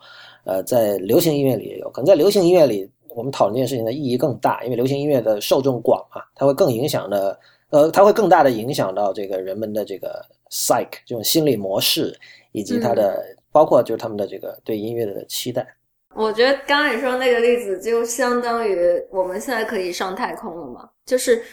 [0.45, 1.89] 呃，在流行音乐里也有。
[1.89, 7.38] 可能在流行音乐里，我们讨论这件事情的意义更大，因为流行音乐的受众广啊，它会更影响的，
[7.69, 10.26] 呃，它会更大的影响到这个人们的这个。
[10.55, 12.15] psych 这种心理模式，
[12.51, 15.68] 以及它的包括就是他们的这个对音乐的期待。
[16.15, 18.77] 我觉得刚刚你说那个例子，就相当于
[19.10, 20.90] 我们现在可以上太空了嘛？
[21.06, 21.44] 就是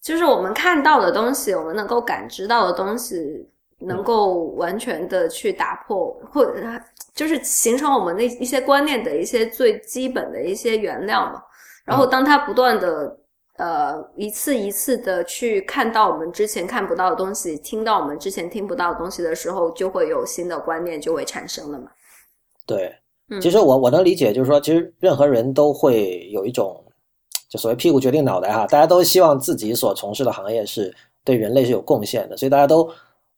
[0.00, 6.54] 就是我们看到的东西，我们能够感知到的东西，能够完全的去打破，或者
[7.14, 11.42] 就是形成我们那一些观念的一些最基本的一些原料嘛。
[11.84, 13.18] 然后当它不断的。
[13.56, 21.88] 呃，一次一次的去看到我们之前看不到的东西，听到我们之前听不到的东西的时候，就会有新的观念就会产生了嘛。
[22.66, 22.92] 对，
[23.40, 26.82] 其实我我能理解，就是说，其实任何人都会有一种，
[27.48, 30.94] 就所谓屁股决定脑袋哈，大家都希望自己所从事的行业是
[31.24, 32.88] 对人类是有贡献的，所以大家都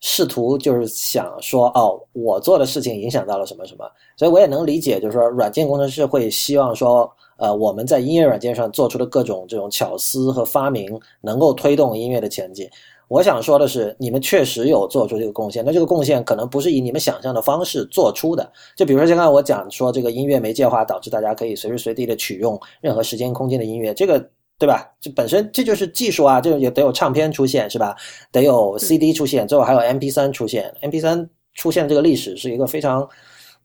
[0.00, 3.84] 试图就是想说，哦，我做的事情影响到了什么什么，
[4.16, 7.10] 所以我也能理解，就是说，软件工程师会希望说。
[7.38, 12.66] 呃，我们在音乐软件上做出的各种这种巧思和发明，能够推动音乐的前进。
[13.08, 18.50] 我想说的是，你们确实有做出这个贡献，那这个贡献可能不是以你们想象的方式做出的。
[18.76, 24.18] 就比如说，刚才我讲说，这个音乐媒介化导致大家可以随时随地的取用任何时间空间的音乐，这个
[24.58, 24.90] 对吧？
[25.00, 27.94] 这本身这就是技术啊，这也得有唱片出现是吧？
[28.32, 30.74] 得有 CD 出现，最后还有 MP3 出现。
[30.82, 33.08] MP3 出现这个历史是一个非常。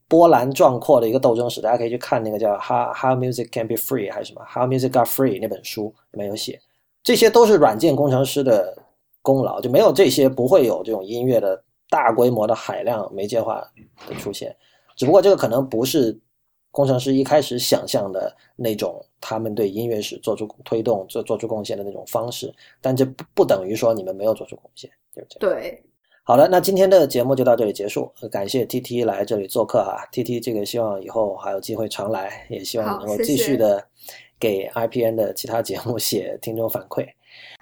[0.08, 6.60] 波澜壮阔的一个斗争史，大家可以去看那个叫《How How Music Can Be Free》还是什么《How Music Got Free》那本书里面有写，
[7.02, 8.78] 这些都是软件工程师的
[9.22, 13.62] 功劳，就没有这些不会有这种音乐的大规模的海量媒介化
[14.08, 14.56] 的出现。
[14.96, 16.20] 只不过这个可能不是
[16.72, 25.56] 工程师一开始想象的那种，他们对音乐史做出推动、做做出贡献的那种方式，但这不不等于说你们没有做出贡献，就是这样。
[25.56, 25.84] 对。
[26.24, 28.10] 好了，那今天的节目就到这里结束。
[28.32, 33.84] 感谢 T T 来这里做客哈，T T 这个希望以后还有机会常来，也希望能够继续的
[34.40, 37.06] 给 I P N 的其他节目写听众反馈。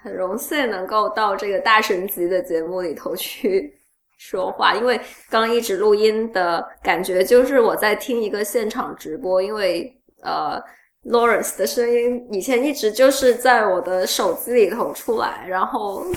[0.02, 3.72] 很荣幸能够到这个大神级的节目里头去
[4.18, 9.90] 说话，因为刚一直录音的感觉就是我在听一个现场直播，因为
[10.22, 10.60] 呃
[11.04, 16.04] Lawrence 的声音以前一直就是在我的手机里头出来，然后。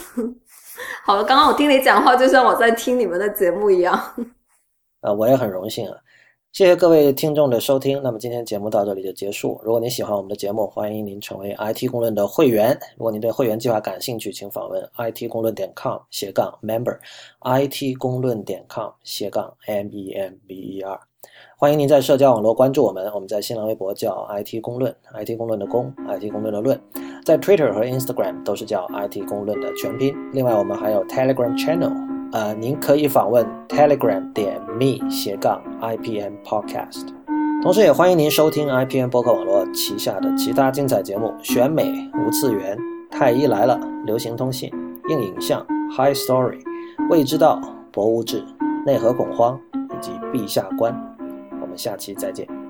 [1.06, 3.94] 好了，刚刚我听你讲话，就像我在听你们的节目一样。
[5.02, 5.96] 呃，我也很荣幸啊，
[6.54, 8.00] 谢谢各位听众的收听。
[8.04, 9.60] 那么今天节目到这里就结束。
[9.64, 12.80] 如果您喜欢我们的节目，欢迎您成为 IT 公论的会员。
[12.96, 21.00] 如果您对会员计划感兴趣，请访问 IT 公论点 com 斜杠 member，IT 公论点 com 斜杠 m e m b e r。
[21.58, 26.80] 欢迎您在社交网络关注我们，我们在新浪微博叫 IT 公论，IT 公论的公，IT 公论的论。
[27.26, 30.14] 在 Twitter 和 Instagram 都是叫 IT 公论的全拼。
[30.32, 31.92] 另外，我们还有 Telegram Channel，
[32.34, 37.10] 呃，您可以访问 Telegram 点 me 斜杠 IPM Podcast。
[37.62, 42.76] 同时，也欢迎您收听 IPM 播客网络旗下的其他精彩节目：选美、无次元、
[43.12, 44.72] 太医来了、流行通信、
[45.10, 45.64] 硬影像、
[45.96, 46.58] High Story、
[47.08, 47.62] 未知道、
[47.92, 48.44] 博物志、
[48.84, 50.92] 内核恐慌以及陛下观。
[51.62, 52.63] 我们下期再见。